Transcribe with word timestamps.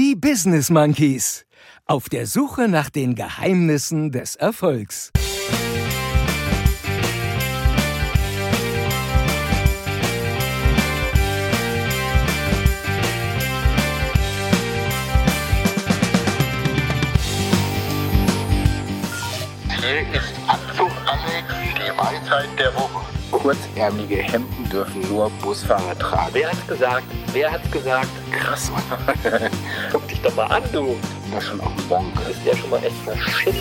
Die 0.00 0.14
Business 0.14 0.70
Monkeys. 0.70 1.44
Auf 1.84 2.08
der 2.08 2.28
Suche 2.28 2.68
nach 2.68 2.88
den 2.88 3.16
Geheimnissen 3.16 4.12
des 4.12 4.36
Erfolgs. 4.36 5.10
Hier 19.80 20.02
ist 20.14 20.32
Anzug 20.46 20.92
Alex, 21.06 21.48
die 21.74 21.98
Weisheit 21.98 22.56
der 22.56 22.72
Woche. 22.76 22.97
Kurzärmelige 23.48 24.16
Hemden 24.16 24.68
dürfen 24.68 25.00
nur 25.08 25.30
Busfahrer 25.40 25.98
tragen. 25.98 26.28
Wer 26.34 26.50
hat's 26.50 26.66
gesagt? 26.66 27.06
Wer 27.32 27.50
hat's 27.50 27.70
gesagt? 27.70 28.10
Krass, 28.30 28.70
Mann. 28.70 28.82
Guck 29.90 30.06
dich 30.06 30.20
doch 30.20 30.34
mal 30.36 30.48
an, 30.48 30.62
du. 30.70 30.94
Das 31.32 31.44
ist 31.44 31.48
schon 31.48 31.60
auch 31.62 31.70
ein 31.70 31.88
Bonk. 31.88 32.14
Du 32.14 32.24
bist 32.26 32.40
ja 32.44 32.54
schon 32.54 32.68
mal 32.68 32.84
echt 32.84 32.94
verschissen. 33.06 33.58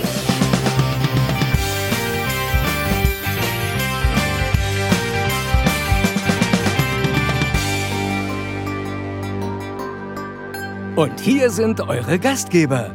Und 10.97 11.17
hier 11.21 11.49
sind 11.49 11.79
eure 11.79 12.19
Gastgeber, 12.19 12.93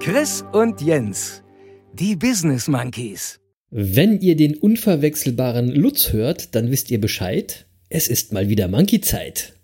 Chris 0.00 0.44
und 0.50 0.80
Jens, 0.80 1.44
die 1.92 2.16
Business 2.16 2.66
Monkeys. 2.66 3.41
Wenn 3.74 4.20
ihr 4.20 4.36
den 4.36 4.54
unverwechselbaren 4.54 5.68
Lutz 5.70 6.12
hört, 6.12 6.54
dann 6.54 6.70
wisst 6.70 6.90
ihr 6.90 7.00
Bescheid. 7.00 7.64
Es 7.88 8.06
ist 8.06 8.30
mal 8.30 8.50
wieder 8.50 8.68
Monkey-Zeit. 8.68 9.54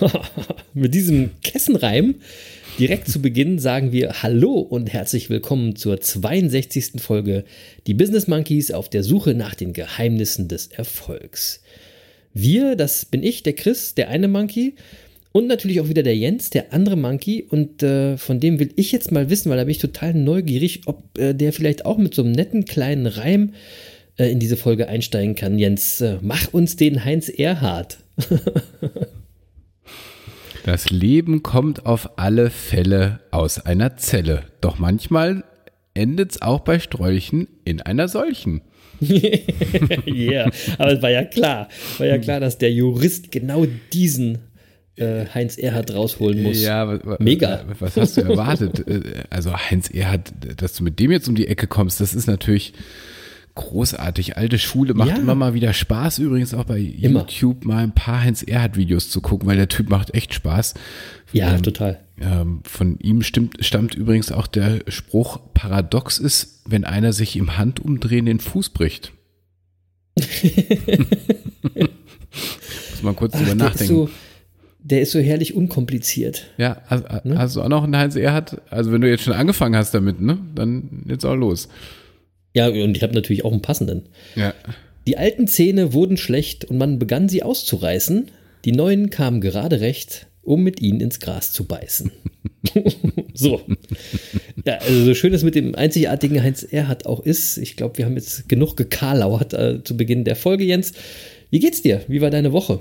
Mit 0.72 0.94
diesem 0.94 1.32
Kessenreim 1.42 2.14
direkt 2.78 3.08
zu 3.08 3.20
Beginn 3.20 3.58
sagen 3.58 3.92
wir 3.92 4.22
Hallo 4.22 4.54
und 4.54 4.90
herzlich 4.90 5.28
willkommen 5.28 5.76
zur 5.76 6.00
62. 6.00 6.92
Folge 6.96 7.44
Die 7.86 7.92
Business 7.92 8.26
Monkeys 8.26 8.70
auf 8.70 8.88
der 8.88 9.02
Suche 9.02 9.34
nach 9.34 9.54
den 9.54 9.74
Geheimnissen 9.74 10.48
des 10.48 10.68
Erfolgs. 10.68 11.60
Wir, 12.32 12.74
das 12.74 13.04
bin 13.04 13.22
ich, 13.22 13.42
der 13.42 13.52
Chris, 13.52 13.94
der 13.94 14.08
eine 14.08 14.28
Monkey 14.28 14.76
und 15.32 15.46
natürlich 15.46 15.80
auch 15.80 15.88
wieder 15.88 16.02
der 16.02 16.16
Jens, 16.16 16.50
der 16.50 16.72
andere 16.72 16.96
Monkey. 16.96 17.44
Und 17.48 17.82
äh, 17.82 18.16
von 18.16 18.40
dem 18.40 18.58
will 18.58 18.72
ich 18.76 18.92
jetzt 18.92 19.12
mal 19.12 19.30
wissen, 19.30 19.50
weil 19.50 19.58
da 19.58 19.64
bin 19.64 19.72
ich 19.72 19.78
total 19.78 20.14
neugierig, 20.14 20.82
ob 20.86 21.18
äh, 21.18 21.34
der 21.34 21.52
vielleicht 21.52 21.84
auch 21.84 21.98
mit 21.98 22.14
so 22.14 22.22
einem 22.22 22.32
netten 22.32 22.64
kleinen 22.64 23.06
Reim 23.06 23.52
äh, 24.16 24.30
in 24.30 24.38
diese 24.38 24.56
Folge 24.56 24.88
einsteigen 24.88 25.34
kann. 25.34 25.58
Jens, 25.58 26.00
äh, 26.00 26.16
mach 26.22 26.52
uns 26.52 26.76
den 26.76 27.04
Heinz 27.04 27.28
Erhard. 27.28 27.98
Das 30.64 30.90
Leben 30.90 31.42
kommt 31.42 31.86
auf 31.86 32.18
alle 32.18 32.50
Fälle 32.50 33.20
aus 33.30 33.58
einer 33.58 33.96
Zelle. 33.96 34.42
Doch 34.60 34.78
manchmal 34.78 35.44
endet 35.94 36.32
es 36.32 36.42
auch 36.42 36.60
bei 36.60 36.78
Strolchen 36.78 37.48
in 37.64 37.80
einer 37.80 38.06
solchen. 38.06 38.60
yeah, 39.00 40.50
aber 40.76 40.92
es 40.92 41.00
war 41.00 41.10
ja 41.10 41.24
klar, 41.24 41.68
war 41.96 42.06
ja 42.06 42.18
klar, 42.18 42.40
dass 42.40 42.58
der 42.58 42.70
Jurist 42.70 43.32
genau 43.32 43.64
diesen 43.94 44.38
äh, 44.98 45.26
Heinz 45.32 45.56
Erhard 45.58 45.94
rausholen 45.94 46.42
muss. 46.42 46.60
Ja, 46.62 46.98
Mega. 47.18 47.64
Was 47.78 47.96
hast 47.96 48.16
du 48.16 48.22
erwartet? 48.22 48.84
Äh, 48.88 49.24
also 49.30 49.54
Heinz 49.56 49.90
Erhard, 49.90 50.32
dass 50.60 50.74
du 50.74 50.84
mit 50.84 50.98
dem 50.98 51.10
jetzt 51.10 51.28
um 51.28 51.34
die 51.34 51.46
Ecke 51.48 51.66
kommst, 51.66 52.00
das 52.00 52.14
ist 52.14 52.26
natürlich 52.26 52.72
großartig. 53.54 54.36
Alte 54.36 54.58
Schule 54.58 54.94
macht 54.94 55.08
Ja. 55.10 55.16
immer 55.16 55.34
mal 55.34 55.52
wieder 55.54 55.72
Spaß. 55.72 56.18
Übrigens 56.20 56.54
auch 56.54 56.64
bei 56.64 56.78
Immer. 56.78 57.20
YouTube 57.20 57.64
mal 57.64 57.82
ein 57.82 57.92
paar 57.92 58.22
Heinz 58.22 58.42
Erhard 58.42 58.76
Videos 58.76 59.10
zu 59.10 59.20
gucken, 59.20 59.48
weil 59.48 59.56
der 59.56 59.68
Typ 59.68 59.90
macht 59.90 60.14
echt 60.14 60.32
Spaß. 60.32 60.74
Ja, 61.32 61.54
Ähm, 61.54 61.62
total. 61.62 61.98
Ähm, 62.20 62.60
von 62.64 62.98
ihm 63.00 63.22
stimmt, 63.22 63.56
stammt 63.64 63.94
übrigens 63.94 64.30
auch 64.32 64.46
der 64.46 64.80
Spruch, 64.88 65.40
paradox 65.54 66.18
ist, 66.18 66.62
wenn 66.68 66.84
einer 66.84 67.12
sich 67.12 67.36
im 67.36 67.58
Handumdrehen 67.58 68.26
den 68.26 68.38
Fuß 68.40 68.70
bricht. 68.70 69.12
Muss 72.90 73.02
man 73.02 73.16
kurz 73.16 73.34
Ach, 73.34 73.40
drüber 73.40 73.54
nachdenken. 73.54 73.94
so, 73.94 74.10
der 74.90 75.02
ist 75.02 75.12
so 75.12 75.18
herrlich 75.18 75.54
unkompliziert. 75.54 76.46
ja, 76.56 76.80
hast, 76.86 77.04
Ne? 77.24 77.38
hast 77.38 77.56
du 77.56 77.62
auch 77.62 77.68
noch 77.68 77.84
einen 77.84 77.96
Heinz 77.96 78.16
Erhard? 78.16 78.60
Also 78.70 78.90
wenn 78.92 79.00
du 79.00 79.08
jetzt 79.08 79.22
schon 79.24 79.34
angefangen 79.34 79.76
hast 79.76 79.92
damit, 79.92 80.20
ne, 80.20 80.38
dann 80.54 81.04
jetzt 81.08 81.24
auch 81.24 81.34
los. 81.34 81.68
Ja, 82.54 82.68
und 82.68 82.96
ich 82.96 83.02
habe 83.02 83.14
natürlich 83.14 83.44
auch 83.44 83.52
einen 83.52 83.62
passenden. 83.62 84.06
Ja. 84.34 84.54
Die 85.06 85.16
alten 85.18 85.46
Zähne 85.46 85.92
wurden 85.92 86.16
schlecht 86.16 86.64
und 86.64 86.78
man 86.78 86.98
begann 86.98 87.28
sie 87.28 87.42
auszureißen. 87.42 88.30
Die 88.64 88.72
neuen 88.72 89.10
kamen 89.10 89.40
gerade 89.40 89.80
recht, 89.80 90.26
um 90.42 90.62
mit 90.62 90.80
ihnen 90.80 91.00
ins 91.00 91.20
Gras 91.20 91.52
zu 91.52 91.64
beißen. 91.64 92.10
so. 93.34 93.60
Ja, 94.64 94.78
also 94.78 95.04
so 95.04 95.14
schön 95.14 95.32
es 95.34 95.44
mit 95.44 95.54
dem 95.54 95.74
einzigartigen 95.74 96.42
Heinz 96.42 96.62
Erhardt 96.62 97.06
auch 97.06 97.20
ist, 97.20 97.58
ich 97.58 97.76
glaube, 97.76 97.98
wir 97.98 98.06
haben 98.06 98.16
jetzt 98.16 98.48
genug 98.48 98.76
gekarlauert 98.76 99.52
äh, 99.54 99.84
zu 99.84 99.96
Beginn 99.96 100.24
der 100.24 100.36
Folge, 100.36 100.64
Jens. 100.64 100.92
Wie 101.50 101.60
geht's 101.60 101.82
dir? 101.82 102.02
Wie 102.08 102.20
war 102.20 102.30
deine 102.30 102.52
Woche? 102.52 102.80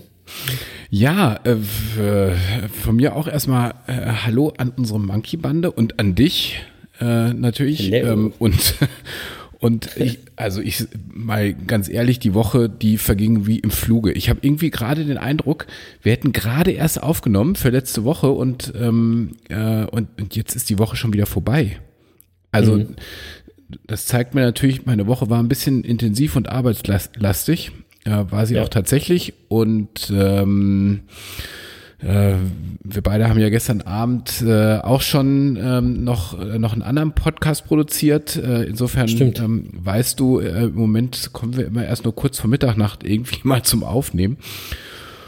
Ja, 0.89 1.39
äh, 1.43 1.51
äh, 1.51 2.35
von 2.83 2.95
mir 2.95 3.15
auch 3.15 3.27
erstmal 3.27 3.75
äh, 3.87 3.93
Hallo 4.25 4.53
an 4.57 4.71
unsere 4.75 4.99
Monkey-Bande 4.99 5.71
und 5.71 5.99
an 5.99 6.15
dich 6.15 6.61
äh, 6.99 7.33
natürlich. 7.33 7.91
Ähm, 7.91 8.33
und 8.39 8.75
und 9.59 9.97
ich, 9.97 10.19
also 10.35 10.61
ich 10.61 10.87
mal 11.11 11.53
ganz 11.53 11.89
ehrlich, 11.89 12.19
die 12.19 12.33
Woche, 12.33 12.69
die 12.69 12.97
verging 12.97 13.47
wie 13.47 13.59
im 13.59 13.71
Fluge. 13.71 14.11
Ich 14.11 14.29
habe 14.29 14.39
irgendwie 14.43 14.69
gerade 14.69 15.05
den 15.05 15.17
Eindruck, 15.17 15.67
wir 16.03 16.11
hätten 16.11 16.31
gerade 16.31 16.71
erst 16.71 17.01
aufgenommen 17.01 17.55
für 17.55 17.69
letzte 17.69 18.03
Woche 18.03 18.29
und, 18.29 18.73
ähm, 18.79 19.31
äh, 19.49 19.85
und, 19.85 20.09
und 20.19 20.35
jetzt 20.35 20.55
ist 20.55 20.69
die 20.69 20.79
Woche 20.79 20.95
schon 20.95 21.13
wieder 21.13 21.25
vorbei. 21.25 21.77
Also 22.51 22.85
das 23.85 24.05
zeigt 24.05 24.33
mir 24.33 24.41
natürlich, 24.41 24.85
meine 24.85 25.07
Woche 25.07 25.29
war 25.29 25.39
ein 25.39 25.49
bisschen 25.49 25.83
intensiv 25.83 26.35
und 26.35 26.49
arbeitslastig. 26.49 27.71
Äh, 28.07 28.31
war 28.31 28.45
sie 28.45 28.55
Ja. 28.55 28.63
auch 28.63 28.69
tatsächlich. 28.69 29.33
Und 29.49 30.11
ähm, 30.15 31.01
äh, 31.99 32.35
wir 32.83 33.01
beide 33.01 33.27
haben 33.27 33.39
ja 33.39 33.49
gestern 33.49 33.81
Abend 33.81 34.41
äh, 34.45 34.77
auch 34.77 35.01
schon 35.01 35.57
ähm, 35.61 36.03
noch, 36.03 36.39
äh, 36.39 36.57
noch 36.59 36.73
einen 36.73 36.83
anderen 36.83 37.13
Podcast 37.13 37.65
produziert. 37.65 38.35
Äh, 38.35 38.63
insofern 38.63 39.07
ähm, 39.09 39.69
weißt 39.73 40.19
du, 40.19 40.39
äh, 40.39 40.65
im 40.65 40.75
Moment 40.75 41.29
kommen 41.33 41.57
wir 41.57 41.65
immer 41.67 41.85
erst 41.85 42.03
nur 42.05 42.15
kurz 42.15 42.39
vor 42.39 42.49
Mitternacht 42.49 43.03
irgendwie 43.03 43.39
mal 43.43 43.63
zum 43.63 43.83
Aufnehmen. 43.83 44.37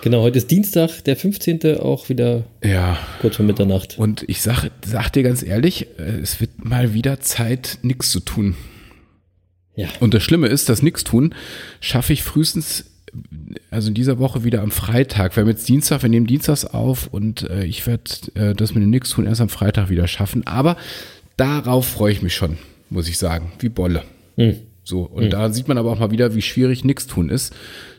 Genau, 0.02 0.22
heute 0.22 0.38
ist 0.38 0.50
Dienstag, 0.50 1.04
der 1.04 1.18
15. 1.18 1.80
auch 1.80 2.08
wieder 2.08 2.44
Ja, 2.64 2.98
kurz 3.20 3.36
vor 3.36 3.46
Mitternacht. 3.46 3.98
und 4.00 4.24
ich 4.30 4.42
sag, 4.42 4.70
sag 4.86 5.10
dir 5.12 5.24
ganz 5.24 5.44
ehrlich, 5.44 5.88
äh, 6.00 6.20
es 6.22 6.40
wird 6.40 6.64
mal 6.64 6.94
wieder 6.94 7.20
Zeit, 7.20 7.80
nichts 7.82 8.10
zu 8.12 8.22
tun. 8.22 8.56
Ja. 9.80 9.88
Und 10.02 10.14
das 10.14 10.24
Schlimme 10.24 10.48
ist, 10.48 10.68
das 10.68 10.82
nichts 10.82 11.06
tun 11.06 11.34
schaffe 11.80 12.12
ich 12.12 12.22
frühestens, 12.22 12.84
also 13.72 13.88
in 13.88 13.94
dieser 13.94 14.20
Woche 14.20 14.44
wieder 14.44 14.62
am 14.62 14.72
Freitag. 14.72 15.38
Wir 15.38 15.42
haben 15.42 15.48
jetzt 15.48 15.70
Dienstag, 15.70 16.02
wir 16.02 16.10
nehmen 16.10 16.28
Dienstags 16.28 16.66
auf 16.66 17.08
und 17.08 17.50
äh, 17.50 17.64
ich 17.64 17.88
werde 17.88 18.04
äh, 18.36 18.54
das 18.54 18.76
mit 18.76 18.84
dem 18.84 18.90
nichts 18.90 19.12
tun 19.12 19.26
erst 19.26 19.40
am 19.40 19.48
Freitag 19.48 19.90
wieder 19.90 20.06
schaffen. 20.10 20.46
Aber 20.46 20.76
darauf 21.38 21.88
freue 21.88 22.12
ich 22.12 22.22
mich 22.22 22.36
schon, 22.36 22.58
muss 22.90 23.08
ich 23.08 23.18
sagen, 23.18 23.54
wie 23.60 23.70
Bolle. 23.70 24.04
Hm. 24.36 24.58
So, 24.84 25.04
und 25.04 25.32
da 25.32 25.50
sieht 25.50 25.70
man 25.70 25.78
aber 25.78 25.92
auch 25.92 26.00
mal 26.00 26.12
wieder, 26.12 26.36
wie 26.36 26.42
schwierig 26.42 26.84
nichts 26.84 27.08
tun 27.08 27.30
ist. 27.30 27.56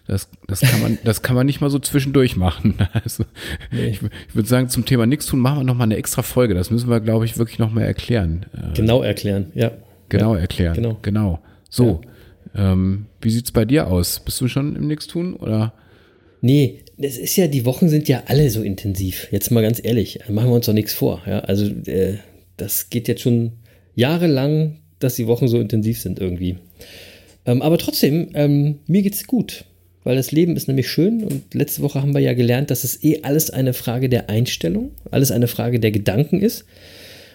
Das, 0.07 0.29
das, 0.47 0.61
kann 0.61 0.83
man, 0.83 0.99
das 1.05 1.23
kann 1.23 1.35
man 1.35 1.47
nicht 1.47 1.63
mal 1.63 1.71
so 1.71 1.79
zwischendurch 1.79 2.37
machen. 2.37 2.75
Also, 2.93 3.25
ich, 3.71 4.01
ich 4.29 4.35
würde 4.35 4.49
sagen, 4.49 4.69
zum 4.69 4.85
Thema 4.85 5.07
nichts 5.07 5.25
tun 5.25 5.41
machen 5.41 5.61
wir 5.61 5.65
nochmal 5.65 5.87
eine 5.87 5.97
extra 5.97 6.21
Folge. 6.23 6.53
Das 6.53 6.71
müssen 6.71 6.91
wir, 6.91 7.01
glaube 7.01 7.25
ich, 7.25 7.39
wirklich 7.39 7.59
nochmal 7.59 7.85
erklären. 7.85 8.45
Äh, 8.53 8.75
Genau 8.77 9.03
erklären, 9.03 9.53
ja. 9.55 9.71
genau 10.11 10.35
ja, 10.35 10.41
erklären. 10.41 10.75
Genau. 10.75 10.99
genau. 11.01 11.41
So, 11.71 12.01
ähm, 12.55 13.07
wie 13.21 13.31
sieht's 13.31 13.53
bei 13.53 13.65
dir 13.65 13.87
aus? 13.87 14.21
Bist 14.21 14.41
du 14.41 14.49
schon 14.49 14.77
im 14.77 14.87
Nichtstun 14.89 15.35
oder? 15.35 15.73
Nee, 16.43 16.81
das 16.99 17.17
ist 17.17 17.37
ja, 17.37 17.47
die 17.47 17.65
Wochen 17.65 17.89
sind 17.89 18.09
ja 18.09 18.25
alle 18.27 18.51
so 18.51 18.63
intensiv. 18.63 19.29
Jetzt 19.31 19.51
mal 19.51 19.63
ganz 19.63 19.81
ehrlich, 19.83 20.21
machen 20.29 20.49
wir 20.49 20.57
uns 20.57 20.67
doch 20.67 20.73
nichts 20.73 20.93
vor. 20.93 21.23
Ja? 21.27 21.41
Also, 21.41 21.67
äh, 21.87 22.19
das 22.57 22.91
geht 22.91 23.09
jetzt 23.09 23.23
schon 23.23 23.53
jahrelang, 23.95 24.79
dass 24.99 25.15
die 25.15 25.27
Wochen 25.27 25.49
so 25.49 25.59
intensiv 25.59 26.01
sind 26.01 26.19
irgendwie. 26.19 26.57
Ähm, 27.47 27.63
aber 27.63 27.79
trotzdem, 27.79 28.31
ähm, 28.35 28.81
mir 28.87 29.03
geht's 29.03 29.27
gut, 29.27 29.65
weil 30.05 30.17
das 30.17 30.33
Leben 30.33 30.57
ist 30.57 30.69
nämlich 30.69 30.89
schön 30.89 31.25
und 31.25 31.55
letzte 31.55 31.83
Woche 31.83 32.03
haben 32.03 32.15
wir 32.15 32.21
ja 32.21 32.35
gelernt, 32.35 32.71
dass 32.71 32.85
es 32.85 33.03
eh 33.03 33.23
alles 33.23 33.51
eine 33.51 33.73
Frage 33.73 34.09
der 34.09 34.29
Einstellung, 34.29 34.91
alles 35.11 35.31
eine 35.31 35.49
Frage 35.49 35.81
der 35.81 35.91
Gedanken 35.91 36.41
ist. 36.41 36.65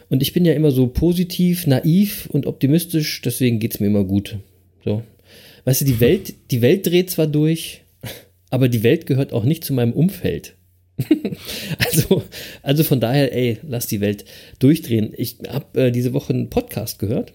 Und 0.09 0.21
ich 0.21 0.33
bin 0.33 0.45
ja 0.45 0.53
immer 0.53 0.71
so 0.71 0.87
positiv, 0.87 1.67
naiv 1.67 2.27
und 2.31 2.45
optimistisch, 2.45 3.21
deswegen 3.21 3.59
geht's 3.59 3.79
mir 3.79 3.87
immer 3.87 4.03
gut. 4.03 4.37
So. 4.83 5.03
Weißt 5.63 5.81
du, 5.81 5.85
die 5.85 5.99
Welt, 5.99 6.33
die 6.51 6.61
Welt 6.61 6.85
dreht 6.85 7.09
zwar 7.09 7.27
durch, 7.27 7.81
aber 8.49 8.69
die 8.69 8.83
Welt 8.83 9.05
gehört 9.05 9.33
auch 9.33 9.43
nicht 9.43 9.63
zu 9.63 9.73
meinem 9.73 9.93
Umfeld. 9.93 10.55
also, 11.79 12.23
also 12.61 12.83
von 12.83 12.99
daher, 12.99 13.35
ey, 13.35 13.57
lass 13.67 13.87
die 13.87 13.99
Welt 13.99 14.23
durchdrehen. 14.59 15.13
Ich 15.17 15.37
habe 15.49 15.87
äh, 15.87 15.91
diese 15.91 16.13
Woche 16.13 16.33
einen 16.33 16.49
Podcast 16.49 16.99
gehört. 16.99 17.33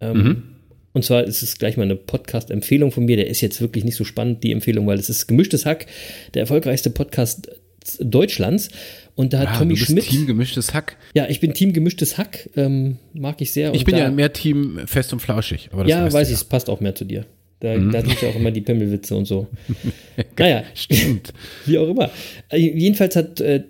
Ähm, 0.00 0.44
Und 0.92 1.04
zwar 1.04 1.24
ist 1.24 1.42
es 1.42 1.58
gleich 1.58 1.76
mal 1.76 1.84
eine 1.84 1.96
Podcast-Empfehlung 1.96 2.92
von 2.92 3.06
mir. 3.06 3.16
Der 3.16 3.28
ist 3.28 3.40
jetzt 3.40 3.60
wirklich 3.60 3.84
nicht 3.84 3.96
so 3.96 4.04
spannend, 4.04 4.44
die 4.44 4.52
Empfehlung, 4.52 4.86
weil 4.86 4.98
es 4.98 5.08
ist 5.08 5.26
gemischtes 5.26 5.64
Hack, 5.64 5.86
der 6.34 6.42
erfolgreichste 6.42 6.90
Podcast 6.90 7.50
Deutschlands. 7.98 8.68
Und 9.14 9.32
da 9.32 9.40
hat 9.40 9.48
Ah, 9.48 9.58
Tommy 9.58 9.74
du 9.74 9.80
bist 9.80 9.90
Schmidt. 9.90 10.04
Team 10.08 10.26
gemischtes 10.26 10.72
Hack. 10.72 10.96
ja, 11.14 11.28
ich 11.28 11.40
bin 11.40 11.52
Team 11.52 11.72
gemischtes 11.72 12.16
Hack, 12.18 12.48
ähm, 12.56 12.96
mag 13.12 13.40
ich 13.42 13.52
sehr. 13.52 13.74
Ich 13.74 13.84
bin 13.84 13.96
ja 13.96 14.10
mehr 14.10 14.32
Team 14.32 14.80
fest 14.86 15.12
und 15.12 15.20
flauschig. 15.20 15.68
Aber 15.72 15.82
das 15.84 15.90
ja, 15.90 16.12
weiß 16.12 16.28
ich, 16.28 16.34
es 16.34 16.44
passt 16.44 16.70
auch 16.70 16.80
mehr 16.80 16.94
zu 16.94 17.04
dir. 17.04 17.26
Da, 17.60 17.76
da 17.78 18.00
sind 18.00 18.20
ja 18.20 18.28
auch 18.30 18.34
immer 18.34 18.50
die 18.50 18.60
Pimmelwitze 18.62 19.14
und 19.14 19.26
so. 19.26 19.46
naja, 20.38 20.64
Stimmt. 20.74 21.32
wie 21.66 21.78
auch 21.78 21.88
immer. 21.88 22.10
Äh, 22.48 22.56
Jedenfalls 22.56 23.14
hat 23.14 23.40
äh, 23.40 23.62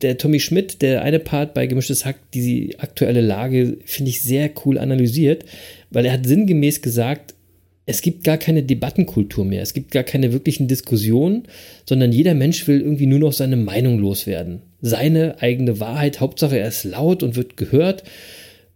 der 0.00 0.16
Tommy 0.16 0.40
Schmidt, 0.40 0.80
der 0.80 1.02
eine 1.02 1.18
Part 1.18 1.52
bei 1.52 1.66
Gemischtes 1.66 2.06
Hack, 2.06 2.16
die 2.32 2.78
aktuelle 2.78 3.20
Lage, 3.20 3.76
finde 3.84 4.10
ich, 4.10 4.22
sehr 4.22 4.50
cool 4.64 4.78
analysiert, 4.78 5.44
weil 5.90 6.06
er 6.06 6.12
hat 6.12 6.24
sinngemäß 6.26 6.80
gesagt, 6.80 7.34
es 7.84 8.00
gibt 8.00 8.24
gar 8.24 8.38
keine 8.38 8.62
Debattenkultur 8.62 9.44
mehr, 9.44 9.62
es 9.62 9.74
gibt 9.74 9.90
gar 9.92 10.02
keine 10.02 10.32
wirklichen 10.32 10.66
Diskussionen, 10.66 11.44
sondern 11.88 12.12
jeder 12.12 12.34
Mensch 12.34 12.66
will 12.66 12.80
irgendwie 12.80 13.06
nur 13.06 13.18
noch 13.18 13.32
seine 13.32 13.56
Meinung 13.56 13.98
loswerden. 13.98 14.62
Seine 14.80 15.40
eigene 15.40 15.80
Wahrheit, 15.80 16.20
Hauptsache 16.20 16.58
er 16.58 16.68
ist 16.68 16.84
laut 16.84 17.22
und 17.22 17.36
wird 17.36 17.56
gehört 17.56 18.04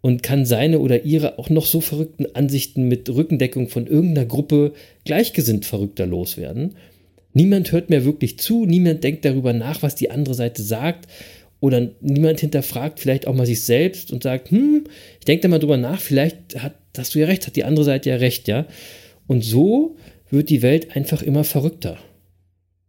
und 0.00 0.22
kann 0.22 0.46
seine 0.46 0.78
oder 0.78 1.04
ihre 1.04 1.38
auch 1.38 1.50
noch 1.50 1.66
so 1.66 1.80
verrückten 1.80 2.34
Ansichten 2.34 2.88
mit 2.88 3.08
Rückendeckung 3.08 3.68
von 3.68 3.86
irgendeiner 3.86 4.26
Gruppe 4.26 4.72
gleichgesinnt 5.04 5.66
Verrückter 5.66 6.06
loswerden. 6.06 6.74
Niemand 7.32 7.70
hört 7.72 7.90
mehr 7.90 8.04
wirklich 8.04 8.38
zu, 8.38 8.66
niemand 8.66 9.04
denkt 9.04 9.24
darüber 9.24 9.52
nach, 9.52 9.82
was 9.82 9.94
die 9.94 10.10
andere 10.10 10.34
Seite 10.34 10.62
sagt 10.62 11.06
oder 11.60 11.90
niemand 12.00 12.40
hinterfragt 12.40 12.98
vielleicht 12.98 13.26
auch 13.26 13.34
mal 13.34 13.46
sich 13.46 13.62
selbst 13.62 14.10
und 14.10 14.22
sagt, 14.22 14.50
hm, 14.50 14.84
ich 15.18 15.26
denke 15.26 15.42
da 15.42 15.48
mal 15.48 15.58
drüber 15.58 15.76
nach, 15.76 16.00
vielleicht 16.00 16.60
hat, 16.60 16.74
hast 16.96 17.14
du 17.14 17.18
ja 17.18 17.26
recht, 17.26 17.46
hat 17.46 17.56
die 17.56 17.64
andere 17.64 17.84
Seite 17.84 18.10
ja 18.10 18.16
recht, 18.16 18.48
ja. 18.48 18.66
Und 19.26 19.44
so 19.44 19.96
wird 20.30 20.48
die 20.48 20.62
Welt 20.62 20.96
einfach 20.96 21.22
immer 21.22 21.44
verrückter. 21.44 21.98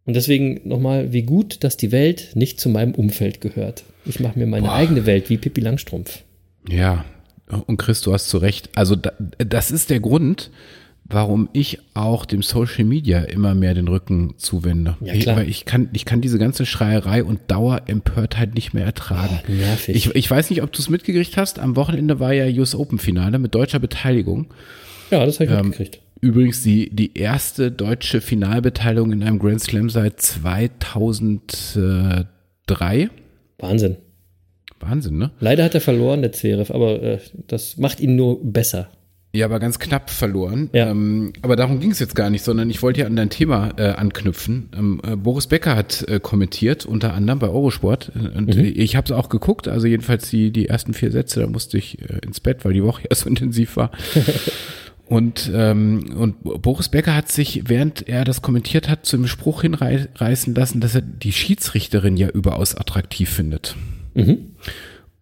Und 0.06 0.16
deswegen 0.16 0.62
nochmal, 0.68 1.14
wie 1.14 1.24
gut, 1.24 1.64
dass 1.64 1.78
die 1.78 1.92
Welt 1.92 2.32
nicht 2.34 2.60
zu 2.60 2.70
meinem 2.70 2.94
Umfeld 2.96 3.40
gehört. 3.42 3.84
Ich 4.06 4.20
mache 4.20 4.38
mir 4.40 4.48
meine 4.48 4.68
Boah. 4.68 4.74
eigene 4.76 5.06
Welt 5.06 5.30
wie 5.30 5.38
Pippi 5.38 5.62
Langstrumpf. 5.62 6.24
Ja, 6.68 7.06
und 7.68 7.78
Chris, 7.78 8.02
du 8.02 8.14
hast 8.14 8.30
zu 8.30 8.38
Recht. 8.38 8.70
Also 8.76 8.96
da, 8.96 9.12
das 9.38 9.70
ist 9.72 9.90
der 9.90 10.00
Grund, 10.00 10.50
warum 11.04 11.50
ich 11.54 11.80
auch 11.94 12.26
dem 12.26 12.42
Social 12.42 12.86
Media 12.86 13.20
immer 13.20 13.54
mehr 13.54 13.74
den 13.74 13.88
Rücken 13.88 14.34
zuwende. 14.38 14.96
Ja, 15.02 15.14
klar. 15.14 15.18
Ich, 15.18 15.28
weil 15.44 15.50
ich 15.50 15.66
kann, 15.66 15.90
ich 15.94 16.06
kann 16.06 16.22
diese 16.22 16.40
ganze 16.40 16.66
Schreierei 16.66 17.24
und 17.24 17.40
Dauerempörtheit 17.50 18.56
nicht 18.56 18.74
mehr 18.74 18.86
ertragen. 18.86 19.40
Oh, 19.48 19.52
nervig. 19.52 19.96
Ich, 19.96 20.16
ich 20.16 20.32
weiß 20.32 20.50
nicht, 20.50 20.64
ob 20.64 20.72
du 20.72 20.80
es 20.80 20.90
mitgekriegt 20.90 21.38
hast. 21.38 21.60
Am 21.60 21.76
Wochenende 21.76 22.20
war 22.20 22.34
ja 22.34 22.46
US 22.60 22.74
Open 22.76 22.98
Finale 23.00 23.38
mit 23.40 23.54
deutscher 23.54 23.80
Beteiligung. 23.80 24.48
Ja, 25.12 25.26
das 25.26 25.40
habe 25.40 25.46
ich 25.46 25.52
Ähm, 25.52 25.66
mitgekriegt. 25.68 26.00
Übrigens 26.22 26.62
die, 26.62 26.90
die 26.92 27.18
erste 27.18 27.72
deutsche 27.72 28.22
Finalbeteiligung 28.22 29.12
in 29.12 29.24
einem 29.24 29.40
Grand 29.40 29.62
Slam 29.62 29.90
seit 29.90 30.22
2003. 30.22 33.10
Wahnsinn. 33.58 33.98
Wahnsinn, 34.80 35.18
ne? 35.18 35.32
Leider 35.40 35.64
hat 35.64 35.76
er 35.76 35.82
verloren, 35.82 36.22
der 36.22 36.32
Zverev, 36.32 36.74
aber 36.74 37.02
äh, 37.02 37.20
das 37.48 37.78
macht 37.78 38.00
ihn 38.00 38.16
nur 38.16 38.40
besser. 38.44 38.90
Ja, 39.34 39.46
aber 39.46 39.60
ganz 39.60 39.80
knapp 39.80 40.10
verloren. 40.10 40.70
Ja. 40.74 40.90
Ähm, 40.90 41.32
aber 41.42 41.56
darum 41.56 41.80
ging 41.80 41.92
es 41.92 42.00
jetzt 42.00 42.16
gar 42.16 42.30
nicht, 42.30 42.44
sondern 42.44 42.70
ich 42.70 42.84
wollte 42.84 43.02
ja 43.02 43.08
an 43.08 43.16
dein 43.16 43.30
Thema 43.30 43.72
äh, 43.78 43.94
anknüpfen. 43.94 44.70
Ähm, 44.78 45.02
äh, 45.08 45.16
Boris 45.16 45.48
Becker 45.48 45.76
hat 45.76 46.04
äh, 46.10 46.20
kommentiert, 46.20 46.86
unter 46.86 47.14
anderem 47.14 47.40
bei 47.40 47.48
Eurosport. 47.48 48.12
Äh, 48.14 48.38
Und 48.38 48.54
äh, 48.56 48.64
ich 48.64 48.98
habe 48.98 49.06
es 49.06 49.12
auch 49.12 49.30
geguckt, 49.30 49.70
also 49.70 49.88
jedenfalls 49.88 50.30
die, 50.30 50.52
die 50.52 50.68
ersten 50.68 50.94
vier 50.94 51.12
Sätze, 51.12 51.40
da 51.40 51.48
musste 51.48 51.78
ich 51.78 52.02
äh, 52.02 52.20
ins 52.26 52.42
Bett, 52.42 52.66
weil 52.66 52.74
die 52.74 52.84
Woche 52.84 53.04
ja 53.10 53.16
so 53.16 53.30
intensiv 53.30 53.78
war. 53.78 53.92
Und, 55.12 55.52
ähm, 55.54 56.16
und 56.16 56.42
Boris 56.62 56.88
Becker 56.88 57.14
hat 57.14 57.30
sich, 57.30 57.64
während 57.68 58.08
er 58.08 58.24
das 58.24 58.42
kommentiert 58.42 58.88
hat, 58.88 59.06
zum 59.06 59.28
Spruch 59.28 59.62
hinreißen 59.62 60.56
lassen, 60.56 60.80
dass 60.80 60.96
er 60.96 61.02
die 61.02 61.34
Schiedsrichterin 61.34 62.16
ja 62.16 62.30
überaus 62.30 62.76
attraktiv 62.76 63.30
findet. 63.30 63.76
Mhm. 64.14 64.56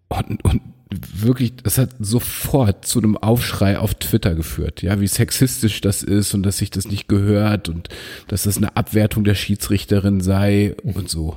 Und, 0.10 0.46
und 0.46 0.62
wirklich, 0.92 1.56
das 1.56 1.80
hat 1.80 1.90
sofort 1.98 2.86
zu 2.86 3.00
einem 3.00 3.18
Aufschrei 3.18 3.80
auf 3.80 3.96
Twitter 3.96 4.36
geführt, 4.36 4.84
ja, 4.84 5.02
wie 5.02 5.08
sexistisch 5.08 5.82
das 5.82 6.04
ist 6.04 6.36
und 6.36 6.44
dass 6.44 6.60
sich 6.60 6.70
das 6.70 6.88
nicht 6.88 7.08
gehört 7.08 7.68
und 7.68 7.90
dass 8.28 8.44
das 8.44 8.58
eine 8.58 8.78
Abwertung 8.78 9.24
der 9.24 9.34
Schiedsrichterin 9.34 10.22
sei 10.22 10.76
und 10.84 11.10
so. 11.10 11.36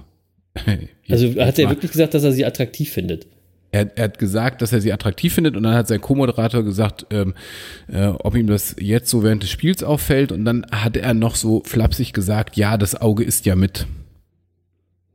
Also 1.09 1.29
hat 1.41 1.59
er 1.59 1.71
wirklich 1.71 1.93
gesagt, 1.93 2.13
dass 2.13 2.25
er 2.25 2.33
sie 2.33 2.45
attraktiv 2.45 2.91
findet. 2.91 3.27
Er, 3.73 3.91
er 3.97 4.05
hat 4.05 4.19
gesagt, 4.19 4.63
dass 4.63 4.73
er 4.73 4.81
sie 4.81 4.93
attraktiv 4.93 5.35
findet 5.35 5.57
und 5.57 5.65
dann 5.65 5.75
hat 5.75 5.89
sein 5.89 6.01
Co-Moderator 6.01 6.63
gesagt, 6.63 7.07
ähm, 7.11 7.35
äh, 7.89 8.07
ob 8.07 8.37
ihm 8.37 8.47
das 8.47 8.77
jetzt 8.79 9.11
so 9.11 9.23
während 9.25 9.43
des 9.43 9.51
Spiels 9.51 9.83
auffällt 9.83 10.31
und 10.31 10.45
dann 10.45 10.65
hat 10.71 10.97
er 10.97 11.15
noch 11.15 11.35
so 11.35 11.63
flapsig 11.65 12.13
gesagt, 12.13 12.57
ja, 12.57 12.77
das 12.77 13.01
Auge 13.01 13.25
ist 13.25 13.47
ja 13.47 13.57
mit. 13.57 13.87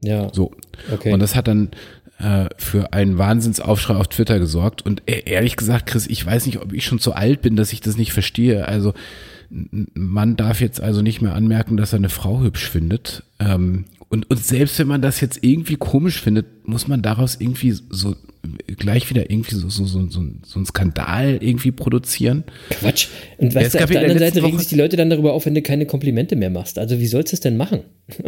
Ja, 0.03 0.29
So. 0.33 0.51
okay. 0.91 1.13
Und 1.13 1.19
das 1.19 1.35
hat 1.35 1.47
dann 1.47 1.69
äh, 2.19 2.47
für 2.57 2.93
einen 2.93 3.17
Wahnsinnsaufschrei 3.19 3.95
auf 3.95 4.07
Twitter 4.07 4.39
gesorgt. 4.39 4.83
Und 4.83 5.03
e- 5.05 5.23
ehrlich 5.25 5.55
gesagt, 5.55 5.85
Chris, 5.85 6.07
ich 6.07 6.25
weiß 6.25 6.47
nicht, 6.47 6.59
ob 6.59 6.73
ich 6.73 6.83
schon 6.85 6.99
zu 6.99 7.13
alt 7.13 7.41
bin, 7.41 7.55
dass 7.55 7.73
ich 7.73 7.81
das 7.81 7.97
nicht 7.97 8.11
verstehe. 8.11 8.67
Also 8.67 8.93
man 9.49 10.35
darf 10.35 10.61
jetzt 10.61 10.81
also 10.81 11.01
nicht 11.01 11.21
mehr 11.21 11.33
anmerken, 11.35 11.77
dass 11.77 11.93
er 11.93 11.97
eine 11.97 12.09
Frau 12.09 12.41
hübsch 12.41 12.69
findet. 12.69 13.23
Ähm, 13.39 13.85
und, 14.09 14.29
und 14.29 14.43
selbst 14.43 14.79
wenn 14.79 14.87
man 14.87 15.01
das 15.01 15.21
jetzt 15.21 15.43
irgendwie 15.43 15.75
komisch 15.75 16.21
findet, 16.21 16.56
muss 16.67 16.87
man 16.87 17.01
daraus 17.01 17.37
irgendwie 17.39 17.71
so 17.89 18.15
gleich 18.77 19.09
wieder 19.09 19.29
irgendwie 19.29 19.55
so, 19.55 19.67
so, 19.69 19.85
so, 19.85 20.09
so, 20.09 20.21
so 20.45 20.59
einen 20.59 20.65
Skandal 20.65 21.37
irgendwie 21.41 21.71
produzieren. 21.71 22.43
Quatsch. 22.69 23.07
Und 23.37 23.53
weißt 23.53 23.73
du, 23.73 23.77
gab 23.79 23.85
auf 23.85 23.91
der 23.91 24.01
ja 24.01 24.07
anderen 24.07 24.19
Seite 24.19 24.41
regen 24.41 24.53
Woche- 24.53 24.59
sich 24.59 24.69
die 24.69 24.75
Leute 24.75 24.95
dann 24.95 25.09
darüber 25.09 25.33
auf, 25.33 25.45
wenn 25.45 25.55
du 25.55 25.61
keine 25.61 25.85
Komplimente 25.85 26.35
mehr 26.37 26.49
machst. 26.49 26.77
Also 26.77 26.99
wie 26.99 27.07
sollst 27.07 27.33
du 27.33 27.35
es 27.35 27.39
denn 27.41 27.57
machen? 27.57 27.79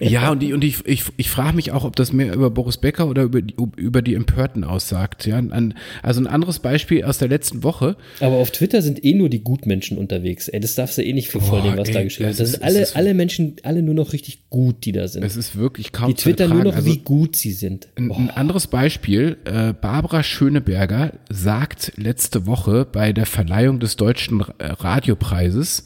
Ja, 0.00 0.30
und, 0.30 0.40
die, 0.42 0.52
und 0.52 0.62
ich, 0.62 0.86
ich, 0.86 1.04
ich 1.16 1.28
frage 1.30 1.56
mich 1.56 1.72
auch, 1.72 1.84
ob 1.84 1.96
das 1.96 2.12
mehr 2.12 2.34
über 2.34 2.50
Boris 2.50 2.76
Becker 2.76 3.08
oder 3.08 3.22
über 3.24 3.42
die, 3.42 3.54
über 3.76 4.02
die 4.02 4.14
Empörten 4.14 4.62
aussagt. 4.64 5.26
Ja, 5.26 5.38
ein, 5.38 5.74
also 6.02 6.20
ein 6.20 6.26
anderes 6.26 6.58
Beispiel 6.60 7.04
aus 7.04 7.18
der 7.18 7.28
letzten 7.28 7.62
Woche. 7.62 7.96
Aber 8.20 8.36
auf 8.36 8.50
Twitter 8.50 8.82
sind 8.82 9.04
eh 9.04 9.14
nur 9.14 9.28
die 9.28 9.42
Gutmenschen 9.42 9.98
unterwegs. 9.98 10.48
Ey, 10.48 10.60
das 10.60 10.74
darfst 10.74 10.98
du 10.98 11.02
eh 11.02 11.12
nicht 11.12 11.28
für 11.28 11.40
voll 11.40 11.62
nehmen, 11.62 11.78
was 11.78 11.90
da 11.90 11.98
ey, 12.00 12.04
geschrieben 12.04 12.28
das 12.30 12.38
wird. 12.38 12.48
Das 12.48 12.48
ist- 12.48 12.54
sind 12.56 12.64
alle, 12.64 12.80
ist- 12.80 12.96
alle 12.96 13.14
Menschen, 13.14 13.56
alle 13.62 13.82
nur 13.82 13.94
noch 13.94 14.12
richtig 14.12 14.50
gut, 14.50 14.84
die 14.84 14.92
da 14.92 15.08
sind. 15.08 15.24
Es 15.24 15.36
ist 15.36 15.56
wirklich 15.56 15.90
kaum 15.92 16.08
Die 16.08 16.14
twittern 16.14 16.50
nur 16.50 16.64
noch, 16.64 16.74
Also, 16.76 16.86
wie 16.86 16.98
gut 16.98 17.34
sie 17.36 17.52
sind. 17.52 17.83
Ein, 17.96 18.10
ein 18.10 18.30
anderes 18.30 18.66
Beispiel, 18.66 19.38
äh, 19.44 19.72
Barbara 19.72 20.22
Schöneberger 20.22 21.12
sagt 21.28 21.92
letzte 21.96 22.46
Woche 22.46 22.84
bei 22.84 23.12
der 23.12 23.26
Verleihung 23.26 23.80
des 23.80 23.96
Deutschen 23.96 24.44
äh, 24.58 24.66
Radiopreises, 24.66 25.84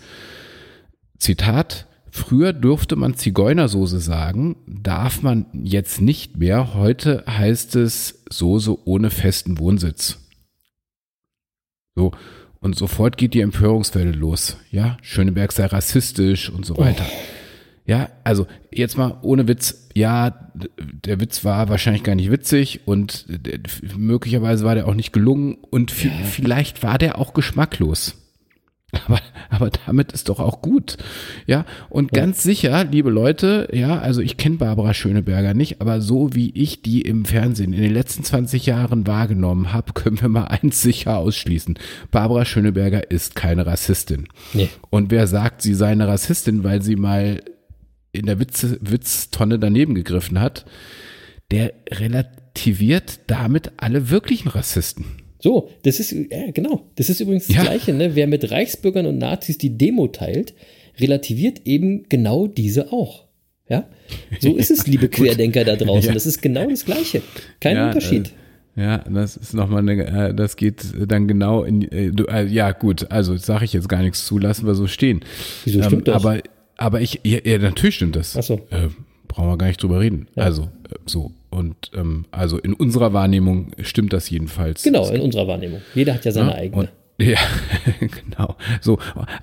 Zitat, 1.18 1.86
früher 2.10 2.52
durfte 2.52 2.96
man 2.96 3.14
Zigeunersoße 3.14 4.00
sagen, 4.00 4.56
darf 4.66 5.22
man 5.22 5.46
jetzt 5.52 6.00
nicht 6.00 6.36
mehr, 6.36 6.74
heute 6.74 7.24
heißt 7.26 7.76
es 7.76 8.22
Soße 8.30 8.86
ohne 8.86 9.10
festen 9.10 9.58
Wohnsitz. 9.58 10.18
So, 11.94 12.12
und 12.60 12.76
sofort 12.76 13.16
geht 13.16 13.34
die 13.34 13.40
Empörungswelle 13.40 14.12
los. 14.12 14.56
Ja, 14.70 14.98
Schöneberg 15.02 15.52
sei 15.52 15.66
rassistisch 15.66 16.50
und 16.50 16.66
so 16.66 16.76
weiter. 16.76 17.06
Ja, 17.88 18.10
also 18.22 18.46
jetzt 18.70 18.96
mal 18.98 19.16
ohne 19.22 19.48
Witz. 19.48 19.88
Ja, 19.94 20.50
der 20.78 21.20
Witz 21.20 21.44
war 21.44 21.68
wahrscheinlich 21.70 22.02
gar 22.04 22.14
nicht 22.14 22.30
witzig 22.30 22.82
und 22.84 23.24
d- 23.28 23.58
möglicherweise 23.96 24.64
war 24.64 24.74
der 24.74 24.86
auch 24.86 24.94
nicht 24.94 25.12
gelungen 25.12 25.56
und 25.70 25.90
vi- 25.90 26.12
vielleicht 26.24 26.82
war 26.82 26.98
der 26.98 27.18
auch 27.18 27.32
geschmacklos. 27.32 28.14
Aber, 29.06 29.20
aber 29.50 29.68
damit 29.86 30.12
ist 30.12 30.30
doch 30.30 30.40
auch 30.40 30.62
gut. 30.62 30.96
Ja, 31.46 31.66
und 31.90 32.10
ganz 32.10 32.42
sicher, 32.42 32.84
liebe 32.84 33.10
Leute, 33.10 33.68
ja, 33.70 33.98
also 33.98 34.22
ich 34.22 34.38
kenne 34.38 34.56
Barbara 34.56 34.94
Schöneberger 34.94 35.52
nicht, 35.52 35.82
aber 35.82 36.00
so 36.00 36.34
wie 36.34 36.50
ich 36.54 36.80
die 36.80 37.02
im 37.02 37.26
Fernsehen 37.26 37.74
in 37.74 37.82
den 37.82 37.92
letzten 37.92 38.24
20 38.24 38.64
Jahren 38.64 39.06
wahrgenommen 39.06 39.74
habe, 39.74 39.92
können 39.94 40.18
wir 40.22 40.30
mal 40.30 40.44
eins 40.44 40.80
sicher 40.80 41.18
ausschließen. 41.18 41.78
Barbara 42.10 42.46
Schöneberger 42.46 43.10
ist 43.10 43.34
keine 43.34 43.66
Rassistin. 43.66 44.26
Nee. 44.54 44.70
Und 44.88 45.10
wer 45.10 45.26
sagt, 45.26 45.60
sie 45.60 45.74
sei 45.74 45.88
eine 45.88 46.08
Rassistin, 46.08 46.64
weil 46.64 46.80
sie 46.80 46.96
mal 46.96 47.42
in 48.12 48.26
der 48.26 48.38
Witze, 48.40 48.78
Witztonne 48.80 49.58
daneben 49.58 49.94
gegriffen 49.94 50.40
hat, 50.40 50.64
der 51.50 51.72
relativiert 51.90 53.20
damit 53.26 53.72
alle 53.76 54.10
wirklichen 54.10 54.48
Rassisten. 54.48 55.04
So, 55.40 55.70
das 55.84 56.00
ist, 56.00 56.12
ja, 56.12 56.50
genau. 56.52 56.90
Das 56.96 57.08
ist 57.08 57.20
übrigens 57.20 57.46
das 57.46 57.56
Ja. 57.56 57.62
Gleiche, 57.62 57.94
ne? 57.94 58.14
Wer 58.16 58.26
mit 58.26 58.50
Reichsbürgern 58.50 59.06
und 59.06 59.18
Nazis 59.18 59.56
die 59.56 59.78
Demo 59.78 60.08
teilt, 60.08 60.54
relativiert 60.98 61.62
eben 61.64 62.04
genau 62.08 62.48
diese 62.48 62.92
auch. 62.92 63.28
Ja? 63.68 63.88
So 64.40 64.56
ist 64.56 64.70
es, 64.70 64.86
liebe 64.88 65.08
Querdenker 65.08 65.64
da 65.64 65.76
draußen. 65.76 66.08
Ja. 66.08 66.14
Das 66.14 66.26
ist 66.26 66.42
genau 66.42 66.68
das 66.68 66.84
Gleiche. 66.84 67.22
Kein 67.60 67.76
Ja, 67.76 67.86
Unterschied. 67.88 68.32
Äh, 68.76 68.82
ja, 68.82 68.98
das 68.98 69.36
ist 69.36 69.54
nochmal 69.54 69.80
eine, 69.88 70.28
äh, 70.28 70.34
das 70.34 70.56
geht 70.56 70.82
dann 71.06 71.28
genau 71.28 71.62
in, 71.62 71.82
äh, 71.82 72.08
äh, 72.08 72.46
ja 72.46 72.72
gut, 72.72 73.10
also 73.10 73.36
sage 73.36 73.64
ich 73.64 73.72
jetzt 73.72 73.88
gar 73.88 74.02
nichts 74.02 74.26
zu, 74.26 74.38
lassen 74.38 74.66
wir 74.66 74.74
so 74.74 74.86
stehen. 74.86 75.20
Wieso, 75.64 75.82
stimmt 75.82 76.08
doch. 76.08 76.14
Aber, 76.14 76.40
aber 76.78 77.02
ich, 77.02 77.20
ja, 77.24 77.40
ja, 77.44 77.58
natürlich 77.58 77.96
stimmt 77.96 78.16
das. 78.16 78.36
Ach 78.36 78.42
so. 78.42 78.54
Äh, 78.70 78.88
brauchen 79.26 79.50
wir 79.50 79.58
gar 79.58 79.66
nicht 79.66 79.82
drüber 79.82 80.00
reden. 80.00 80.28
Also, 80.36 80.62
äh, 80.62 80.94
so. 81.04 81.32
Und 81.50 81.90
ähm, 81.94 82.24
also 82.30 82.58
in 82.58 82.72
unserer 82.72 83.12
Wahrnehmung 83.12 83.72
stimmt 83.82 84.12
das 84.12 84.30
jedenfalls. 84.30 84.82
Genau, 84.82 85.08
in 85.10 85.20
unserer 85.20 85.46
Wahrnehmung. 85.46 85.82
Jeder 85.94 86.14
hat 86.14 86.24
ja 86.24 86.32
seine 86.32 86.50
Ja, 86.50 86.56
eigene. 86.56 86.82
Und, 86.82 86.90
ja, 87.26 87.38
genau. 88.00 88.56
So, 88.80 88.98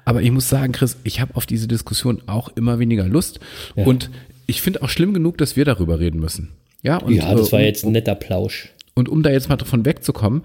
aber 0.06 0.22
ich 0.22 0.32
muss 0.32 0.48
sagen, 0.48 0.72
Chris, 0.72 0.98
ich 1.04 1.20
habe 1.20 1.36
auf 1.36 1.46
diese 1.46 1.68
Diskussion 1.68 2.22
auch 2.26 2.50
immer 2.56 2.80
weniger 2.80 3.06
Lust. 3.06 3.40
Ja. 3.76 3.86
Und 3.86 4.10
ich 4.48 4.62
finde 4.62 4.82
auch 4.82 4.90
schlimm 4.90 5.14
genug, 5.14 5.38
dass 5.38 5.56
wir 5.56 5.66
darüber 5.66 6.00
reden 6.00 6.20
müssen. 6.20 6.54
Ja, 6.84 6.98
und, 6.98 7.14
ja, 7.14 7.34
das 7.34 7.52
war 7.52 7.60
äh, 7.60 7.66
jetzt 7.66 7.84
ein 7.84 7.92
netter 7.92 8.16
Plausch. 8.16 8.70
Und 8.94 9.10
um 9.10 9.24
da 9.24 9.32
jetzt 9.32 9.50
mal 9.50 9.58
davon 9.58 9.84
wegzukommen, 9.84 10.44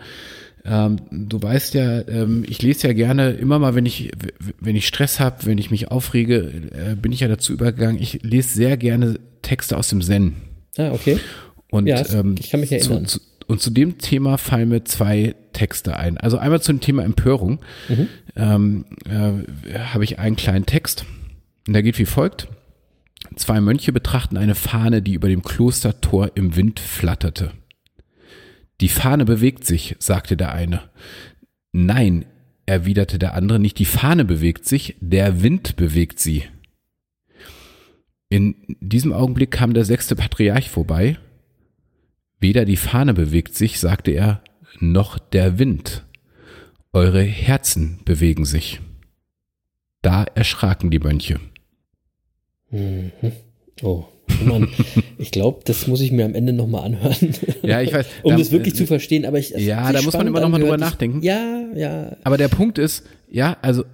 ähm, 0.65 0.97
du 1.11 1.43
weißt 1.43 1.75
ja, 1.75 2.07
ähm, 2.09 2.45
ich 2.49 2.61
lese 2.63 2.89
ja 2.89 2.93
gerne 2.93 3.31
immer 3.31 3.59
mal, 3.59 3.75
wenn 3.75 3.87
ich, 3.87 4.11
wenn 4.61 4.77
ich 4.77 4.87
Stress 4.87 5.19
habe, 5.21 5.47
wenn 5.47 5.59
ich 5.59 5.71
mich 5.71 5.91
aufrege, 5.91 6.53
äh, 6.73 6.95
bin 6.95 7.13
ich 7.13 7.21
ja 7.21 7.29
dazu 7.29 7.53
übergegangen, 7.53 8.01
ich 8.01 8.23
lese 8.23 8.51
sehr 8.55 8.77
gerne 8.77 9.19
Texte 9.43 9.77
aus 9.77 9.89
dem 9.89 10.03
Zen. 10.03 10.37
Ah, 10.77 10.91
okay. 10.93 11.19
Und, 11.71 11.87
Ja, 11.87 12.05
ähm, 12.13 12.35
ich 12.39 12.51
kann 12.51 12.61
mich 12.61 12.73
erinnern. 12.73 13.07
Zu, 13.07 13.19
zu, 13.19 13.25
und 13.47 13.61
zu 13.61 13.71
dem 13.71 13.99
Thema 13.99 14.39
fallen 14.39 14.69
mir 14.69 14.85
zwei 14.85 15.35
Texte 15.53 15.97
ein. 15.97 16.19
Also 16.19 16.39
einmal 16.39 16.61
zum 16.63 16.81
Thema 16.81 17.05
Empörung 17.05 17.59
Mhm. 17.89 18.07
ähm, 18.37 18.85
äh, 19.09 19.79
habe 19.79 20.05
ich 20.05 20.19
einen 20.19 20.37
kleinen 20.37 20.67
Text. 20.67 21.05
Und 21.67 21.73
der 21.75 21.83
geht 21.83 21.99
wie 21.99 22.07
folgt. 22.07 22.49
Zwei 23.37 23.61
Mönche 23.61 23.93
betrachten 23.93 24.37
eine 24.37 24.55
Fahne, 24.55 25.03
die 25.03 25.15
über 25.15 25.29
dem 25.29 25.43
Klostertor 25.43 26.33
im 26.35 26.57
Wind 26.57 26.81
flatterte. 26.81 27.53
Die 28.81 28.89
Fahne 28.89 29.25
bewegt 29.25 29.65
sich, 29.65 29.97
sagte 29.99 30.37
der 30.37 30.53
eine. 30.53 30.91
Nein, 31.73 32.25
erwiderte 32.67 33.19
der 33.19 33.35
andere, 33.35 33.59
nicht 33.59 33.79
die 33.79 33.85
Fahne 33.85 34.25
bewegt 34.25 34.65
sich, 34.65 34.97
der 35.01 35.43
Wind 35.43 35.77
bewegt 35.77 36.19
sie. 36.19 36.45
In 38.29 38.55
diesem 38.81 39.13
Augenblick 39.13 39.51
kam 39.51 39.75
der 39.75 39.85
sechste 39.85 40.15
Patriarch 40.17 40.71
vorbei. 40.71 41.19
Weder 42.39 42.65
die 42.65 42.77
Fahne 42.77 43.13
bewegt 43.13 43.55
sich, 43.55 43.81
sagte 43.81 44.13
er, 44.13 44.43
noch 44.79 45.19
der 45.19 45.59
Wind. 45.59 46.07
Eure 46.93 47.23
Herzen 47.23 48.01
bewegen 48.05 48.45
sich. 48.45 48.81
Da 50.01 50.25
erschraken 50.25 50.91
die 50.91 51.01
Mönche. 51.01 51.39
Oh, 53.83 54.09
Mann. 54.45 54.69
ich 55.19 55.31
glaube, 55.31 55.61
das 55.65 55.87
muss 55.87 56.01
ich 56.01 56.13
mir 56.13 56.25
am 56.25 56.35
Ende 56.35 56.53
nochmal 56.53 56.85
anhören. 56.87 57.35
Ja, 57.63 57.81
ich 57.81 57.93
weiß. 57.93 58.07
um 58.23 58.33
Da- 58.33 58.39
das 58.39 58.51
wirklich 58.53 58.75
zu 58.75 58.87
verstehen, 58.87 59.25
aber 59.25 59.39
ich. 59.39 59.55
es 59.55 59.63
Ja, 59.65 59.93
da 59.93 60.03
muss 60.03 60.15
man 60.15 60.27
immer 60.27 60.41
noch 60.41 60.49
mal 60.49 60.61
drüber 60.61 60.77
nachdenken. 60.79 61.23
Ja, 61.23 61.65
ja. 61.75 62.17
Aber 62.25 62.37
der 62.37 62.49
Punkt 62.49 62.79
ist, 62.79 63.05
ja, 63.31 63.57
also, 63.63 63.85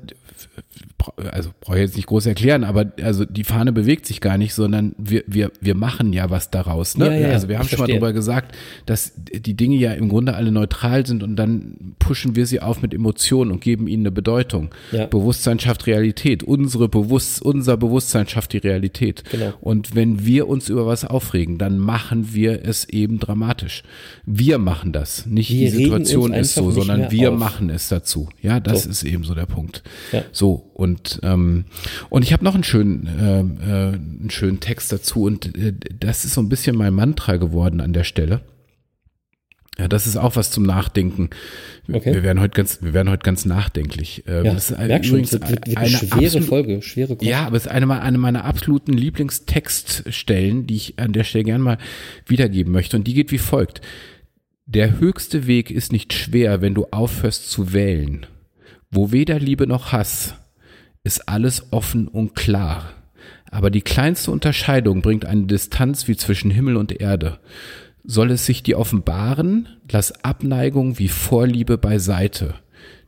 also 1.32 1.50
brauche 1.60 1.76
ich 1.76 1.82
jetzt 1.82 1.96
nicht 1.96 2.06
groß 2.06 2.26
erklären, 2.26 2.64
aber 2.64 2.92
also 3.02 3.24
die 3.24 3.44
Fahne 3.44 3.72
bewegt 3.72 4.06
sich 4.06 4.20
gar 4.20 4.38
nicht, 4.38 4.54
sondern 4.54 4.94
wir, 4.98 5.22
wir, 5.26 5.50
wir 5.60 5.74
machen 5.74 6.12
ja 6.12 6.30
was 6.30 6.50
daraus. 6.50 6.96
Ne? 6.96 7.06
Ja, 7.06 7.28
ja, 7.28 7.34
also 7.34 7.48
wir 7.48 7.58
haben 7.58 7.68
schon 7.68 7.78
mal 7.78 7.84
verstehe. 7.86 7.96
drüber 8.00 8.12
gesagt, 8.12 8.54
dass 8.86 9.12
die 9.16 9.54
Dinge 9.54 9.76
ja 9.76 9.92
im 9.92 10.08
Grunde 10.08 10.34
alle 10.34 10.50
neutral 10.52 11.06
sind 11.06 11.22
und 11.22 11.36
dann 11.36 11.94
pushen 11.98 12.34
wir 12.36 12.46
sie 12.46 12.60
auf 12.60 12.82
mit 12.82 12.92
Emotionen 12.94 13.50
und 13.52 13.60
geben 13.60 13.86
ihnen 13.88 14.02
eine 14.02 14.10
Bedeutung. 14.12 14.70
Ja. 14.92 15.06
Bewusstsein 15.06 15.58
schafft 15.60 15.86
Realität. 15.86 16.42
Unsere 16.42 16.88
Bewusst, 16.88 17.42
unser 17.42 17.76
Bewusstsein 17.76 18.26
schafft 18.28 18.52
die 18.52 18.58
Realität. 18.58 19.22
Genau. 19.30 19.52
Und 19.60 19.94
wenn 19.94 20.24
wir 20.24 20.48
uns 20.48 20.68
über 20.68 20.86
was 20.86 21.04
aufregen, 21.04 21.58
dann 21.58 21.78
machen 21.78 22.32
wir 22.34 22.64
es 22.64 22.88
eben 22.88 23.18
dramatisch. 23.18 23.82
Wir 24.24 24.58
machen 24.58 24.92
das, 24.92 25.26
nicht 25.26 25.50
Wir 25.50 25.70
die 25.70 25.76
Situation 25.76 26.32
ist 26.32 26.54
so, 26.54 26.70
sondern 26.70 27.10
wir 27.10 27.32
auf. 27.32 27.38
machen 27.38 27.70
es 27.70 27.88
dazu. 27.88 28.28
Ja, 28.42 28.60
das 28.60 28.84
So. 28.84 28.90
ist 28.90 29.02
eben 29.04 29.24
so 29.24 29.34
der 29.34 29.46
Punkt. 29.46 29.82
So 30.32 30.65
und 30.76 31.20
ähm, 31.22 31.64
und 32.10 32.22
ich 32.22 32.32
habe 32.34 32.44
noch 32.44 32.54
einen 32.54 32.64
schönen 32.64 33.08
ähm, 33.20 33.58
äh, 33.60 33.72
einen 33.94 34.28
schönen 34.30 34.60
Text 34.60 34.92
dazu 34.92 35.22
und 35.24 35.56
äh, 35.56 35.72
das 35.98 36.24
ist 36.24 36.34
so 36.34 36.40
ein 36.42 36.48
bisschen 36.50 36.76
mein 36.76 36.92
Mantra 36.94 37.36
geworden 37.38 37.80
an 37.80 37.92
der 37.94 38.04
Stelle. 38.04 38.42
Ja, 39.78 39.88
das 39.88 40.06
ist 40.06 40.16
auch 40.16 40.36
was 40.36 40.50
zum 40.50 40.64
Nachdenken. 40.64 41.28
Wir- 41.86 41.96
Okay. 41.96 42.14
Wir 42.14 42.22
werden 42.22 42.40
heute 42.40 42.54
ganz, 42.56 42.82
wir 42.82 42.94
werden 42.94 43.10
heute 43.10 43.22
ganz 43.24 43.44
nachdenklich. 43.44 44.24
Ähm, 44.26 44.44
Ja, 44.46 44.54
das 44.54 44.70
ist 44.70 44.78
merk 44.78 45.04
schon, 45.04 45.16
übrigens 45.16 45.32
wird, 45.32 45.50
wird 45.50 45.66
eine 45.68 45.76
eine 45.76 45.88
schwere 45.88 46.24
absolut- 46.24 46.48
Folge, 46.48 46.82
schwere 46.82 47.16
Kost. 47.16 47.28
ja, 47.28 47.46
aber 47.46 47.56
es 47.58 47.66
ist 47.66 47.72
eine, 47.72 48.00
eine 48.00 48.18
meiner 48.18 48.44
absoluten 48.44 48.92
Lieblingstextstellen, 48.94 50.66
die 50.66 50.76
ich 50.76 50.98
an 50.98 51.12
der 51.12 51.24
Stelle 51.24 51.44
gerne 51.44 51.62
mal 51.64 51.78
wiedergeben 52.26 52.72
möchte. 52.72 52.96
Und 52.96 53.06
die 53.06 53.14
geht 53.14 53.30
wie 53.32 53.38
folgt. 53.38 53.80
Der 54.66 54.98
höchste 54.98 55.46
Weg 55.46 55.70
ist 55.70 55.92
nicht 55.92 56.12
schwer, 56.12 56.60
wenn 56.60 56.74
du 56.74 56.86
aufhörst 56.90 57.50
zu 57.50 57.72
wählen. 57.72 58.26
Wo 58.90 59.12
weder 59.12 59.38
Liebe 59.38 59.66
noch 59.66 59.92
Hass 59.92 60.34
ist 61.06 61.28
alles 61.28 61.72
offen 61.72 62.08
und 62.08 62.34
klar. 62.34 62.92
Aber 63.50 63.70
die 63.70 63.80
kleinste 63.80 64.32
Unterscheidung 64.32 65.02
bringt 65.02 65.24
eine 65.24 65.46
Distanz 65.46 66.08
wie 66.08 66.16
zwischen 66.16 66.50
Himmel 66.50 66.76
und 66.76 67.00
Erde. 67.00 67.38
Soll 68.02 68.32
es 68.32 68.44
sich 68.44 68.64
dir 68.64 68.78
offenbaren, 68.78 69.68
lass 69.88 70.24
Abneigung 70.24 70.98
wie 70.98 71.06
Vorliebe 71.06 71.78
beiseite. 71.78 72.56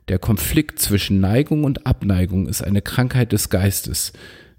Der 0.07 0.17
Konflikt 0.17 0.79
zwischen 0.79 1.19
Neigung 1.19 1.65
und 1.65 1.85
Abneigung 1.85 2.47
ist 2.47 2.63
eine 2.63 2.81
Krankheit 2.81 3.33
des 3.33 3.49
Geistes. 3.49 4.13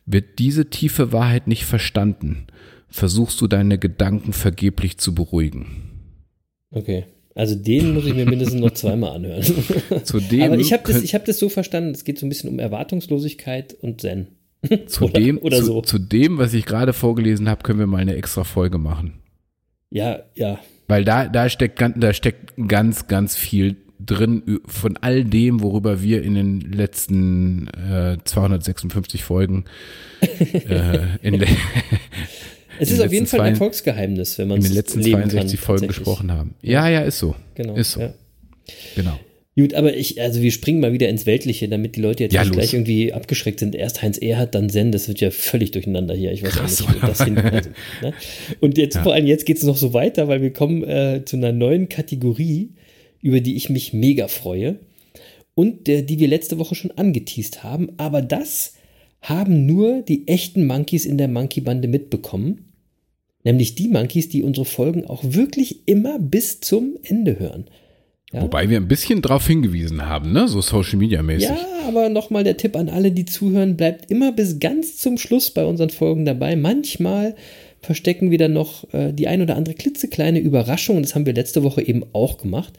Wird 0.04 0.38
diese 0.38 0.68
tiefe 0.68 1.12
Wahrheit 1.12 1.46
nicht 1.46 1.64
verstanden, 1.64 2.46
versuchst 2.88 3.40
du 3.40 3.46
deine 3.46 3.78
Gedanken 3.78 4.34
vergeblich 4.34 4.98
zu 4.98 5.14
beruhigen. 5.14 5.66
Okay. 6.70 7.06
Also 7.34 7.54
den 7.54 7.94
muss 7.94 8.06
ich 8.06 8.14
mir 8.14 8.26
mindestens 8.26 8.60
noch 8.60 8.70
zweimal 8.74 9.14
anhören. 9.16 9.42
Zudem, 10.04 10.42
Aber 10.42 10.58
ich 10.58 10.72
habe 10.72 10.82
das, 10.92 11.02
ich 11.02 11.14
hab 11.14 11.24
das 11.24 11.38
so 11.38 11.48
verstanden, 11.48 11.90
es 11.92 12.04
geht 12.04 12.18
so 12.18 12.26
ein 12.26 12.28
bisschen 12.28 12.50
um 12.50 12.58
Erwartungslosigkeit 12.58 13.74
und 13.74 14.00
Zen. 14.00 14.28
zu, 14.86 15.04
oder- 15.04 15.12
dem, 15.20 15.38
oder 15.38 15.58
zu, 15.58 15.64
so. 15.64 15.80
zu 15.82 15.98
dem, 15.98 16.38
was 16.38 16.52
ich 16.54 16.66
gerade 16.66 16.92
vorgelesen 16.92 17.48
habe, 17.48 17.62
können 17.62 17.78
wir 17.78 17.86
mal 17.86 17.98
eine 17.98 18.16
extra 18.16 18.44
Folge 18.44 18.78
machen. 18.78 19.14
Ja, 19.90 20.20
ja. 20.34 20.58
Weil 20.88 21.04
da, 21.04 21.28
da 21.28 21.48
steckt, 21.48 21.78
ganz- 21.78 21.96
da 21.98 22.12
steckt 22.12 22.52
ganz, 22.68 23.06
ganz 23.06 23.36
viel 23.36 23.76
drin 24.04 24.60
von 24.66 24.96
all 24.96 25.24
dem, 25.24 25.60
worüber 25.62 26.02
wir 26.02 26.22
in 26.22 26.34
den 26.34 26.60
letzten 26.60 27.68
äh, 27.68 28.16
256 28.24 29.22
Folgen 29.24 29.64
äh, 30.20 31.00
in, 31.22 31.44
Es 32.80 32.88
In 32.88 32.96
ist 32.96 33.02
auf 33.02 33.12
jeden 33.12 33.26
Fall 33.26 33.40
ein 33.42 33.52
Erfolgsgeheimnis, 33.52 34.38
wenn 34.38 34.48
man 34.48 34.56
in 34.56 34.62
es 34.62 34.68
den 34.70 34.76
letzten 34.76 35.00
leben 35.00 35.30
62 35.30 35.60
kann, 35.60 35.66
Folgen 35.66 35.86
gesprochen 35.86 36.32
haben. 36.32 36.54
Ja, 36.62 36.88
ja, 36.88 37.00
ist 37.00 37.18
so. 37.18 37.34
Genau. 37.54 37.76
Ist 37.76 37.92
so. 37.92 38.00
Ja. 38.00 38.14
Genau. 38.96 39.18
Gut, 39.56 39.74
aber 39.74 39.94
ich, 39.94 40.20
also 40.20 40.40
wir 40.40 40.52
springen 40.52 40.80
mal 40.80 40.94
wieder 40.94 41.08
ins 41.10 41.26
Weltliche, 41.26 41.68
damit 41.68 41.96
die 41.96 42.00
Leute 42.00 42.22
jetzt 42.22 42.32
Ja, 42.32 42.42
nicht 42.42 42.52
gleich 42.52 42.72
irgendwie 42.72 43.12
abgeschreckt 43.12 43.60
sind. 43.60 43.74
Erst 43.74 44.00
Heinz 44.00 44.16
Erhardt, 44.16 44.54
dann 44.54 44.70
Zen, 44.70 44.92
das 44.92 45.08
wird 45.08 45.20
ja 45.20 45.30
völlig 45.30 45.72
durcheinander 45.72 46.14
hier. 46.14 46.32
Ich 46.32 46.42
weiß 46.42 46.52
Krass, 46.52 46.82
auch 46.82 46.88
nicht, 46.88 47.02
wo 47.02 47.06
das 47.06 47.22
hin. 47.22 47.36
Also, 47.52 47.70
ne? 48.00 48.14
Und 48.60 48.78
jetzt, 48.78 48.96
vor 48.96 49.12
allem 49.12 49.26
jetzt 49.26 49.44
geht 49.44 49.58
es 49.58 49.64
noch 49.64 49.76
so 49.76 49.92
weiter, 49.92 50.28
weil 50.28 50.40
wir 50.40 50.52
kommen 50.52 50.82
äh, 50.84 51.22
zu 51.26 51.36
einer 51.36 51.52
neuen 51.52 51.90
Kategorie, 51.90 52.70
über 53.20 53.40
die 53.40 53.56
ich 53.56 53.68
mich 53.68 53.92
mega 53.92 54.28
freue. 54.28 54.78
Und 55.54 55.88
äh, 55.88 56.02
die 56.02 56.18
wir 56.18 56.28
letzte 56.28 56.58
Woche 56.58 56.74
schon 56.74 56.92
angeteased 56.92 57.62
haben. 57.62 57.90
Aber 57.98 58.22
das 58.22 58.76
haben 59.20 59.66
nur 59.66 60.02
die 60.02 60.26
echten 60.28 60.66
Monkeys 60.66 61.04
in 61.04 61.18
der 61.18 61.28
Monkey-Bande 61.28 61.88
mitbekommen. 61.88 62.69
Nämlich 63.42 63.74
die 63.74 63.88
Monkeys, 63.88 64.28
die 64.28 64.42
unsere 64.42 64.66
Folgen 64.66 65.06
auch 65.06 65.22
wirklich 65.24 65.88
immer 65.88 66.18
bis 66.18 66.60
zum 66.60 66.96
Ende 67.02 67.38
hören. 67.38 67.66
Ja? 68.32 68.42
Wobei 68.42 68.68
wir 68.70 68.76
ein 68.76 68.88
bisschen 68.88 69.22
drauf 69.22 69.46
hingewiesen 69.46 70.06
haben, 70.06 70.32
ne? 70.32 70.46
So 70.46 70.60
Social 70.60 70.98
Media 70.98 71.22
mäßig. 71.22 71.48
Ja, 71.48 71.58
aber 71.88 72.08
nochmal 72.08 72.44
der 72.44 72.56
Tipp 72.56 72.76
an 72.76 72.88
alle, 72.88 73.10
die 73.10 73.24
zuhören, 73.24 73.76
bleibt 73.76 74.10
immer 74.10 74.30
bis 74.32 74.60
ganz 74.60 74.98
zum 74.98 75.18
Schluss 75.18 75.50
bei 75.50 75.64
unseren 75.64 75.90
Folgen 75.90 76.24
dabei. 76.24 76.54
Manchmal 76.54 77.34
verstecken 77.80 78.30
wir 78.30 78.38
dann 78.38 78.52
noch 78.52 78.92
äh, 78.92 79.12
die 79.12 79.26
ein 79.26 79.42
oder 79.42 79.56
andere 79.56 79.74
klitzekleine 79.74 80.38
Überraschung. 80.38 81.02
Das 81.02 81.14
haben 81.14 81.26
wir 81.26 81.32
letzte 81.32 81.62
Woche 81.62 81.82
eben 81.82 82.04
auch 82.12 82.38
gemacht. 82.38 82.74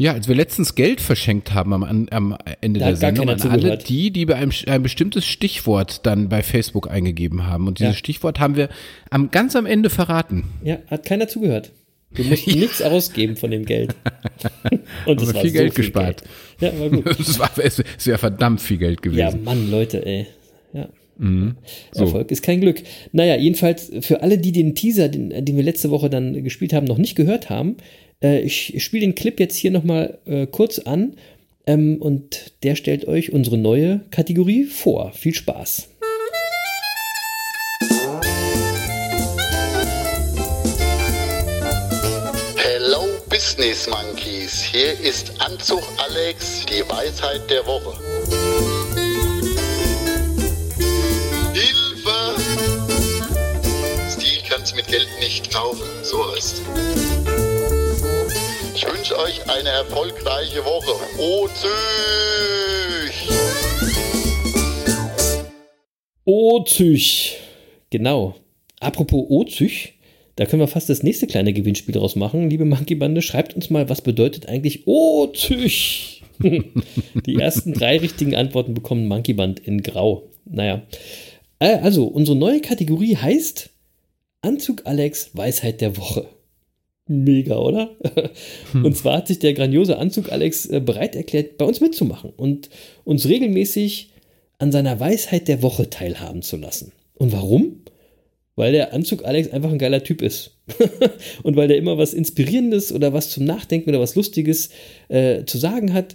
Ja, 0.00 0.14
als 0.14 0.28
wir 0.28 0.34
letztens 0.34 0.74
Geld 0.74 1.00
verschenkt 1.02 1.52
haben 1.52 1.72
am, 1.74 2.08
am 2.10 2.36
Ende 2.62 2.80
Da 2.80 2.86
der 2.86 2.96
Sendung 2.96 3.28
an 3.28 3.40
alle 3.40 3.58
zugehört. 3.60 3.88
die, 3.88 4.10
die 4.10 4.24
bei 4.24 4.36
einem, 4.36 4.50
ein 4.66 4.82
bestimmtes 4.82 5.26
Stichwort 5.26 6.06
dann 6.06 6.30
bei 6.30 6.42
Facebook 6.42 6.90
eingegeben 6.90 7.46
haben. 7.46 7.66
Und 7.68 7.78
dieses 7.80 7.94
Ja. 7.94 7.98
Stichwort 7.98 8.40
haben 8.40 8.56
wir 8.56 8.70
am, 9.10 9.30
ganz 9.30 9.54
am 9.56 9.66
Ende 9.66 9.90
verraten. 9.90 10.44
Ja, 10.64 10.78
hat 10.86 11.04
keiner 11.04 11.28
zugehört. 11.28 11.72
Wir 12.12 12.24
mussten 12.24 12.50
nichts 12.58 12.80
ausgeben 12.80 13.36
von 13.36 13.50
dem 13.50 13.66
Geld. 13.66 13.94
Und 15.06 15.20
Haben 15.20 15.34
wir 15.34 15.40
viel 15.42 15.50
Geld 15.52 15.74
gespart. 15.74 16.22
Geld. 16.58 16.72
Ja, 16.74 16.80
war 16.80 16.88
gut. 16.88 17.06
Es, 17.20 17.38
war, 17.38 17.50
es, 17.58 17.78
es 17.98 18.06
wäre 18.06 18.18
verdammt 18.18 18.60
viel 18.62 18.78
Geld 18.78 19.00
Ja, 19.04 19.10
gewesen. 19.28 19.44
Mann, 19.44 19.70
Leute, 19.70 20.04
ey. 20.06 20.26
Ja. 20.72 20.88
Mhm. 21.18 21.56
So. 21.92 22.04
Erfolg 22.04 22.30
ist 22.30 22.42
kein 22.42 22.62
Glück. 22.62 22.82
Naja, 23.12 23.36
jedenfalls 23.36 23.92
für 24.00 24.22
alle, 24.22 24.38
die 24.38 24.52
den 24.52 24.74
Teaser, 24.74 25.10
den, 25.10 25.44
den 25.44 25.56
wir 25.56 25.62
letzte 25.62 25.90
Woche 25.90 26.08
dann 26.08 26.42
gespielt 26.42 26.72
haben, 26.72 26.86
noch 26.86 26.96
nicht 26.96 27.14
gehört 27.16 27.50
haben, 27.50 27.76
äh, 28.22 28.40
ich 28.40 28.82
spiele 28.82 29.06
den 29.06 29.14
Clip 29.14 29.38
jetzt 29.40 29.56
hier 29.56 29.70
nochmal 29.70 30.18
äh, 30.26 30.46
kurz 30.46 30.78
an 30.78 31.16
ähm, 31.66 31.98
und 32.00 32.52
der 32.62 32.76
stellt 32.76 33.06
euch 33.06 33.32
unsere 33.32 33.58
neue 33.58 34.00
Kategorie 34.10 34.64
vor. 34.64 35.12
Viel 35.12 35.34
Spaß. 35.34 35.88
Hello 42.56 43.06
Business 43.28 43.88
Monkeys, 43.88 44.62
hier 44.62 44.92
ist 45.00 45.32
Anzug 45.40 45.82
Alex, 45.98 46.66
die 46.66 46.82
Weisheit 46.88 47.42
der 47.50 47.66
Woche. 47.66 47.98
Hilfe! 51.52 52.40
Stil 54.10 54.42
kannst 54.48 54.76
mit 54.76 54.86
Geld 54.88 55.08
nicht 55.20 55.50
kaufen, 55.52 55.86
so 56.02 56.24
ist. 56.36 56.62
Ich 58.90 58.98
wünsche 58.98 59.18
euch 59.18 59.48
eine 59.48 59.68
erfolgreiche 59.68 60.64
Woche. 60.64 60.92
O 61.18 61.48
Züch! 61.48 63.28
Ozych. 66.24 67.36
Genau. 67.90 68.34
Apropos 68.80 69.26
Ozych, 69.28 69.94
Da 70.34 70.46
können 70.46 70.60
wir 70.60 70.66
fast 70.66 70.88
das 70.88 71.02
nächste 71.02 71.26
kleine 71.28 71.52
Gewinnspiel 71.52 71.94
draus 71.94 72.16
machen. 72.16 72.50
Liebe 72.50 72.64
Monkey-Bande, 72.64 73.22
schreibt 73.22 73.54
uns 73.54 73.70
mal, 73.70 73.88
was 73.88 74.02
bedeutet 74.02 74.48
eigentlich 74.48 74.86
O-Tüch? 74.88 76.22
Die 76.40 77.36
ersten 77.36 77.74
drei 77.74 77.98
richtigen 77.98 78.34
Antworten 78.34 78.74
bekommen 78.74 79.06
Monkey-Band 79.06 79.60
in 79.60 79.82
Grau. 79.82 80.24
Naja. 80.46 80.82
Äh, 81.60 81.76
also, 81.76 82.06
unsere 82.06 82.36
neue 82.36 82.60
Kategorie 82.60 83.16
heißt 83.16 83.70
Anzug 84.40 84.86
Alex 84.86 85.30
Weisheit 85.34 85.80
der 85.80 85.96
Woche. 85.96 86.26
Mega, 87.10 87.58
oder? 87.58 87.96
Und 88.72 88.96
zwar 88.96 89.16
hat 89.16 89.26
sich 89.26 89.40
der 89.40 89.52
grandiose 89.52 89.98
Anzug 89.98 90.30
Alex 90.30 90.66
äh, 90.66 90.78
bereit 90.78 91.16
erklärt, 91.16 91.58
bei 91.58 91.64
uns 91.64 91.80
mitzumachen 91.80 92.30
und 92.36 92.70
uns 93.02 93.26
regelmäßig 93.26 94.12
an 94.58 94.70
seiner 94.70 95.00
Weisheit 95.00 95.48
der 95.48 95.60
Woche 95.60 95.90
teilhaben 95.90 96.42
zu 96.42 96.56
lassen. 96.56 96.92
Und 97.14 97.32
warum? 97.32 97.80
Weil 98.54 98.70
der 98.70 98.94
Anzug 98.94 99.24
Alex 99.24 99.50
einfach 99.50 99.72
ein 99.72 99.78
geiler 99.78 100.04
Typ 100.04 100.22
ist. 100.22 100.56
und 101.42 101.56
weil 101.56 101.66
der 101.66 101.78
immer 101.78 101.98
was 101.98 102.14
Inspirierendes 102.14 102.92
oder 102.92 103.12
was 103.12 103.30
zum 103.30 103.44
Nachdenken 103.44 103.90
oder 103.90 104.00
was 104.00 104.14
Lustiges 104.14 104.70
äh, 105.08 105.44
zu 105.46 105.58
sagen 105.58 105.92
hat. 105.92 106.14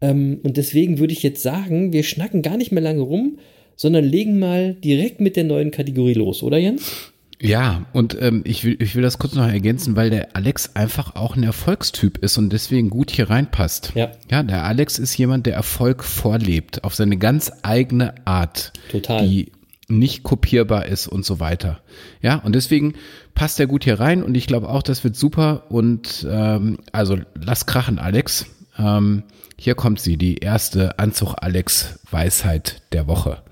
Ähm, 0.00 0.40
und 0.42 0.56
deswegen 0.56 0.98
würde 0.98 1.12
ich 1.12 1.22
jetzt 1.22 1.42
sagen, 1.42 1.92
wir 1.92 2.02
schnacken 2.02 2.42
gar 2.42 2.56
nicht 2.56 2.72
mehr 2.72 2.82
lange 2.82 3.02
rum, 3.02 3.38
sondern 3.76 4.04
legen 4.04 4.40
mal 4.40 4.74
direkt 4.74 5.20
mit 5.20 5.36
der 5.36 5.44
neuen 5.44 5.70
Kategorie 5.70 6.14
los, 6.14 6.42
oder 6.42 6.58
Jens? 6.58 7.11
Ja, 7.40 7.86
und 7.92 8.16
ähm, 8.20 8.42
ich, 8.44 8.64
will, 8.64 8.76
ich 8.80 8.94
will 8.94 9.02
das 9.02 9.18
kurz 9.18 9.34
noch 9.34 9.48
ergänzen, 9.48 9.96
weil 9.96 10.10
der 10.10 10.36
Alex 10.36 10.76
einfach 10.76 11.16
auch 11.16 11.34
ein 11.34 11.42
Erfolgstyp 11.42 12.18
ist 12.18 12.38
und 12.38 12.52
deswegen 12.52 12.88
gut 12.88 13.10
hier 13.10 13.30
reinpasst. 13.30 13.92
Ja. 13.94 14.12
Ja, 14.30 14.42
der 14.42 14.64
Alex 14.64 14.98
ist 14.98 15.16
jemand, 15.16 15.46
der 15.46 15.54
Erfolg 15.54 16.04
vorlebt, 16.04 16.84
auf 16.84 16.94
seine 16.94 17.16
ganz 17.16 17.50
eigene 17.62 18.14
Art. 18.24 18.72
Total. 18.90 19.26
Die 19.26 19.50
nicht 19.88 20.22
kopierbar 20.22 20.86
ist 20.86 21.06
und 21.06 21.24
so 21.24 21.40
weiter. 21.40 21.80
Ja, 22.22 22.36
und 22.36 22.54
deswegen 22.54 22.94
passt 23.34 23.60
er 23.60 23.66
gut 23.66 23.84
hier 23.84 24.00
rein 24.00 24.22
und 24.22 24.36
ich 24.36 24.46
glaube 24.46 24.68
auch, 24.68 24.82
das 24.82 25.04
wird 25.04 25.16
super. 25.16 25.64
Und 25.68 26.26
ähm, 26.30 26.78
also 26.92 27.18
lass 27.34 27.66
krachen, 27.66 27.98
Alex. 27.98 28.46
Ähm, 28.78 29.24
hier 29.58 29.74
kommt 29.74 30.00
sie, 30.00 30.16
die 30.16 30.38
erste 30.38 30.98
Anzug-Alex-Weisheit 30.98 32.82
der 32.92 33.06
Woche. 33.06 33.42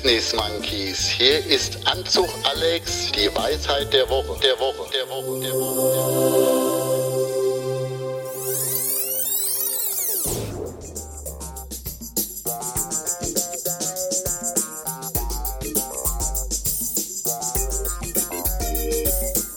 Business 0.00 0.32
Monkeys. 0.32 1.08
Hier 1.08 1.44
ist 1.46 1.76
Anzug 1.84 2.28
Alex, 2.44 3.10
die 3.10 3.34
Weisheit 3.34 3.92
der 3.92 4.08
Woche. 4.08 4.38
Der 4.40 4.56
Woche, 4.60 4.88
der 4.92 5.08
Woche, 5.08 5.40
der 5.40 5.52
Woche. 5.54 6.78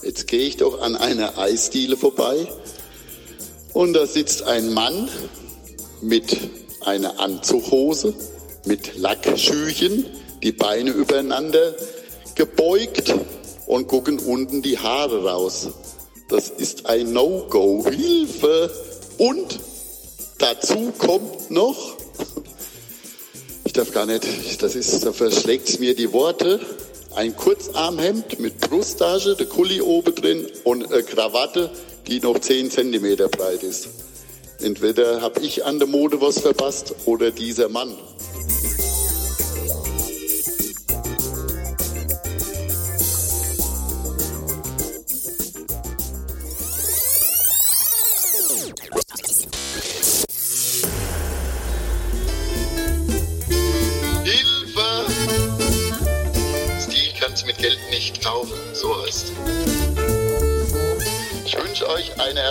Jetzt 0.02 0.26
gehe 0.26 0.40
ich 0.40 0.56
doch 0.56 0.80
an 0.80 0.96
einer 0.96 1.38
Eisdiele 1.38 1.96
vorbei 1.96 2.48
und 3.74 3.92
da 3.92 4.08
sitzt 4.08 4.42
ein 4.42 4.74
Mann 4.74 5.08
mit 6.00 6.36
einer 6.80 7.20
Anzughose, 7.20 8.14
mit 8.64 8.96
Lackschüchen, 8.96 10.21
die 10.42 10.52
Beine 10.52 10.90
übereinander 10.90 11.74
gebeugt 12.34 13.14
und 13.66 13.86
gucken 13.86 14.18
unten 14.18 14.62
die 14.62 14.78
Haare 14.78 15.24
raus. 15.24 15.68
Das 16.28 16.48
ist 16.48 16.86
ein 16.86 17.12
No-Go. 17.12 17.84
Hilfe! 17.88 18.70
Und 19.18 19.58
dazu 20.38 20.92
kommt 20.98 21.50
noch, 21.50 21.96
ich 23.64 23.72
darf 23.72 23.92
gar 23.92 24.06
nicht, 24.06 24.26
das 24.62 24.74
ist, 24.74 25.04
da 25.04 25.12
verschlägt 25.12 25.78
mir 25.78 25.94
die 25.94 26.12
Worte, 26.12 26.60
ein 27.14 27.36
Kurzarmhemd 27.36 28.40
mit 28.40 28.58
Brusttasche, 28.58 29.36
der 29.36 29.46
Kuli 29.46 29.80
oben 29.80 30.14
drin 30.14 30.46
und 30.64 30.90
eine 30.90 31.02
Krawatte, 31.02 31.70
die 32.06 32.20
noch 32.20 32.38
10 32.38 32.70
Zentimeter 32.70 33.28
breit 33.28 33.62
ist. 33.62 33.88
Entweder 34.60 35.20
habe 35.20 35.40
ich 35.40 35.64
an 35.64 35.78
der 35.78 35.88
Mode 35.88 36.20
was 36.20 36.40
verpasst 36.40 36.94
oder 37.04 37.30
dieser 37.30 37.68
Mann. 37.68 37.94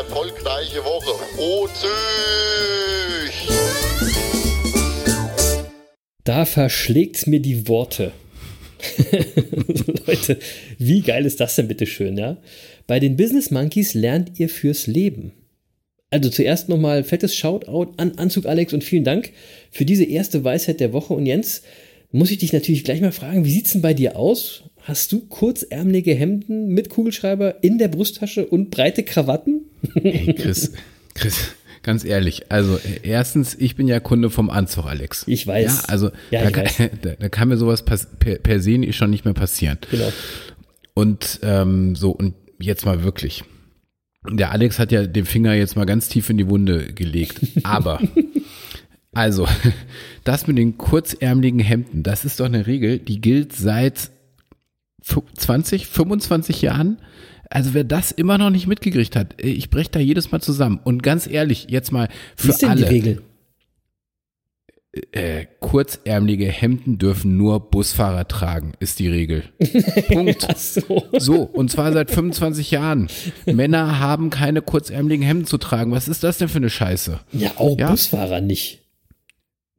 Erfolgreiche 0.01 0.83
Woche. 0.83 1.11
O 1.37 1.67
Züch! 1.67 3.47
Da 6.23 6.45
verschlägt's 6.45 7.27
mir 7.27 7.39
die 7.39 7.67
Worte. 7.67 8.11
Leute, 10.07 10.39
wie 10.79 11.01
geil 11.01 11.27
ist 11.27 11.39
das 11.39 11.55
denn 11.55 11.67
bitte 11.67 11.85
schön, 11.85 12.17
ja? 12.17 12.37
Bei 12.87 12.99
den 12.99 13.15
Business 13.15 13.51
Monkeys 13.51 13.93
lernt 13.93 14.39
ihr 14.39 14.49
fürs 14.49 14.87
Leben. 14.87 15.33
Also 16.09 16.31
zuerst 16.31 16.67
nochmal 16.67 17.03
fettes 17.03 17.35
Shoutout 17.35 17.93
an 17.97 18.13
Anzug 18.17 18.47
Alex 18.47 18.73
und 18.73 18.83
vielen 18.83 19.03
Dank 19.03 19.31
für 19.69 19.85
diese 19.85 20.05
erste 20.05 20.43
Weisheit 20.43 20.79
der 20.79 20.93
Woche. 20.93 21.13
Und 21.13 21.27
Jens, 21.27 21.61
muss 22.11 22.31
ich 22.31 22.39
dich 22.39 22.53
natürlich 22.53 22.83
gleich 22.83 23.01
mal 23.01 23.11
fragen, 23.11 23.45
wie 23.45 23.51
sieht's 23.51 23.73
denn 23.73 23.83
bei 23.83 23.93
dir 23.93 24.17
aus? 24.17 24.63
Hast 24.81 25.11
du 25.11 25.19
kurzärmelige 25.27 26.15
Hemden 26.15 26.69
mit 26.69 26.89
Kugelschreiber 26.89 27.63
in 27.63 27.77
der 27.77 27.87
Brusttasche 27.87 28.47
und 28.47 28.71
breite 28.71 29.03
Krawatten? 29.03 29.67
Hey, 29.94 30.34
Chris, 30.38 30.72
Chris, 31.15 31.56
ganz 31.84 32.04
ehrlich, 32.06 32.52
also 32.52 32.76
äh, 32.78 33.00
erstens, 33.04 33.56
ich 33.56 33.76
bin 33.76 33.88
ja 33.88 34.00
Kunde 34.00 34.30
vom 34.30 34.50
Anzug, 34.50 34.86
Alex. 34.86 35.24
Ich 35.28 35.46
weiß. 35.48 35.84
Ja, 35.84 35.89
also 35.89 36.12
Ja, 36.30 36.44
da, 36.44 36.52
kann, 36.52 36.65
weiß. 36.65 36.78
da, 37.02 37.10
da 37.20 37.30
kann 37.30 37.48
mir 37.50 37.58
sowas 37.58 37.84
per, 37.84 37.98
per 38.36 38.60
se 38.60 38.94
schon 38.94 39.10
nicht 39.10 39.26
mehr 39.26 39.34
passieren. 39.34 39.78
Genau. 39.89 40.12
Und 40.94 41.39
ähm, 41.44 41.96
so, 41.96 42.12
und 42.12 42.34
jetzt 42.60 42.86
mal 42.86 43.04
wirklich. 43.04 43.44
Der 44.30 44.52
Alex 44.52 44.78
hat 44.78 44.91
ja 44.91 45.08
den 45.08 45.26
Finger 45.26 45.54
jetzt 45.56 45.76
mal 45.76 45.86
ganz 45.86 46.08
tief 46.10 46.30
in 46.30 46.38
die 46.38 46.48
Wunde 46.48 46.94
gelegt. 46.94 47.39
Aber, 47.63 48.00
also, 49.13 49.48
das 50.24 50.46
mit 50.48 50.58
den 50.58 50.78
kurzärmeligen 50.78 51.60
Hemden, 51.60 52.04
das 52.04 52.24
ist 52.26 52.39
doch 52.39 52.46
eine 52.46 52.67
Regel, 52.67 53.00
die 53.00 53.20
gilt 53.20 53.54
seit 53.54 54.12
fu- 55.02 55.24
20, 55.36 55.88
25 55.88 56.62
Jahren. 56.62 56.98
Also 57.53 57.73
wer 57.73 57.83
das 57.83 58.11
immer 58.11 58.37
noch 58.37 58.49
nicht 58.49 58.65
mitgekriegt 58.65 59.15
hat, 59.15 59.41
ich 59.41 59.69
breche 59.69 59.91
da 59.91 59.99
jedes 59.99 60.31
Mal 60.31 60.41
zusammen. 60.41 60.79
Und 60.83 61.03
ganz 61.03 61.27
ehrlich, 61.27 61.67
jetzt 61.69 61.91
mal 61.91 62.07
Wie 62.37 62.43
für 62.43 62.49
ist 62.49 62.61
denn 62.61 62.69
alle. 62.69 62.81
die 62.85 62.87
Regel? 62.87 63.21
Äh, 65.13 65.45
kurzärmelige 65.61 66.47
Hemden 66.47 66.97
dürfen 66.97 67.37
nur 67.37 67.69
Busfahrer 67.71 68.27
tragen, 68.27 68.73
ist 68.79 68.99
die 68.99 69.07
Regel. 69.07 69.43
Punkt. 70.09 70.45
So. 70.57 71.05
So, 71.17 71.43
und 71.43 71.71
zwar 71.71 71.93
seit 71.93 72.11
25 72.11 72.71
Jahren. 72.71 73.07
Männer 73.45 73.99
haben 73.99 74.29
keine 74.29 74.61
kurzärmeligen 74.61 75.25
Hemden 75.25 75.45
zu 75.45 75.57
tragen. 75.57 75.91
Was 75.93 76.09
ist 76.09 76.23
das 76.23 76.39
denn 76.39 76.49
für 76.49 76.57
eine 76.57 76.69
Scheiße? 76.69 77.21
Ja, 77.31 77.51
auch 77.55 77.77
Ja. 77.79 77.89
Busfahrer 77.91 78.41
nicht. 78.41 78.79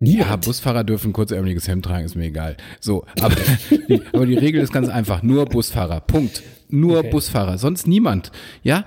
Ja, 0.00 0.24
Niemand. 0.24 0.44
Busfahrer 0.46 0.82
dürfen 0.84 1.10
ein 1.10 1.12
kurzärmeliges 1.12 1.68
Hemd 1.68 1.84
tragen, 1.84 2.06
ist 2.06 2.16
mir 2.16 2.24
egal. 2.26 2.56
So, 2.80 3.04
aber 3.20 3.36
aber 4.14 4.26
die 4.26 4.38
Regel 4.38 4.62
ist 4.62 4.72
ganz 4.72 4.88
einfach. 4.88 5.22
Nur 5.22 5.44
Busfahrer. 5.44 6.00
Punkt. 6.00 6.42
Nur 6.72 6.98
Okay. 6.98 7.10
Busfahrer. 7.10 7.58
Sonst 7.58 7.86
niemand. 7.86 8.32
Ja, 8.62 8.84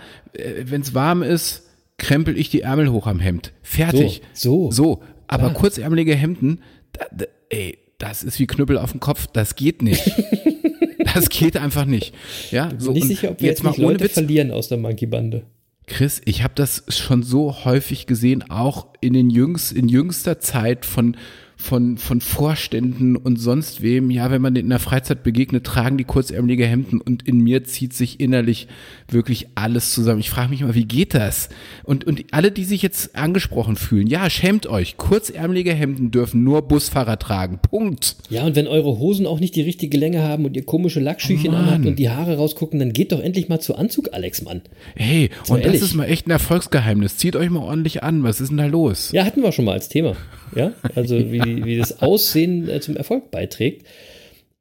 wenn 0.63 0.81
es 0.81 0.93
warm 0.93 1.23
ist, 1.23 1.63
krempel 1.97 2.37
ich 2.37 2.49
die 2.49 2.61
Ärmel 2.61 2.91
hoch 2.91 3.07
am 3.07 3.19
Hemd. 3.19 3.53
Fertig. 3.61 4.21
So, 4.33 4.71
so. 4.71 4.71
So, 4.71 5.03
aber 5.27 5.51
Ah. 5.51 5.53
kurzärmelige 5.53 6.15
Hemden, 6.15 6.61
da, 6.93 7.05
da, 7.15 7.25
ey, 7.49 7.77
das 7.97 8.23
ist 8.23 8.39
wie 8.39 8.47
Knüppel 8.47 8.77
auf 8.77 8.91
dem 8.91 8.99
Kopf. 8.99 9.27
Das 9.31 9.55
geht 9.55 9.81
nicht. 9.81 10.03
das 11.13 11.29
geht 11.29 11.55
einfach 11.57 11.85
nicht. 11.85 12.13
Ja, 12.51 12.69
so, 12.77 12.91
Bin 12.91 12.95
nicht 12.95 13.07
sicher, 13.07 13.31
ob 13.31 13.39
wir 13.41 13.47
jetzt, 13.49 13.63
mal 13.63 13.69
nicht 13.69 13.79
ohne 13.79 13.93
Leute 13.93 14.03
Witz. 14.03 14.13
verlieren 14.13 14.51
aus 14.51 14.67
der 14.67 14.77
Monkey-Bande. 14.77 15.43
Chris, 15.87 16.21
ich 16.25 16.43
habe 16.43 16.53
das 16.55 16.83
schon 16.89 17.21
so 17.23 17.63
häufig 17.63 18.07
gesehen, 18.07 18.43
auch 18.49 18.87
in 19.01 19.13
den 19.13 19.29
jüngst, 19.29 19.71
in 19.71 19.87
jüngster 19.87 20.39
Zeit 20.39 20.85
von 20.85 21.15
von, 21.57 21.97
von 21.97 22.21
Vorständen 22.21 23.15
und 23.15 23.37
sonst 23.37 23.81
wem. 23.81 24.11
Ja, 24.11 24.29
wenn 24.31 24.41
man 24.41 24.53
denen 24.53 24.65
in 24.65 24.69
der 24.71 24.79
Freizeit 24.79 25.23
begegnet, 25.23 25.63
tragen 25.63 25.97
die 25.97 26.03
kurzärmelige 26.03 26.65
Hemden 26.65 26.99
und 26.99 27.27
in 27.27 27.39
mir 27.39 27.63
zieht 27.63 27.93
sich 27.93 28.19
innerlich 28.19 28.67
wirklich 29.07 29.47
alles 29.55 29.93
zusammen. 29.93 30.19
Ich 30.19 30.29
frage 30.29 30.49
mich 30.49 30.61
mal, 30.61 30.75
wie 30.75 30.85
geht 30.85 31.13
das? 31.13 31.49
Und, 31.83 32.05
und 32.05 32.23
alle, 32.31 32.51
die 32.51 32.65
sich 32.65 32.81
jetzt 32.81 33.15
angesprochen 33.15 33.75
fühlen, 33.75 34.07
ja, 34.07 34.29
schämt 34.29 34.67
euch. 34.67 34.97
Kurzärmelige 34.97 35.73
Hemden 35.73 36.11
dürfen 36.11 36.43
nur 36.43 36.61
Busfahrer 36.63 37.17
tragen. 37.17 37.59
Punkt. 37.59 38.17
Ja, 38.29 38.45
und 38.45 38.55
wenn 38.55 38.67
eure 38.67 38.99
Hosen 38.99 39.25
auch 39.25 39.39
nicht 39.39 39.55
die 39.55 39.61
richtige 39.61 39.97
Länge 39.97 40.21
haben 40.21 40.45
und 40.45 40.55
ihr 40.55 40.65
komische 40.65 40.99
Lackschüchen 40.99 41.53
Oh 41.53 41.57
anhabt 41.57 41.85
und 41.85 41.97
die 41.97 42.09
Haare 42.09 42.35
rausgucken, 42.35 42.79
dann 42.79 42.93
geht 42.93 43.11
doch 43.11 43.19
endlich 43.19 43.49
mal 43.49 43.59
zu 43.59 43.75
Anzug, 43.75 44.09
Alex, 44.11 44.41
Mann. 44.41 44.61
Hey, 44.95 45.29
und 45.47 45.59
ehrlich. 45.59 45.79
das 45.79 45.89
ist 45.89 45.95
mal 45.95 46.05
echt 46.05 46.27
ein 46.27 46.31
Erfolgsgeheimnis. 46.31 47.17
Zieht 47.17 47.35
euch 47.35 47.49
mal 47.49 47.63
ordentlich 47.63 48.03
an. 48.03 48.23
Was 48.23 48.41
ist 48.41 48.49
denn 48.49 48.57
da 48.57 48.65
los? 48.65 49.11
Ja, 49.11 49.25
hatten 49.25 49.41
wir 49.41 49.51
schon 49.51 49.65
mal 49.65 49.73
als 49.73 49.89
Thema. 49.89 50.15
Ja, 50.55 50.73
also 50.95 51.31
wie, 51.31 51.65
wie 51.65 51.77
das 51.77 52.01
Aussehen 52.01 52.69
äh, 52.69 52.79
zum 52.81 52.97
Erfolg 52.97 53.31
beiträgt. 53.31 53.85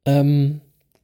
Ähm, 0.05 0.61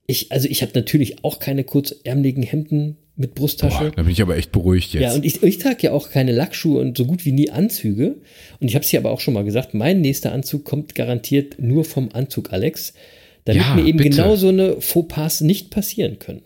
ich, 0.08 0.32
also 0.32 0.48
ich 0.50 0.62
habe 0.62 0.72
natürlich 0.76 1.24
auch 1.24 1.40
keine 1.40 1.64
kurzärmeligen 1.64 2.44
Hemden 2.44 2.98
mit 3.16 3.36
Brusttasche. 3.36 3.86
Boah, 3.86 3.92
da 3.96 4.04
bin 4.04 4.12
ich 4.12 4.22
aber 4.22 4.38
echt 4.38 4.52
beruhigt 4.52 4.94
jetzt. 4.94 5.04
Ja, 5.04 5.14
und 5.14 5.26
ich, 5.26 5.42
ich 5.44 5.58
trage 5.58 5.78
ja 5.82 5.92
auch 5.92 6.10
keine 6.10 6.32
Lackschuhe 6.32 6.82
und 6.82 6.98
so 6.98 7.06
gut 7.06 7.26
wie 7.26 7.32
nie 7.32 7.50
Anzüge. 7.50 8.16
Und 8.60 8.68
ich 8.68 8.76
habe 8.76 8.84
es 8.84 8.90
hier 8.90 9.00
aber 9.00 9.12
auch 9.12 9.20
schon 9.20 9.34
mal 9.34 9.44
gesagt, 9.44 9.74
mein 9.74 10.02
nächster 10.02 10.32
Anzug 10.32 10.66
kommt 10.66 10.96
garantiert 10.96 11.56
nur 11.60 11.86
vom 11.86 12.10
Anzug 12.14 12.52
Alex, 12.52 12.94
damit 13.46 13.62
Ja, 13.62 13.76
mir 13.76 13.86
eben 13.86 13.98
bitte. 13.98 14.10
genau 14.10 14.36
so 14.36 14.50
eine 14.50 14.82
Fauxpas 14.82 15.42
nicht 15.42 15.70
passieren 15.70 16.20
können. 16.20 16.42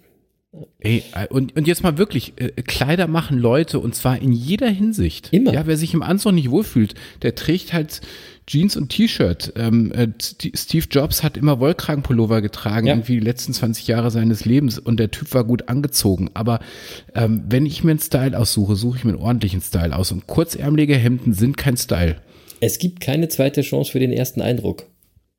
Ey, 0.80 1.04
äh, 1.13 1.28
und, 1.28 1.56
und 1.56 1.68
jetzt 1.68 1.84
mal 1.84 1.98
wirklich, 1.98 2.34
äh, 2.38 2.50
Kleider 2.62 3.08
machen 3.08 3.38
Leute 3.38 3.80
und 3.80 3.96
zwar 3.96 4.22
in 4.22 4.32
jeder 4.32 4.70
Hinsicht. 4.70 5.30
Immer. 5.32 5.54
Ja, 5.54 5.68
wer 5.68 5.78
sich 5.78 5.94
im 5.94 6.02
Anzug 6.04 6.34
nicht 6.34 6.50
wohlfühlt, 6.52 6.94
der 7.22 7.36
trägt 7.36 7.74
halt 7.74 8.02
Jeans 8.48 8.78
und 8.78 8.89
T-Shirt. 8.89 9.54
Ähm, 9.56 9.91
äh, 9.91 10.08
St- 10.22 10.56
Steve 10.58 10.86
Jobs 10.89 11.24
hat 11.24 11.36
immer 11.38 11.60
Wollkragenpullover 11.60 12.41
getragen, 12.41 12.88
Ja. 12.88 12.94
irgendwie 12.94 13.13
die 13.20 13.26
letzten 13.26 13.54
20 13.54 13.88
Jahre 13.88 14.12
seines 14.12 14.46
Lebens 14.46 14.78
und 14.80 14.98
der 15.00 15.12
Typ 15.12 15.34
war 15.34 15.44
gut 15.44 15.68
angezogen. 15.68 16.30
Aber 16.36 16.60
ähm, 17.15 17.44
wenn 17.50 17.65
ich 17.65 17.84
mir 17.84 17.91
einen 17.91 18.00
Style 18.00 18.38
aussuche, 18.38 18.76
suche 18.76 18.98
ich 19.00 19.04
mir 19.04 19.13
einen 19.13 19.22
ordentlichen 19.22 19.62
Style 19.62 19.96
aus 19.96 20.12
und 20.12 20.28
kurzärmelige 20.28 20.96
Hemden 20.96 21.34
sind 21.34 21.58
kein 21.58 21.76
Style. 21.78 22.18
Es 22.62 22.78
gibt 22.80 23.02
keine 23.02 23.28
zweite 23.28 23.62
Chance 23.62 23.91
für 23.91 24.00
den 24.00 24.13
ersten 24.13 24.41
Eindruck. 24.41 24.86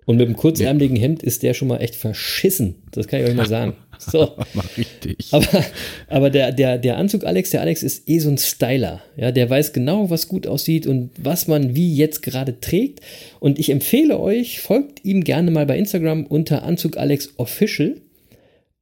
Und 0.07 0.16
mit 0.19 0.29
dem 0.29 0.37
kurzärmeligen 0.37 0.97
Hemd 0.97 1.25
ist 1.25 1.42
der 1.42 1.53
schon 1.53 1.66
mal 1.66 1.79
echt 1.79 1.97
verschissen. 1.97 2.77
Das 2.92 3.09
kann 3.09 3.21
ich 3.21 3.27
euch 3.27 3.35
mal 3.35 3.47
sagen. 3.47 3.75
So. 3.99 4.37
Richtig. 4.77 5.33
Aber, 5.33 5.64
aber 6.09 6.29
der, 6.29 6.53
der, 6.53 6.77
der 6.77 6.99
Anzug 6.99 7.25
Alex, 7.25 7.49
der 7.49 7.62
Alex 7.62 7.83
ist 7.83 8.07
eh 8.11 8.19
so 8.19 8.29
ein 8.29 8.37
Styler. 8.37 9.01
Ja, 9.16 9.33
der 9.33 9.49
weiß 9.49 9.73
genau, 9.73 10.11
was 10.11 10.29
gut 10.29 10.47
aussieht 10.47 10.87
und 10.87 11.12
was 11.16 11.49
man 11.49 11.75
wie 11.75 11.97
jetzt 11.97 12.21
gerade 12.21 12.61
trägt. 12.61 13.01
Und 13.40 13.59
ich 13.59 13.71
empfehle 13.71 14.21
euch, 14.21 14.61
folgt 14.61 15.03
ihm 15.03 15.25
gerne 15.25 15.51
mal 15.51 15.64
bei 15.64 15.79
Instagram 15.79 16.27
unter 16.27 16.62
Anzug 16.62 16.99
Alex 16.99 17.33
Official. 17.38 17.97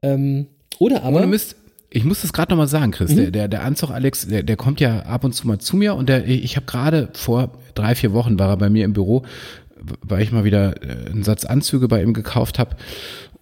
Ähm, 0.02 0.46
oder 0.80 1.04
aber. 1.04 1.18
Ohne 1.18 1.28
Mist. 1.28 1.54
Ich 1.90 2.02
muss 2.02 2.22
das 2.22 2.32
gerade 2.32 2.50
nochmal 2.50 2.66
sagen, 2.66 2.90
Chris. 2.90 3.12
Mhm. 3.12 3.16
Der, 3.16 3.30
der, 3.30 3.48
der 3.48 3.62
Anzug 3.62 3.92
Alex, 3.92 4.26
der, 4.26 4.42
der 4.42 4.56
kommt 4.56 4.80
ja 4.80 5.02
ab 5.02 5.22
und 5.22 5.32
zu 5.32 5.46
mal 5.46 5.60
zu 5.60 5.76
mir 5.76 5.94
und 5.94 6.08
der, 6.08 6.26
ich 6.26 6.56
habe 6.56 6.66
gerade 6.66 7.08
vor 7.12 7.52
drei, 7.76 7.94
vier 7.94 8.12
Wochen 8.12 8.36
war 8.36 8.48
er 8.48 8.56
bei 8.56 8.68
mir 8.68 8.84
im 8.84 8.94
Büro, 8.94 9.22
weil 10.02 10.22
ich 10.22 10.32
mal 10.32 10.44
wieder 10.44 10.82
äh, 10.82 11.10
einen 11.10 11.22
Satz 11.22 11.44
Anzüge 11.44 11.88
bei 11.88 12.02
ihm 12.02 12.14
gekauft 12.14 12.58
habe. 12.58 12.76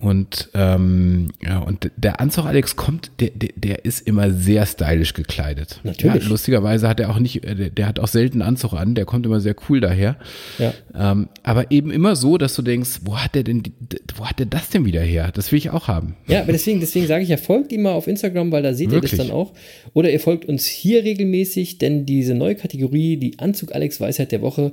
Und 0.02 0.48
ähm, 0.54 1.28
ja, 1.46 1.60
und 1.60 1.92
der 1.96 2.18
Anzug 2.18 2.46
Alex 2.46 2.74
kommt, 2.74 3.12
der, 3.20 3.30
der, 3.30 3.50
der 3.54 3.84
ist 3.84 4.04
immer 4.04 4.32
sehr 4.32 4.66
stylisch 4.66 5.14
gekleidet. 5.14 5.78
Natürlich. 5.84 6.24
Ja, 6.24 6.28
lustigerweise 6.28 6.88
hat 6.88 6.98
er 6.98 7.08
auch 7.10 7.20
nicht, 7.20 7.44
äh, 7.44 7.54
der, 7.54 7.70
der 7.70 7.86
hat 7.86 8.00
auch 8.00 8.08
selten 8.08 8.42
Anzug 8.42 8.72
an, 8.72 8.96
der 8.96 9.04
kommt 9.04 9.26
immer 9.26 9.38
sehr 9.38 9.54
cool 9.68 9.80
daher. 9.80 10.16
Ja. 10.58 10.74
Ähm, 10.92 11.28
aber 11.44 11.70
eben 11.70 11.92
immer 11.92 12.16
so, 12.16 12.36
dass 12.36 12.56
du 12.56 12.62
denkst, 12.62 13.02
wo 13.02 13.16
hat 13.16 13.36
der 13.36 13.44
denn, 13.44 13.62
wo 14.16 14.26
hat 14.26 14.40
der 14.40 14.46
das 14.46 14.70
denn 14.70 14.84
wieder 14.84 15.02
her? 15.02 15.30
Das 15.32 15.52
will 15.52 15.58
ich 15.58 15.70
auch 15.70 15.86
haben. 15.86 16.16
Ja, 16.26 16.40
aber 16.42 16.50
deswegen, 16.50 16.80
deswegen 16.80 17.06
sage 17.06 17.22
ich 17.22 17.28
ja, 17.28 17.36
folgt 17.36 17.70
ihm 17.70 17.82
mal 17.82 17.92
auf 17.92 18.08
Instagram, 18.08 18.50
weil 18.50 18.64
da 18.64 18.74
seht 18.74 18.88
ihr 18.88 18.94
Wirklich? 18.94 19.12
das 19.12 19.24
dann 19.24 19.30
auch. 19.30 19.52
Oder 19.92 20.10
ihr 20.10 20.18
folgt 20.18 20.46
uns 20.46 20.66
hier 20.66 21.04
regelmäßig, 21.04 21.78
denn 21.78 22.06
diese 22.06 22.34
neue 22.34 22.56
Kategorie, 22.56 23.18
die 23.18 23.38
Anzug 23.38 23.72
Alex 23.72 24.00
Weisheit 24.00 24.32
der 24.32 24.42
Woche, 24.42 24.72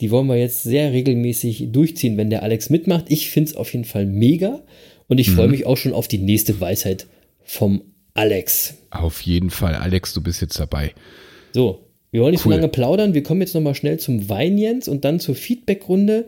die 0.00 0.10
wollen 0.10 0.26
wir 0.26 0.36
jetzt 0.36 0.62
sehr 0.62 0.92
regelmäßig 0.92 1.68
durchziehen, 1.72 2.16
wenn 2.16 2.30
der 2.30 2.42
Alex 2.42 2.70
mitmacht. 2.70 3.06
Ich 3.08 3.30
finde 3.30 3.50
es 3.50 3.56
auf 3.56 3.72
jeden 3.72 3.84
Fall 3.84 4.06
mega 4.06 4.62
und 5.08 5.18
ich 5.18 5.30
freue 5.30 5.48
mich 5.48 5.66
auch 5.66 5.76
schon 5.76 5.92
auf 5.92 6.06
die 6.08 6.18
nächste 6.18 6.60
Weisheit 6.60 7.06
vom 7.44 7.82
Alex. 8.14 8.74
Auf 8.90 9.20
jeden 9.22 9.50
Fall, 9.50 9.74
Alex, 9.74 10.12
du 10.12 10.22
bist 10.22 10.40
jetzt 10.40 10.58
dabei. 10.60 10.92
So, 11.52 11.80
wir 12.10 12.22
wollen 12.22 12.32
nicht 12.32 12.44
Cool. 12.44 12.52
so 12.52 12.58
lange 12.58 12.68
plaudern. 12.68 13.14
Wir 13.14 13.22
kommen 13.22 13.40
jetzt 13.40 13.54
nochmal 13.54 13.74
schnell 13.74 13.98
zum 13.98 14.28
Wein, 14.28 14.56
Jens, 14.58 14.88
und 14.88 15.04
dann 15.04 15.20
zur 15.20 15.34
Feedbackrunde. 15.34 16.26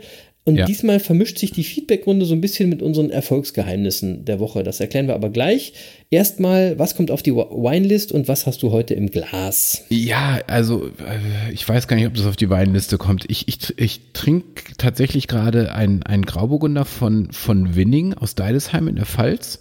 Und 0.50 0.56
Ja. 0.56 0.64
diesmal 0.66 0.98
vermischt 0.98 1.38
sich 1.38 1.52
die 1.52 1.62
Feedbackrunde 1.62 2.26
so 2.26 2.34
ein 2.34 2.40
bisschen 2.40 2.68
mit 2.68 2.82
unseren 2.82 3.08
Erfolgsgeheimnissen 3.10 4.24
der 4.24 4.40
Woche. 4.40 4.64
Das 4.64 4.80
erklären 4.80 5.06
wir 5.06 5.14
aber 5.14 5.30
gleich. 5.30 5.74
Erstmal, 6.10 6.76
was 6.76 6.96
kommt 6.96 7.12
auf 7.12 7.22
die 7.22 7.32
Winelist 7.32 8.10
und 8.10 8.26
was 8.26 8.46
hast 8.46 8.64
du 8.64 8.72
heute 8.72 8.94
im 8.94 9.12
Glas? 9.12 9.84
Ja, 9.90 10.40
also 10.48 10.86
äh, 10.86 11.52
ich 11.52 11.68
weiß 11.68 11.86
gar 11.86 11.96
nicht, 11.96 12.06
ob 12.08 12.14
das 12.14 12.26
auf 12.26 12.34
die 12.34 12.50
Weinliste 12.50 12.98
kommt. 12.98 13.26
Ich, 13.28 13.46
ich, 13.46 13.78
ich 13.78 14.00
trinke 14.12 14.64
tatsächlich 14.76 15.28
gerade 15.28 15.72
einen, 15.72 16.02
einen 16.02 16.26
Grauburgunder 16.26 16.84
von, 16.84 17.30
von 17.30 17.76
Winning 17.76 18.14
aus 18.14 18.34
Deidesheim 18.34 18.88
in 18.88 18.96
der 18.96 19.06
Pfalz. 19.06 19.60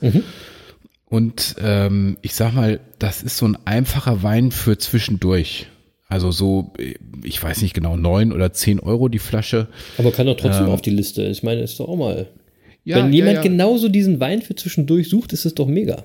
Und 1.08 1.56
ähm, 1.64 2.18
ich 2.24 2.34
sag 2.34 2.54
mal, 2.56 2.80
das 2.98 3.22
ist 3.22 3.38
so 3.38 3.46
ein 3.46 3.58
einfacher 3.66 4.24
Wein 4.24 4.50
für 4.50 4.80
zwischendurch. 4.80 5.68
Also 6.10 6.32
so, 6.32 6.74
ich 7.24 7.42
weiß 7.42 7.62
nicht 7.62 7.74
genau, 7.76 7.96
neun 7.96 8.34
oder 8.34 8.52
zehn 8.52 8.80
Euro 8.80 9.08
die 9.10 9.20
Flasche. 9.20 9.68
Aber 10.00 10.12
kann 10.12 10.26
doch 10.26 10.38
trotzdem 10.38 10.66
auf 10.66 10.82
die 10.82 10.90
Liste. 10.90 11.24
Ich 11.28 11.44
meine, 11.44 11.62
ist 11.62 11.80
doch 11.80 11.88
auch 11.88 11.98
mal. 11.98 12.28
Ja, 12.84 12.98
Wenn 12.98 13.14
jemand 13.14 13.36
ja, 13.38 13.44
ja. 13.44 13.48
genauso 13.50 13.90
diesen 13.90 14.20
Wein 14.20 14.42
für 14.42 14.56
zwischendurch 14.56 15.08
sucht, 15.10 15.34
ist 15.34 15.46
es 15.46 15.54
doch 15.54 15.68
mega. 15.68 16.04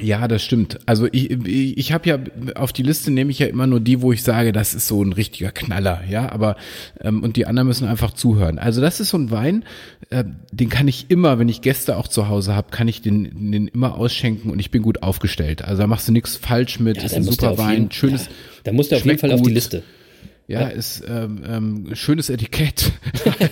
Ja, 0.00 0.26
das 0.26 0.42
stimmt. 0.42 0.80
Also 0.86 1.06
ich, 1.12 1.30
ich, 1.30 1.76
ich 1.78 1.92
habe 1.92 2.08
ja 2.08 2.18
auf 2.56 2.72
die 2.72 2.82
Liste 2.82 3.12
nehme 3.12 3.30
ich 3.30 3.38
ja 3.38 3.46
immer 3.46 3.66
nur 3.68 3.78
die, 3.78 4.00
wo 4.02 4.12
ich 4.12 4.22
sage, 4.24 4.50
das 4.50 4.74
ist 4.74 4.88
so 4.88 5.00
ein 5.04 5.12
richtiger 5.12 5.52
Knaller, 5.52 6.02
ja. 6.10 6.32
Aber 6.32 6.56
ähm, 7.00 7.22
und 7.22 7.36
die 7.36 7.46
anderen 7.46 7.68
müssen 7.68 7.86
einfach 7.86 8.12
zuhören. 8.12 8.58
Also 8.58 8.80
das 8.80 8.98
ist 8.98 9.10
so 9.10 9.18
ein 9.18 9.30
Wein, 9.30 9.64
äh, 10.10 10.24
den 10.50 10.68
kann 10.68 10.88
ich 10.88 11.06
immer, 11.10 11.38
wenn 11.38 11.48
ich 11.48 11.60
Gäste 11.60 11.96
auch 11.96 12.08
zu 12.08 12.28
Hause 12.28 12.56
habe, 12.56 12.70
kann 12.72 12.88
ich 12.88 13.02
den, 13.02 13.52
den 13.52 13.68
immer 13.68 13.96
ausschenken 13.96 14.50
und 14.50 14.58
ich 14.58 14.72
bin 14.72 14.82
gut 14.82 15.02
aufgestellt. 15.04 15.62
Also 15.62 15.82
da 15.82 15.86
machst 15.86 16.08
du 16.08 16.12
nichts 16.12 16.34
falsch 16.36 16.80
mit. 16.80 16.96
ist 16.96 17.12
dann 17.14 17.22
ein 17.22 17.30
super 17.30 17.56
Wein, 17.58 17.74
jeden- 17.82 17.92
schönes. 17.92 18.24
Ja, 18.24 18.30
da 18.64 18.72
muss 18.72 18.88
der 18.88 18.98
auf 18.98 19.06
jeden 19.06 19.18
Fall 19.18 19.32
auf 19.32 19.40
die 19.40 19.44
gut. 19.44 19.54
Liste. 19.54 19.82
Ja, 20.46 20.68
ist 20.68 21.02
ähm, 21.08 21.42
ähm, 21.48 21.86
schönes 21.94 22.28
Etikett. 22.28 22.92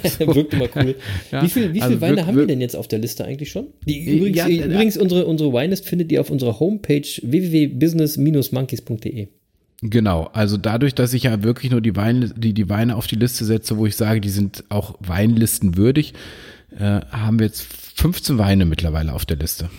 Also, 0.03 0.35
Wirkt 0.35 0.53
immer 0.53 0.69
cool. 0.77 0.95
Ja, 1.31 1.43
wie 1.43 1.49
viel, 1.49 1.71
wie 1.71 1.75
viel 1.75 1.83
also 1.83 2.01
Weine 2.03 2.17
wirk- 2.19 2.27
haben 2.27 2.37
wir 2.37 2.47
denn 2.47 2.61
jetzt 2.61 2.77
auf 2.77 2.87
der 2.87 2.99
Liste 2.99 3.25
eigentlich 3.25 3.51
schon? 3.51 3.69
Die, 3.87 4.17
übrigens, 4.17 4.37
ja, 4.37 4.47
äh, 4.47 4.59
äh, 4.59 4.65
übrigens 4.67 4.99
unsere, 4.99 5.25
unsere 5.27 5.53
Winelist 5.53 5.87
findet 5.87 6.13
ihr 6.13 6.21
auf 6.21 6.31
unserer 6.31 6.61
Homepage 6.61 7.03
www.business-monkeys.de. 7.23 9.29
Genau, 9.85 10.31
also 10.33 10.57
dadurch, 10.59 10.95
dass 10.95 11.13
ich 11.13 11.25
ja 11.25 11.43
wirklich 11.43 11.73
nur 11.73 11.81
die 11.81 11.97
Weine, 11.97 12.33
die, 12.37 12.53
die 12.53 12.69
Weine 12.69 12.95
auf 12.97 13.09
die 13.09 13.17
Liste 13.17 13.45
setze, 13.45 13.79
wo 13.79 13.87
ich 13.87 13.97
sage, 13.97 14.21
die 14.21 14.29
sind 14.29 14.63
auch 14.69 14.95
Weinlistenwürdig, 15.01 16.15
äh, 16.79 17.01
haben 17.11 17.41
wir 17.41 17.47
jetzt 17.47 17.63
15 17.97 18.39
Weine 18.39 18.65
mittlerweile 18.65 19.13
auf 19.13 19.27
der 19.27 19.39
Liste. 19.39 19.71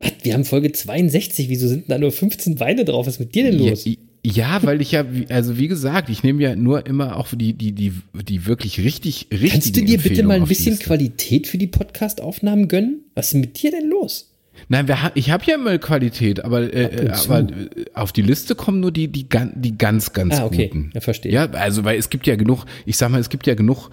Was? 0.00 0.12
Wir 0.22 0.34
haben 0.34 0.44
Folge 0.44 0.72
62. 0.72 1.48
Wieso 1.48 1.68
sind 1.68 1.90
da 1.90 1.98
nur 1.98 2.12
15 2.12 2.60
Weine 2.60 2.84
drauf? 2.84 3.06
Was 3.06 3.14
ist 3.14 3.20
mit 3.20 3.34
dir 3.34 3.44
denn 3.50 3.58
los? 3.58 3.84
Ja, 3.84 3.94
ja, 4.24 4.62
weil 4.62 4.80
ich 4.80 4.92
ja, 4.92 5.04
also 5.28 5.58
wie 5.58 5.68
gesagt, 5.68 6.08
ich 6.10 6.22
nehme 6.22 6.42
ja 6.42 6.56
nur 6.56 6.86
immer 6.86 7.16
auch 7.16 7.28
die, 7.34 7.52
die, 7.54 7.72
die, 7.72 7.92
die 8.14 8.46
wirklich 8.46 8.80
richtig, 8.80 9.28
richtig. 9.30 9.50
Kannst 9.52 9.76
du 9.76 9.84
dir 9.84 9.98
bitte 9.98 10.22
mal 10.22 10.36
ein 10.36 10.46
bisschen 10.46 10.78
Qualität 10.78 11.46
für 11.46 11.58
die 11.58 11.66
Podcast-Aufnahmen 11.68 12.68
gönnen? 12.68 13.04
Was 13.14 13.28
ist 13.28 13.34
mit 13.34 13.62
dir 13.62 13.70
denn 13.70 13.88
los? 13.88 14.34
Nein, 14.68 14.88
wir, 14.88 15.12
ich 15.14 15.30
habe 15.30 15.44
ja 15.46 15.54
immer 15.54 15.78
Qualität, 15.78 16.44
aber, 16.44 16.74
äh, 16.74 17.08
aber 17.12 17.38
äh, 17.42 17.84
auf 17.94 18.12
die 18.12 18.22
Liste 18.22 18.56
kommen 18.56 18.80
nur 18.80 18.90
die, 18.90 19.06
die, 19.06 19.28
die 19.54 19.78
ganz, 19.78 20.12
ganz 20.12 20.40
Ah, 20.40 20.46
okay. 20.46 20.66
guten. 20.66 20.90
Ja, 20.94 21.00
verstehe. 21.00 21.30
Ja, 21.30 21.48
also 21.52 21.84
weil 21.84 21.96
es 21.96 22.10
gibt 22.10 22.26
ja 22.26 22.34
genug, 22.34 22.64
ich 22.84 22.96
sag 22.96 23.10
mal, 23.10 23.20
es 23.20 23.28
gibt 23.28 23.46
ja 23.46 23.54
genug 23.54 23.88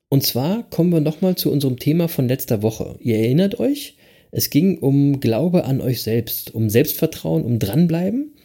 Und 0.09 0.23
zwar 0.23 0.69
kommen 0.69 0.91
wir 0.91 0.99
nochmal 0.99 1.33
zu 1.33 1.51
unserem 1.51 1.79
Thema 1.79 2.07
von 2.07 2.27
letzter 2.27 2.61
Woche. 2.61 2.97
Ihr 2.99 3.17
erinnert 3.17 3.59
euch, 3.59 3.97
es 4.29 4.51
ging 4.51 4.77
um 4.77 5.19
Glaube 5.21 5.65
an 5.65 5.81
euch 5.81 6.03
selbst, 6.03 6.53
um 6.53 6.69
Selbstvertrauen, 6.69 7.43
um 7.43 7.57
dranbleiben. 7.57 8.35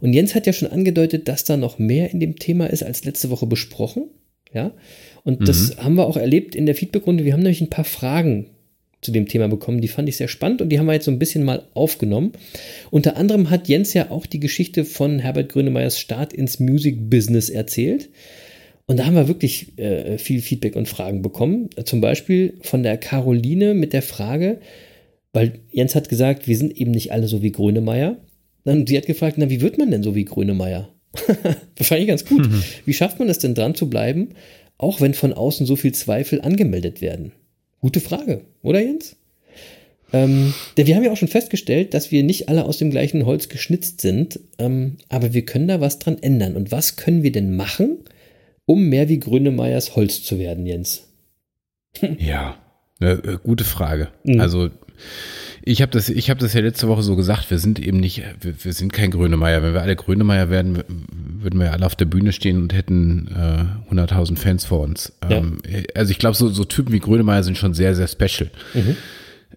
Und 0.00 0.12
Jens 0.12 0.36
hat 0.36 0.46
ja 0.46 0.52
schon 0.52 0.70
angedeutet, 0.70 1.26
dass 1.26 1.42
da 1.42 1.56
noch 1.56 1.80
mehr 1.80 2.12
in 2.12 2.20
dem 2.20 2.36
Thema 2.36 2.66
ist 2.66 2.84
als 2.84 3.04
letzte 3.04 3.30
Woche 3.30 3.48
besprochen. 3.48 4.04
Ja. 4.54 4.70
Und 5.24 5.48
das 5.48 5.78
haben 5.78 5.96
wir 5.96 6.06
auch 6.06 6.16
erlebt 6.16 6.54
in 6.54 6.66
der 6.66 6.76
Feedbackrunde. 6.76 7.24
Wir 7.24 7.32
haben 7.32 7.42
nämlich 7.42 7.60
ein 7.60 7.70
paar 7.70 7.82
Fragen 7.82 8.50
zu 9.00 9.12
dem 9.12 9.28
Thema 9.28 9.48
bekommen. 9.48 9.80
Die 9.80 9.88
fand 9.88 10.08
ich 10.08 10.16
sehr 10.16 10.28
spannend 10.28 10.60
und 10.60 10.70
die 10.70 10.78
haben 10.78 10.86
wir 10.86 10.94
jetzt 10.94 11.04
so 11.04 11.10
ein 11.10 11.18
bisschen 11.18 11.44
mal 11.44 11.64
aufgenommen. 11.74 12.32
Unter 12.90 13.16
anderem 13.16 13.50
hat 13.50 13.68
Jens 13.68 13.94
ja 13.94 14.10
auch 14.10 14.26
die 14.26 14.40
Geschichte 14.40 14.84
von 14.84 15.18
Herbert 15.18 15.50
Grönemeyers 15.50 15.98
Start 15.98 16.32
ins 16.32 16.58
Music 16.58 17.08
Business 17.08 17.48
erzählt. 17.48 18.08
Und 18.86 18.98
da 18.98 19.06
haben 19.06 19.14
wir 19.14 19.28
wirklich 19.28 19.78
äh, 19.78 20.16
viel 20.18 20.40
Feedback 20.40 20.74
und 20.74 20.88
Fragen 20.88 21.22
bekommen. 21.22 21.68
Zum 21.84 22.00
Beispiel 22.00 22.54
von 22.62 22.82
der 22.82 22.96
Caroline 22.96 23.74
mit 23.74 23.92
der 23.92 24.02
Frage, 24.02 24.60
weil 25.32 25.60
Jens 25.70 25.94
hat 25.94 26.08
gesagt, 26.08 26.48
wir 26.48 26.56
sind 26.56 26.76
eben 26.76 26.90
nicht 26.90 27.12
alle 27.12 27.28
so 27.28 27.42
wie 27.42 27.52
Grönemeyer. 27.52 28.16
Dann 28.64 28.86
sie 28.86 28.96
hat 28.96 29.06
gefragt, 29.06 29.36
na, 29.38 29.50
wie 29.50 29.60
wird 29.60 29.78
man 29.78 29.90
denn 29.90 30.02
so 30.02 30.14
wie 30.14 30.24
Grönemeyer? 30.24 30.88
das 31.74 31.86
fand 31.86 32.00
ich 32.00 32.08
ganz 32.08 32.24
gut. 32.24 32.48
Wie 32.84 32.94
schafft 32.94 33.18
man 33.18 33.28
es 33.28 33.38
denn 33.38 33.54
dran 33.54 33.74
zu 33.74 33.88
bleiben, 33.88 34.30
auch 34.78 35.00
wenn 35.00 35.14
von 35.14 35.32
außen 35.32 35.66
so 35.66 35.76
viel 35.76 35.92
Zweifel 35.92 36.40
angemeldet 36.40 37.00
werden? 37.00 37.32
Gute 37.80 38.00
Frage, 38.00 38.42
oder 38.62 38.80
Jens? 38.80 39.16
Ähm, 40.12 40.54
denn 40.76 40.86
wir 40.86 40.96
haben 40.96 41.04
ja 41.04 41.12
auch 41.12 41.16
schon 41.16 41.28
festgestellt, 41.28 41.92
dass 41.92 42.10
wir 42.10 42.22
nicht 42.22 42.48
alle 42.48 42.64
aus 42.64 42.78
dem 42.78 42.90
gleichen 42.90 43.26
Holz 43.26 43.48
geschnitzt 43.48 44.00
sind, 44.00 44.40
ähm, 44.58 44.96
aber 45.08 45.34
wir 45.34 45.44
können 45.44 45.68
da 45.68 45.80
was 45.80 45.98
dran 45.98 46.18
ändern. 46.20 46.56
Und 46.56 46.72
was 46.72 46.96
können 46.96 47.22
wir 47.22 47.32
denn 47.32 47.56
machen, 47.56 47.98
um 48.64 48.88
mehr 48.88 49.08
wie 49.08 49.18
Grönemeyers 49.18 49.96
Holz 49.96 50.22
zu 50.22 50.38
werden, 50.38 50.66
Jens? 50.66 51.08
Ja, 52.18 52.56
eine 53.00 53.12
äh, 53.12 53.38
gute 53.42 53.64
Frage. 53.64 54.08
Mhm. 54.24 54.40
Also 54.40 54.70
ich 55.68 55.82
habe 55.82 55.92
das, 55.92 56.08
ich 56.08 56.30
habe 56.30 56.40
das 56.40 56.52
ja 56.54 56.60
letzte 56.60 56.88
Woche 56.88 57.02
so 57.02 57.14
gesagt. 57.16 57.50
Wir 57.50 57.58
sind 57.58 57.78
eben 57.78 57.98
nicht, 57.98 58.22
wir, 58.40 58.54
wir 58.64 58.72
sind 58.72 58.92
kein 58.92 59.10
Grönemeyer. 59.10 59.62
Wenn 59.62 59.74
wir 59.74 59.82
alle 59.82 59.96
Grönemeyer 59.96 60.50
wären, 60.50 60.76
w- 60.78 60.82
würden 61.40 61.60
wir 61.60 61.66
ja 61.66 61.72
alle 61.72 61.86
auf 61.86 61.94
der 61.96 62.06
Bühne 62.06 62.32
stehen 62.32 62.60
und 62.62 62.72
hätten 62.74 63.28
äh, 63.90 63.94
100.000 63.94 64.36
Fans 64.36 64.64
vor 64.64 64.80
uns. 64.80 65.12
Ja. 65.28 65.36
Ähm, 65.38 65.58
also 65.94 66.10
ich 66.10 66.18
glaube, 66.18 66.36
so, 66.36 66.48
so 66.48 66.64
Typen 66.64 66.92
wie 66.92 67.00
Grönemeyer 67.00 67.42
sind 67.42 67.58
schon 67.58 67.74
sehr, 67.74 67.94
sehr 67.94 68.08
special. 68.08 68.50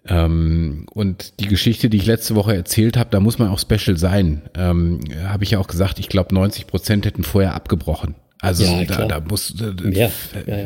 Ähm, 0.08 0.86
und 0.92 1.38
die 1.40 1.46
Geschichte, 1.46 1.88
die 1.88 1.96
ich 1.98 2.06
letzte 2.06 2.34
Woche 2.34 2.54
erzählt 2.56 2.96
habe, 2.96 3.10
da 3.10 3.20
muss 3.20 3.38
man 3.38 3.48
auch 3.48 3.58
special 3.60 3.96
sein. 3.96 4.42
Ähm, 4.56 5.00
habe 5.24 5.44
ich 5.44 5.52
ja 5.52 5.58
auch 5.58 5.68
gesagt, 5.68 5.98
ich 5.98 6.08
glaube, 6.08 6.34
90 6.34 6.66
Prozent 6.66 7.06
hätten 7.06 7.22
vorher 7.22 7.54
abgebrochen. 7.54 8.14
Also 8.42 8.64
Ja, 8.64 8.84
da, 8.84 9.06
da 9.06 9.20
muss. 9.20 9.54
Ja, 9.92 10.10
ja. 10.46 10.56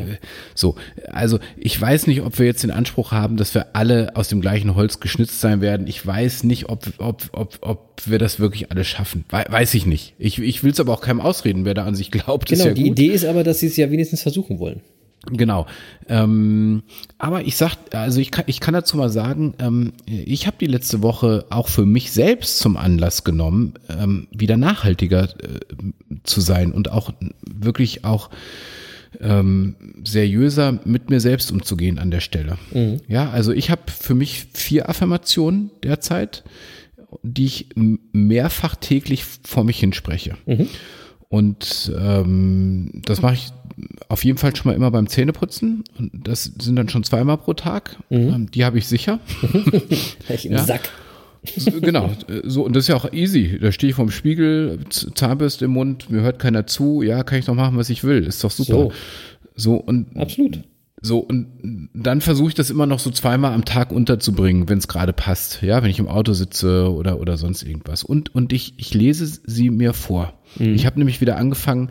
so, 0.55 0.75
also 1.11 1.37
ich 1.57 1.79
weiß 1.79 2.07
nicht, 2.07 2.21
ob 2.21 2.37
wir 2.39 2.47
jetzt 2.47 2.63
den 2.63 2.71
Anspruch 2.71 3.11
haben, 3.11 3.37
dass 3.37 3.53
wir 3.53 3.67
alle 3.75 4.15
aus 4.15 4.29
dem 4.29 4.41
gleichen 4.41 4.73
Holz 4.73 4.99
geschnitzt 4.99 5.39
sein 5.41 5.61
werden. 5.61 5.85
Ich 5.85 6.05
weiß 6.05 6.43
nicht, 6.43 6.69
ob, 6.69 6.87
ob, 6.97 7.29
ob, 7.33 7.57
ob 7.61 8.01
wir 8.07 8.17
das 8.17 8.39
wirklich 8.39 8.71
alle 8.71 8.83
schaffen. 8.83 9.25
Wei- 9.29 9.45
Weiß 9.47 9.75
ich 9.75 9.85
nicht. 9.85 10.15
Ich, 10.17 10.39
ich 10.39 10.63
will 10.63 10.71
es 10.71 10.79
aber 10.79 10.91
auch 10.91 11.01
keinem 11.01 11.21
ausreden, 11.21 11.65
wer 11.65 11.75
da 11.75 11.85
an 11.85 11.93
sich 11.93 12.09
glaubt, 12.09 12.49
Genau, 12.49 12.71
die 12.71 12.81
gut. 12.83 12.91
Idee 12.99 13.13
ist 13.13 13.25
aber, 13.25 13.43
dass 13.43 13.59
sie 13.59 13.67
es 13.67 13.77
ja 13.77 13.91
wenigstens 13.91 14.23
versuchen 14.23 14.57
wollen. 14.57 14.81
Genau. 15.31 15.67
Ähm, 16.07 16.83
aber 17.17 17.45
ich 17.45 17.57
sag, 17.57 17.75
also 17.93 18.19
ich 18.19 18.31
kann, 18.31 18.45
ich 18.47 18.59
kann 18.59 18.73
dazu 18.73 18.97
mal 18.97 19.09
sagen, 19.09 19.53
ähm, 19.59 19.93
ich 20.05 20.47
habe 20.47 20.57
die 20.59 20.67
letzte 20.67 21.01
Woche 21.01 21.45
auch 21.49 21.67
für 21.67 21.85
mich 21.85 22.11
selbst 22.11 22.59
zum 22.59 22.77
Anlass 22.77 23.23
genommen, 23.23 23.73
ähm, 23.89 24.27
wieder 24.31 24.57
nachhaltiger 24.57 25.23
äh, 25.23 25.59
zu 26.23 26.41
sein 26.41 26.71
und 26.71 26.91
auch 26.91 27.11
wirklich 27.45 28.05
auch 28.05 28.29
ähm, 29.19 29.75
seriöser 30.03 30.79
mit 30.85 31.09
mir 31.09 31.19
selbst 31.19 31.51
umzugehen 31.51 31.99
an 31.99 32.11
der 32.11 32.19
Stelle. 32.19 32.57
Ja, 33.07 33.29
also 33.29 33.51
ich 33.51 33.69
habe 33.69 33.83
für 33.87 34.15
mich 34.15 34.45
vier 34.53 34.89
Affirmationen 34.89 35.71
derzeit, 35.83 36.43
die 37.23 37.45
ich 37.45 37.69
mehrfach 37.75 38.75
täglich 38.75 39.23
vor 39.23 39.63
mich 39.63 39.79
hinspreche. 39.79 40.35
Und 41.29 41.91
ähm, 41.99 43.01
das 43.05 43.21
mache 43.21 43.33
ich 43.35 43.49
auf 44.09 44.23
jeden 44.23 44.37
Fall 44.37 44.55
schon 44.55 44.71
mal 44.71 44.75
immer 44.75 44.91
beim 44.91 45.07
Zähneputzen. 45.07 45.83
Und 45.99 46.11
das 46.27 46.51
sind 46.59 46.75
dann 46.77 46.89
schon 46.89 47.03
zweimal 47.03 47.37
pro 47.37 47.53
Tag. 47.53 47.97
Ähm, 48.09 48.49
die 48.51 48.65
habe 48.65 48.77
ich 48.77 48.87
sicher. 48.87 49.19
Ich 50.29 50.45
im 50.45 50.53
Ja. 50.53 50.63
Sack. 50.63 50.89
Genau, 51.81 52.11
so 52.43 52.63
und 52.65 52.75
das 52.75 52.85
ist 52.85 52.87
ja 52.89 52.95
auch 52.95 53.13
easy. 53.13 53.57
Da 53.61 53.71
stehe 53.71 53.91
ich 53.91 53.95
vorm 53.95 54.11
Spiegel, 54.11 54.79
Zahnbürste 54.89 55.65
im 55.65 55.71
Mund, 55.71 56.09
mir 56.09 56.21
hört 56.21 56.39
keiner 56.39 56.67
zu. 56.67 57.01
Ja, 57.01 57.23
kann 57.23 57.39
ich 57.39 57.45
doch 57.45 57.53
machen, 57.53 57.77
was 57.77 57.89
ich 57.89 58.03
will. 58.03 58.23
Ist 58.25 58.43
doch 58.43 58.51
super. 58.51 58.71
So. 58.73 58.91
So, 59.55 59.75
und 59.75 60.07
Absolut. 60.17 60.59
So 61.01 61.19
und 61.19 61.89
dann 61.93 62.21
versuche 62.21 62.49
ich 62.49 62.55
das 62.55 62.69
immer 62.69 62.87
noch 62.87 62.99
so 62.99 63.11
zweimal 63.11 63.53
am 63.53 63.65
Tag 63.65 63.91
unterzubringen, 63.91 64.67
wenn 64.67 64.79
es 64.79 64.87
gerade 64.87 65.13
passt. 65.13 65.61
Ja, 65.61 65.83
wenn 65.83 65.91
ich 65.91 65.99
im 65.99 66.07
Auto 66.07 66.33
sitze 66.33 66.91
oder 66.91 67.19
oder 67.19 67.37
sonst 67.37 67.63
irgendwas. 67.63 68.03
Und 68.03 68.33
und 68.33 68.51
ich 68.51 68.73
ich 68.77 68.93
lese 68.93 69.25
sie 69.45 69.69
mir 69.69 69.93
vor. 69.93 70.33
Mhm. 70.57 70.73
Ich 70.73 70.85
habe 70.85 70.97
nämlich 70.97 71.21
wieder 71.21 71.37
angefangen, 71.37 71.89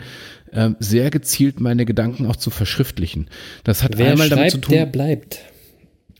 ähm, 0.52 0.76
sehr 0.80 1.10
gezielt 1.10 1.60
meine 1.60 1.84
Gedanken 1.84 2.26
auch 2.26 2.36
zu 2.36 2.50
verschriftlichen. 2.50 3.28
Das 3.62 3.82
hat 3.82 3.96
Wer 3.96 4.12
einmal 4.12 4.28
damit 4.28 4.44
schreibt, 4.44 4.52
zu 4.52 4.60
tun. 4.60 4.74
der 4.74 4.86
bleibt. 4.86 5.38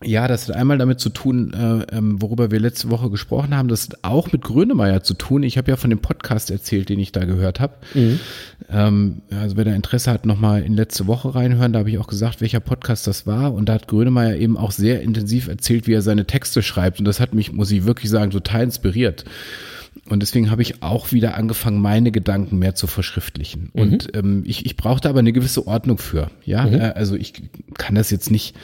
Ja, 0.05 0.29
das 0.29 0.47
hat 0.47 0.57
einmal 0.57 0.77
damit 0.77 1.01
zu 1.01 1.09
tun, 1.09 1.55
äh, 1.55 1.97
ähm, 1.97 2.21
worüber 2.21 2.51
wir 2.51 2.61
letzte 2.61 2.91
Woche 2.91 3.09
gesprochen 3.09 3.57
haben. 3.57 3.69
Das 3.69 3.89
hat 3.89 3.99
auch 4.03 4.31
mit 4.31 4.43
Grönemeyer 4.43 5.03
zu 5.03 5.15
tun. 5.15 5.43
Ich 5.43 5.57
habe 5.57 5.71
ja 5.71 5.77
von 5.77 5.89
dem 5.89 6.01
Podcast 6.01 6.51
erzählt, 6.51 6.91
den 6.91 6.99
ich 6.99 7.13
da 7.13 7.25
gehört 7.25 7.61
habe. 7.61 7.75
Ähm, 8.71 9.23
also 9.31 9.57
wer 9.57 9.65
da 9.65 9.73
Interesse 9.73 10.11
hat, 10.11 10.27
nochmal 10.27 10.63
in 10.63 10.75
letzte 10.75 11.07
Woche 11.07 11.35
reinhören. 11.35 11.73
Da 11.73 11.79
habe 11.79 11.91
ich 11.91 11.97
auch 11.97 12.09
gesagt, 12.09 12.43
welcher 12.43 12.61
Podcast 12.61 13.07
das 13.07 13.27
war. 13.27 13.55
Und 13.55 13.71
da 13.71 13.75
hat 13.75 13.89
Grönemeyer 13.89 14.37
eben 14.37 14.59
auch 14.59 14.71
sehr 14.71 15.01
intensiv 15.01 15.49
erzählt, 15.49 15.87
wie 15.87 15.95
er 15.95 16.03
seine 16.03 16.27
Texte 16.27 16.63
schreibt. 16.63 16.99
Und 16.99 17.07
das 17.07 17.19
hat 17.19 17.33
mich, 17.33 17.53
muss 17.53 17.71
ich 17.71 17.87
wirklich 17.87 18.11
sagen, 18.11 18.31
total 18.31 18.65
inspiriert. 18.65 19.25
Und 20.11 20.21
deswegen 20.21 20.51
habe 20.51 20.61
ich 20.61 20.83
auch 20.83 21.13
wieder 21.13 21.37
angefangen, 21.37 21.81
meine 21.81 22.13
Gedanken 22.13 22.59
mehr 22.59 22.75
zu 22.75 22.87
verschriftlichen. 22.87 23.71
Und 23.73 24.15
ähm, 24.15 24.43
ich, 24.47 24.67
ich 24.67 24.77
brauchte 24.77 25.09
aber 25.09 25.21
eine 25.21 25.33
gewisse 25.33 25.67
Ordnung 25.67 25.97
für. 25.97 26.31
Ja, 26.45 26.67
äh, 26.69 26.93
also 26.95 27.17
ich 27.17 27.33
kann 27.79 27.95
das 27.95 28.11
jetzt 28.11 28.31
nicht 28.31 28.55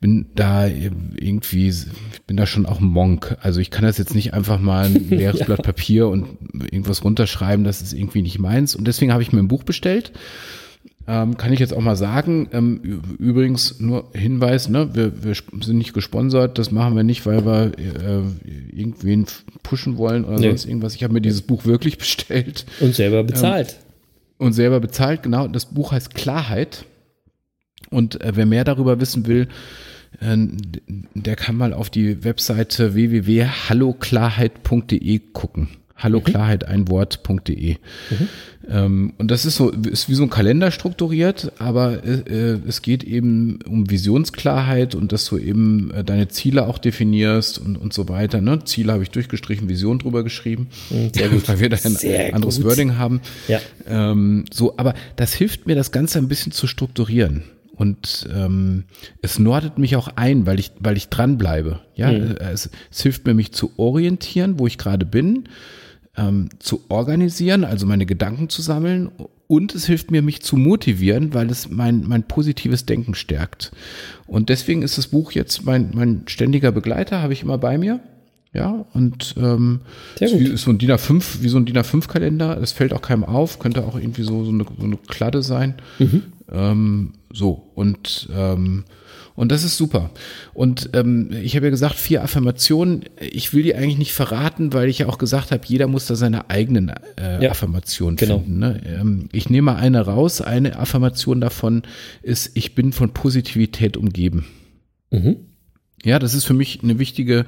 bin 0.00 0.26
da 0.34 0.66
irgendwie, 0.66 1.68
ich 1.68 1.86
bin 2.26 2.36
da 2.38 2.46
schon 2.46 2.64
auch 2.66 2.80
ein 2.80 2.86
Monk. 2.86 3.36
Also 3.42 3.60
ich 3.60 3.70
kann 3.70 3.84
das 3.84 3.98
jetzt 3.98 4.14
nicht 4.14 4.32
einfach 4.32 4.58
mal 4.58 4.86
ein 4.86 4.94
leeres 5.10 5.44
Blatt 5.44 5.62
Papier 5.62 6.08
und 6.08 6.26
irgendwas 6.54 7.04
runterschreiben, 7.04 7.64
das 7.64 7.82
ist 7.82 7.92
irgendwie 7.92 8.22
nicht 8.22 8.38
meins. 8.38 8.74
Und 8.74 8.86
deswegen 8.86 9.12
habe 9.12 9.22
ich 9.22 9.32
mir 9.32 9.40
ein 9.40 9.48
Buch 9.48 9.62
bestellt. 9.62 10.12
Ähm, 11.06 11.36
kann 11.36 11.52
ich 11.52 11.58
jetzt 11.60 11.74
auch 11.74 11.80
mal 11.80 11.96
sagen. 11.96 12.48
Ähm, 12.52 13.02
übrigens 13.18 13.80
nur 13.80 14.08
Hinweis, 14.14 14.68
ne, 14.68 14.94
wir, 14.94 15.22
wir 15.24 15.34
sind 15.62 15.76
nicht 15.78 15.92
gesponsert, 15.92 16.58
das 16.58 16.70
machen 16.70 16.94
wir 16.96 17.02
nicht, 17.02 17.26
weil 17.26 17.44
wir 17.44 17.72
äh, 17.78 18.22
irgendwen 18.74 19.26
pushen 19.62 19.96
wollen 19.98 20.24
oder 20.24 20.38
Nee. 20.38 20.48
sonst 20.48 20.66
irgendwas. 20.66 20.94
Ich 20.94 21.02
habe 21.04 21.12
mir 21.12 21.20
dieses 21.20 21.42
Buch 21.42 21.64
wirklich 21.66 21.98
bestellt 21.98 22.64
Und 22.80 22.94
selber 22.94 23.22
bezahlt. 23.24 23.76
und 24.38 24.52
selber 24.54 24.80
bezahlt. 24.80 25.22
Genau, 25.22 25.46
das 25.48 25.66
Buch 25.66 25.92
heißt 25.92 26.14
Klarheit. 26.14 26.84
Und 27.90 28.20
äh, 28.20 28.32
wer 28.36 28.46
mehr 28.46 28.64
darüber 28.64 29.00
wissen 29.00 29.26
will, 29.26 29.48
der 30.20 31.36
kann 31.36 31.56
mal 31.56 31.72
auf 31.72 31.88
die 31.88 32.24
Webseite 32.24 32.94
www.halloklarheit.de 32.94 35.20
gucken. 35.32 35.68
Hallo 35.96 36.20
Klarheit, 36.20 36.66
ein 36.66 36.88
Wort.de. 36.88 37.76
Ähm, 38.68 39.12
und 39.18 39.30
das 39.30 39.44
ist 39.44 39.56
so, 39.56 39.70
ist 39.70 40.08
wie 40.08 40.14
so 40.14 40.22
ein 40.22 40.30
Kalender 40.30 40.70
strukturiert, 40.70 41.52
aber 41.58 42.02
äh, 42.04 42.58
es 42.66 42.80
geht 42.82 43.04
eben 43.04 43.58
um 43.66 43.90
Visionsklarheit 43.90 44.94
und 44.94 45.12
dass 45.12 45.26
du 45.26 45.36
eben 45.36 45.90
äh, 45.90 46.02
deine 46.02 46.28
Ziele 46.28 46.66
auch 46.66 46.78
definierst 46.78 47.58
und, 47.58 47.76
und 47.76 47.92
so 47.92 48.08
weiter. 48.08 48.40
Ne? 48.40 48.64
Ziele 48.64 48.92
habe 48.92 49.02
ich 49.02 49.10
durchgestrichen, 49.10 49.68
Vision 49.68 49.98
drüber 49.98 50.24
geschrieben. 50.24 50.68
Sehr 50.88 51.28
gut. 51.28 51.46
Weil 51.48 51.60
wir 51.60 51.68
da 51.68 51.76
ein 51.84 51.92
Sehr 51.92 52.34
anderes 52.34 52.56
gut. 52.56 52.66
Wording 52.66 52.96
haben. 52.96 53.20
Ja. 53.48 53.60
Ähm, 53.86 54.46
so, 54.52 54.74
aber 54.78 54.94
das 55.16 55.34
hilft 55.34 55.66
mir, 55.66 55.74
das 55.74 55.92
Ganze 55.92 56.18
ein 56.18 56.28
bisschen 56.28 56.52
zu 56.52 56.66
strukturieren. 56.66 57.42
Und 57.80 58.28
ähm, 58.34 58.84
es 59.22 59.38
nordet 59.38 59.78
mich 59.78 59.96
auch 59.96 60.08
ein, 60.16 60.44
weil 60.44 60.60
ich, 60.60 60.72
weil 60.80 60.96
ich 60.98 61.08
dranbleibe. 61.08 61.80
Ja, 61.94 62.12
Mhm. 62.12 62.36
es, 62.52 62.68
es 62.90 63.00
hilft 63.02 63.26
mir, 63.26 63.32
mich 63.34 63.52
zu 63.52 63.72
orientieren, 63.78 64.58
wo 64.58 64.66
ich 64.66 64.76
gerade 64.78 65.06
bin. 65.06 65.44
ähm, 66.16 66.48
zu 66.58 66.82
organisieren, 66.88 67.64
also 67.64 67.86
meine 67.86 68.04
Gedanken 68.04 68.48
zu 68.48 68.62
sammeln 68.62 69.08
und 69.46 69.74
es 69.76 69.86
hilft 69.86 70.10
mir, 70.10 70.22
mich 70.22 70.42
zu 70.42 70.56
motivieren, 70.56 71.32
weil 71.34 71.48
es 71.50 71.70
mein, 71.70 72.02
mein 72.06 72.24
positives 72.24 72.84
Denken 72.84 73.14
stärkt. 73.14 73.70
Und 74.26 74.48
deswegen 74.48 74.82
ist 74.82 74.98
das 74.98 75.06
Buch 75.06 75.30
jetzt 75.32 75.64
mein, 75.64 75.92
mein 75.94 76.22
ständiger 76.26 76.72
Begleiter, 76.72 77.22
habe 77.22 77.32
ich 77.32 77.42
immer 77.44 77.58
bei 77.58 77.78
mir. 77.78 78.00
Ja, 78.52 78.84
und 78.92 79.36
ähm, 79.38 79.82
ist 80.54 80.62
so 80.64 80.72
ein 80.72 80.78
DIN 80.78 80.90
A5, 80.90 81.42
wie 81.42 81.48
so 81.48 81.56
ein 81.58 81.64
DIN 81.66 81.78
A5-Kalender. 81.78 82.58
Es 82.60 82.72
fällt 82.72 82.92
auch 82.92 83.02
keinem 83.02 83.22
auf, 83.24 83.60
könnte 83.60 83.84
auch 83.86 83.94
irgendwie 83.96 84.24
so, 84.24 84.44
so, 84.44 84.50
eine, 84.50 84.64
so 84.76 84.84
eine 84.84 84.96
Kladde 84.96 85.42
sein. 85.44 85.74
Ähm, 86.50 87.12
so, 87.32 87.70
und 87.74 88.28
ähm, 88.34 88.84
und 89.40 89.50
das 89.52 89.64
ist 89.64 89.78
super. 89.78 90.10
Und 90.52 90.90
ähm, 90.92 91.30
ich 91.42 91.56
habe 91.56 91.64
ja 91.64 91.70
gesagt, 91.70 91.94
vier 91.94 92.22
Affirmationen. 92.22 93.06
Ich 93.20 93.54
will 93.54 93.62
die 93.62 93.74
eigentlich 93.74 93.96
nicht 93.96 94.12
verraten, 94.12 94.74
weil 94.74 94.90
ich 94.90 94.98
ja 94.98 95.08
auch 95.08 95.16
gesagt 95.16 95.50
habe, 95.50 95.62
jeder 95.64 95.86
muss 95.86 96.04
da 96.04 96.14
seine 96.14 96.50
eigenen 96.50 96.92
äh, 97.16 97.42
Ja, 97.42 97.52
Affirmationen 97.52 98.16
genau. 98.16 98.40
finden. 98.40 98.58
Ne? 98.58 98.82
Ähm, 98.84 99.28
ich 99.32 99.48
nehme 99.48 99.72
mal 99.72 99.76
eine 99.76 100.02
raus. 100.02 100.42
Eine 100.42 100.78
Affirmation 100.78 101.40
davon 101.40 101.84
ist, 102.22 102.50
ich 102.54 102.74
bin 102.74 102.92
von 102.92 103.14
Positivität 103.14 103.96
umgeben. 103.96 104.44
Mhm. 105.10 105.36
Ja, 106.04 106.18
das 106.18 106.34
ist 106.34 106.44
für 106.44 106.52
mich 106.52 106.82
eine 106.82 106.98
wichtige 106.98 107.46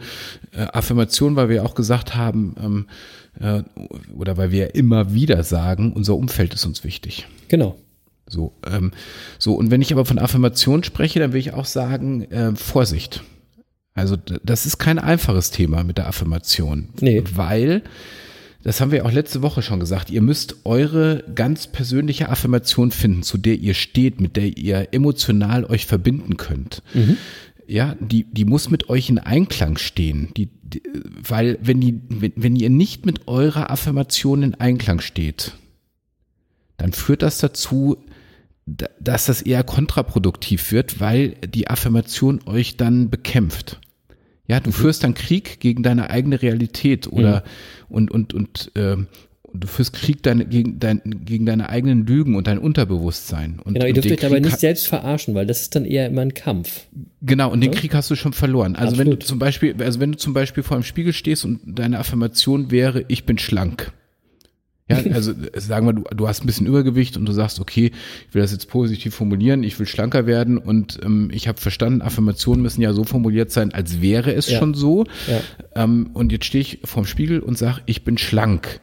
äh, 0.53 0.63
Affirmation, 0.73 1.37
weil 1.37 1.51
wir 1.51 1.63
auch 1.63 1.75
gesagt 1.75 2.15
haben, 2.15 2.55
ähm, 2.59 2.87
äh, 3.39 3.63
oder 4.15 4.39
weil 4.39 4.51
wir 4.51 4.75
immer 4.75 5.13
wieder 5.13 5.43
sagen, 5.43 5.93
unser 5.93 6.17
Umfeld 6.17 6.55
ist 6.55 6.65
uns 6.65 6.85
wichtig. 6.85 7.27
Genau. 7.49 7.77
So, 8.27 8.55
ähm, 8.67 8.93
so, 9.39 9.55
und 9.55 9.71
wenn 9.71 9.83
ich 9.83 9.93
aber 9.93 10.05
von 10.05 10.19
Affirmation 10.19 10.85
spreche, 10.85 11.19
dann 11.19 11.33
will 11.33 11.41
ich 11.41 11.53
auch 11.53 11.67
sagen, 11.67 12.23
äh, 12.31 12.55
Vorsicht. 12.55 13.23
Also 13.95 14.17
das 14.17 14.65
ist 14.65 14.79
kein 14.79 14.99
einfaches 14.99 15.51
Thema 15.51 15.85
mit 15.85 15.99
der 15.99 16.07
Affirmation. 16.09 16.89
Nee. 17.01 17.23
Weil, 17.35 17.83
das 18.63 18.81
haben 18.81 18.91
wir 18.91 19.05
auch 19.05 19.13
letzte 19.13 19.43
Woche 19.43 19.61
schon 19.61 19.81
gesagt, 19.81 20.09
ihr 20.09 20.23
müsst 20.23 20.57
eure 20.65 21.25
ganz 21.35 21.67
persönliche 21.67 22.31
Affirmation 22.31 22.91
finden, 22.91 23.23
zu 23.23 23.37
der 23.37 23.57
ihr 23.57 23.75
steht, 23.75 24.21
mit 24.21 24.37
der 24.37 24.57
ihr 24.57 24.89
emotional 24.95 25.65
euch 25.67 25.85
verbinden 25.87 26.39
könnt. 26.39 26.83
Ja, 27.67 27.97
die, 28.01 28.25
die 28.25 28.45
muss 28.47 28.71
mit 28.71 28.89
euch 28.89 29.11
in 29.11 29.19
Einklang 29.19 29.77
stehen. 29.77 30.29
Die, 30.39 30.49
die, 30.63 30.83
weil 31.23 31.59
wenn, 31.61 31.81
die, 31.81 32.01
wenn, 32.09 32.33
wenn 32.37 32.57
ihr 32.57 32.71
nicht 32.71 33.05
mit 33.05 33.29
eurer 33.29 33.71
Affirmation 33.71 34.43
in 34.43 34.55
Einklang 34.55 35.01
steht, 35.01 35.53
dann 36.79 36.93
führt 36.93 37.23
das 37.23 37.39
dazu, 37.39 37.99
da- 37.99 38.12
dass 38.67 39.27
das 39.27 39.43
eher 39.43 39.65
kontraproduktiv 39.65 40.71
wird, 40.73 41.01
weil 41.01 41.31
die 41.49 41.69
Affirmation 41.69 42.41
euch 42.47 42.77
dann 42.77 43.11
bekämpft. 43.11 43.81
Ja, 44.47 44.61
du 44.61 44.71
führst 44.73 45.03
dann 45.05 45.15
Krieg 45.15 45.61
gegen 45.61 45.83
deine 45.83 46.11
eigene 46.11 46.41
Realität 46.43 47.07
oder 47.11 47.43
und 47.89 48.11
und 48.11 48.35
und 48.35 48.71
ähm, 48.75 49.07
du 49.55 49.67
führst 49.67 49.93
Krieg 49.93 50.23
deine, 50.23 50.47
gegen, 50.47 50.79
dein, 50.81 51.01
gegen 51.05 51.45
deine 51.47 51.69
eigenen 51.69 52.07
Lügen 52.07 52.37
und 52.37 52.47
dein 52.47 52.59
Unterbewusstsein. 52.59 53.61
Und, 53.63 53.75
Genau, 53.75 53.87
ihr 53.87 53.93
dürft 53.93 54.11
euch 54.11 54.17
dabei 54.19 54.37
Krieg 54.37 54.45
nicht 54.45 54.55
ha- 54.55 54.59
selbst 54.59 54.87
verarschen, 54.89 55.35
weil 55.35 55.47
das 55.47 55.61
ist 55.63 55.75
dann 55.75 55.85
eher 55.85 56.07
immer 56.07 56.23
ein 56.23 56.35
Kampf. 56.35 56.87
Genau, 57.21 57.51
und 57.51 57.61
den 57.61 57.71
Krieg 57.71 57.95
hast 57.95 58.11
du 58.11 58.15
schon 58.17 58.33
verloren. 58.33 58.77
Also 58.77 58.97
wenn 58.99 59.11
du 59.11 59.19
zum 59.19 59.39
Beispiel, 59.39 59.75
also 59.81 60.01
wenn 60.01 60.13
du 60.13 60.19
zum 60.19 60.33
Beispiel 60.35 60.63
vor 60.63 60.77
einem 60.77 60.85
Spiegel 60.85 61.13
stehst 61.13 61.45
und 61.45 61.61
deine 61.67 61.99
Affirmation 61.99 62.71
wäre, 62.71 63.05
ich 63.09 63.25
bin 63.27 63.39
schlank. 63.39 63.93
Ja, 64.91 64.99
also 65.13 65.33
sagen 65.57 65.87
wir, 65.87 65.93
du, 65.93 66.03
du 66.15 66.29
hast 66.29 66.43
ein 66.43 66.47
bisschen 66.47 66.67
Übergewicht 66.67 67.17
und 67.17 67.25
du 67.25 67.33
sagst, 67.33 67.61
okay, 67.61 67.93
ich 68.29 68.35
will 68.35 68.43
das 68.43 68.53
jetzt 68.53 68.69
positiv 68.69 69.15
formulieren, 69.15 69.63
ich 69.63 69.79
will 69.79 69.87
schlanker 69.87 70.27
werden 70.27 70.59
und 70.59 70.99
ähm, 71.05 71.31
ich 71.33 71.47
habe 71.49 71.61
verstanden, 71.61 72.03
Affirmationen 72.03 72.63
müssen 72.63 72.83
ja 72.83 72.93
so 72.93 73.05
formuliert 73.05 73.53
sein, 73.53 73.73
als 73.73 74.03
wäre 74.03 74.35
es 74.35 74.51
Ja. 74.51 74.59
schon 74.59 74.75
so. 74.75 75.05
Ja. 75.29 75.41
Ähm, 75.85 76.11
und 76.15 76.33
jetzt 76.33 76.47
stehe 76.47 76.61
ich 76.63 76.81
vorm 76.85 77.07
Spiegel 77.07 77.41
und 77.41 77.57
sage, 77.57 77.81
ich 77.87 78.03
bin 78.05 78.19
schlank. 78.19 78.81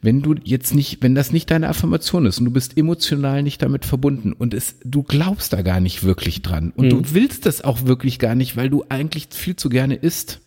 Wenn 0.00 0.22
du 0.22 0.34
jetzt 0.44 0.74
nicht, 0.74 1.02
wenn 1.02 1.14
das 1.14 1.30
nicht 1.32 1.50
deine 1.50 1.68
Affirmation 1.68 2.26
ist 2.26 2.38
und 2.38 2.46
du 2.46 2.50
bist 2.50 2.76
emotional 2.76 3.42
nicht 3.42 3.62
damit 3.62 3.84
verbunden 3.84 4.32
und 4.32 4.52
es, 4.54 4.76
du 4.84 5.02
glaubst 5.02 5.52
da 5.52 5.62
gar 5.62 5.80
nicht 5.80 6.02
wirklich 6.02 6.42
dran 6.42 6.72
und 6.74 6.86
Mhm. 6.86 6.90
du 6.90 7.02
willst 7.14 7.46
das 7.46 7.62
auch 7.62 7.86
wirklich 7.86 8.18
gar 8.18 8.34
nicht, 8.34 8.56
weil 8.56 8.68
du 8.70 8.84
eigentlich 8.88 9.28
viel 9.30 9.56
zu 9.56 9.68
gerne 9.68 9.94
isst. 9.94 10.40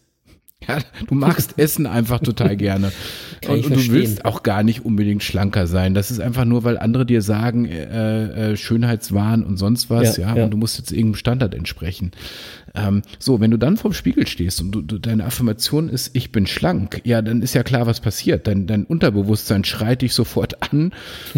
Ja, 0.67 0.79
du 1.07 1.13
magst 1.13 1.53
Essen 1.59 1.85
einfach 1.85 2.19
total 2.19 2.57
gerne. 2.57 2.91
Und 3.47 3.65
und 3.65 3.75
du 3.75 3.91
willst 3.91 4.25
auch 4.25 4.41
gar 4.43 4.63
nicht 4.63 4.83
unbedingt 4.85 5.23
schlanker 5.23 5.67
sein. 5.67 5.93
Das 5.93 6.09
ist 6.09 6.19
einfach 6.19 6.45
nur, 6.45 6.63
weil 6.63 6.77
andere 6.77 7.05
dir 7.05 7.21
sagen, 7.21 7.65
äh, 7.65 8.51
äh, 8.51 8.57
Schönheitswahn 8.57 9.43
und 9.43 9.57
sonst 9.57 9.89
was, 9.89 10.17
ja, 10.17 10.29
Ja, 10.29 10.35
ja. 10.37 10.43
und 10.45 10.51
du 10.51 10.57
musst 10.57 10.77
jetzt 10.79 10.91
irgendeinem 10.91 11.15
Standard 11.15 11.53
entsprechen. 11.53 12.11
Ähm, 12.77 13.01
so, 13.19 13.39
wenn 13.39 13.51
du 13.51 13.57
dann 13.57 13.77
vorm 13.77 13.93
Spiegel 13.93 14.27
stehst 14.27 14.61
und 14.61 14.71
du, 14.71 14.81
du, 14.81 14.99
deine 14.99 15.25
Affirmation 15.25 15.89
ist, 15.89 16.15
ich 16.15 16.31
bin 16.31 16.45
schlank, 16.45 17.01
ja, 17.03 17.21
dann 17.21 17.41
ist 17.41 17.53
ja 17.53 17.63
klar, 17.63 17.87
was 17.87 17.99
passiert. 17.99 18.47
Dein, 18.47 18.67
dein 18.67 18.83
Unterbewusstsein 18.83 19.63
schreit 19.63 20.01
dich 20.01 20.13
sofort 20.13 20.71
an 20.71 20.93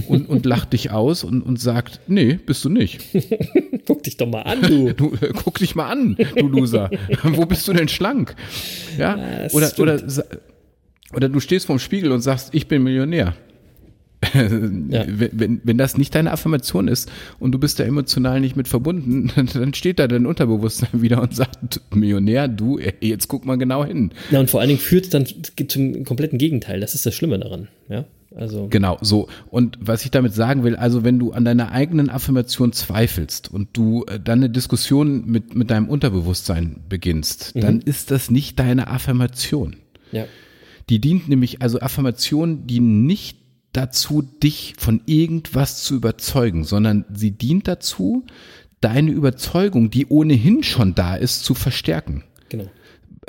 und, 0.08 0.28
und 0.28 0.45
lacht 0.45 0.73
dich 0.73 0.91
aus 0.91 1.23
und, 1.23 1.41
und 1.41 1.60
sagt, 1.60 2.02
nee, 2.08 2.34
bist 2.34 2.65
du 2.65 2.69
nicht. 2.69 3.02
Guck 3.86 4.04
dich 4.04 4.17
doch 4.17 4.28
mal 4.28 4.41
an, 4.41 4.62
du. 4.62 4.93
Du, 4.93 5.13
äh, 5.21 5.32
guck 5.34 5.58
dich 5.58 5.75
mal 5.75 5.89
an, 5.89 6.15
du 6.36 6.47
Loser. 6.47 6.91
Wo 7.23 7.45
bist 7.45 7.67
du 7.67 7.73
denn 7.73 7.88
schlank? 7.88 8.36
Ja, 8.99 9.15
das 9.15 9.54
oder, 9.54 9.67
stimmt. 9.67 9.80
oder, 9.80 10.25
oder 11.15 11.30
du 11.30 11.39
stehst 11.39 11.65
vorm 11.65 11.80
Spiegel 11.80 12.12
und 12.12 12.21
sagst, 12.21 12.49
ich 12.54 12.67
bin 12.67 12.84
Millionär. 12.84 13.34
Wenn, 14.34 15.29
wenn, 15.32 15.62
wenn 15.63 15.77
das 15.77 15.97
nicht 15.97 16.13
deine 16.13 16.32
Affirmation 16.32 16.88
ist 16.88 17.10
und 17.39 17.53
du 17.53 17.60
bist 17.60 17.79
da 17.79 17.86
emotional 17.86 18.41
nicht 18.41 18.55
mit 18.55 18.67
verbunden, 18.67 19.32
dann 19.53 19.73
steht 19.73 19.99
da 19.99 20.08
dein 20.08 20.25
Unterbewusstsein 20.25 20.89
wieder 21.01 21.21
und 21.21 21.36
sagt, 21.36 21.82
Millionär, 21.93 22.47
du, 22.47 22.79
ey, 22.79 22.93
jetzt 23.01 23.27
guck 23.27 23.45
mal 23.45 23.58
genau 23.58 23.86
hin. 23.86 24.12
Na, 24.32 24.39
und 24.39 24.49
vor 24.49 24.60
allen 24.60 24.69
Dingen 24.69 24.79
führt 24.79 25.05
es 25.05 25.10
dann 25.10 25.25
zum 25.67 26.03
kompletten 26.03 26.38
Gegenteil. 26.38 26.79
Das 26.79 26.95
ist 26.95 27.05
das 27.05 27.15
Schlimme 27.15 27.39
daran. 27.39 27.69
Ja, 27.88 28.05
also. 28.36 28.67
Genau, 28.69 28.97
so. 29.01 29.29
Und 29.49 29.77
was 29.82 30.03
ich 30.03 30.12
damit 30.12 30.34
sagen 30.34 30.63
will, 30.63 30.75
also 30.75 31.03
wenn 31.03 31.17
du 31.17 31.32
an 31.32 31.45
deiner 31.45 31.71
eigenen 31.71 32.10
Affirmation 32.10 32.73
zweifelst 32.73 33.51
und 33.51 33.69
du 33.73 34.03
äh, 34.05 34.19
dann 34.19 34.39
eine 34.39 34.49
Diskussion 34.49 35.25
mit, 35.25 35.55
mit 35.55 35.71
deinem 35.71 35.88
Unterbewusstsein 35.88 36.82
beginnst, 36.89 37.53
dann 37.55 37.79
ist 37.79 38.12
das 38.12 38.29
nicht 38.29 38.60
deine 38.60 38.89
Affirmation. 38.89 39.77
Ja. 40.12 40.25
Die 40.89 40.99
dient 40.99 41.29
nämlich, 41.29 41.62
also 41.62 41.79
Affirmationen 41.79 42.65
dienen 42.65 43.05
nicht 43.05 43.38
dazu, 43.73 44.21
dich 44.21 44.75
von 44.77 45.01
irgendwas 45.05 45.84
zu 45.84 45.95
überzeugen, 45.95 46.63
sondern 46.63 47.05
sie 47.13 47.32
dient 47.32 47.67
dazu, 47.67 48.25
deine 48.82 49.12
Überzeugung, 49.12 49.89
die 49.89 50.08
ohnehin 50.08 50.63
schon 50.63 50.95
da 50.95 51.15
ist, 51.15 51.43
zu 51.43 51.53
verstärken. 51.53 52.23
Genau. 52.49 52.69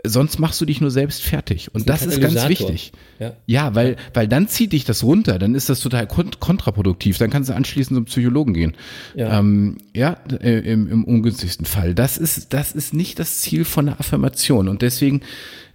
Sonst 0.05 0.39
machst 0.39 0.61
du 0.61 0.65
dich 0.65 0.81
nur 0.81 0.91
selbst 0.91 1.23
fertig. 1.23 1.75
Und 1.75 1.89
das 1.89 2.07
ist 2.07 2.21
ganz 2.21 2.49
wichtig. 2.49 2.93
Ja. 3.19 3.33
Ja, 3.47 3.75
weil, 3.75 3.97
weil 4.15 4.29
dann 4.29 4.49
zieht 4.49 4.73
dich 4.73 4.85
das 4.85 5.03
runter, 5.05 5.39
dann 5.39 5.55
ist 5.55 5.69
das 5.69 5.81
total 5.81 6.07
kont 6.07 6.41
kontraproduktiv, 6.41 7.19
dann 7.19 7.31
kannst 7.31 7.51
du 7.51 7.55
anschließend 7.55 7.97
zum 7.97 8.05
Psychologen 8.07 8.55
gehen. 8.55 8.77
Ja. 9.15 9.39
Ähm, 9.39 9.79
ja, 9.95 10.17
äh, 10.41 10.59
im, 10.73 10.89
im 10.89 11.05
ungünstigsten 11.05 11.67
Fall. 11.67 11.95
Das 11.95 12.19
ist, 12.19 12.53
das 12.55 12.73
ist 12.73 12.95
nicht 12.95 13.19
das 13.19 13.39
Ziel 13.39 13.65
von 13.65 13.89
einer 13.89 14.01
Affirmation. 14.01 14.69
Und 14.69 14.83
deswegen 14.83 15.21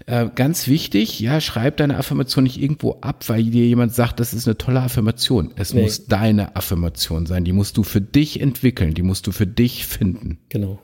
äh, 0.08 0.28
ganz 0.34 0.68
wichtig, 0.68 1.20
ja, 1.20 1.42
schreib 1.42 1.78
deine 1.78 1.98
Affirmation 1.98 2.44
nicht 2.44 2.62
irgendwo 2.62 2.98
ab, 3.02 3.24
weil 3.28 3.44
dir 3.44 3.66
jemand 3.66 3.94
sagt, 3.94 4.20
das 4.20 4.34
ist 4.34 4.48
eine 4.48 4.58
tolle 4.58 4.82
Affirmation. 4.82 5.52
Es 5.56 5.74
Nee. 5.74 5.84
muss 5.84 6.06
deine 6.06 6.56
Affirmation 6.56 7.26
sein. 7.26 7.44
Die 7.44 7.54
musst 7.54 7.78
du 7.78 7.84
für 7.84 8.02
dich 8.02 8.40
entwickeln, 8.40 8.94
die 8.94 9.02
musst 9.04 9.26
du 9.28 9.32
für 9.32 9.48
dich 9.48 9.86
finden. 9.86 10.38
Genau. 10.50 10.80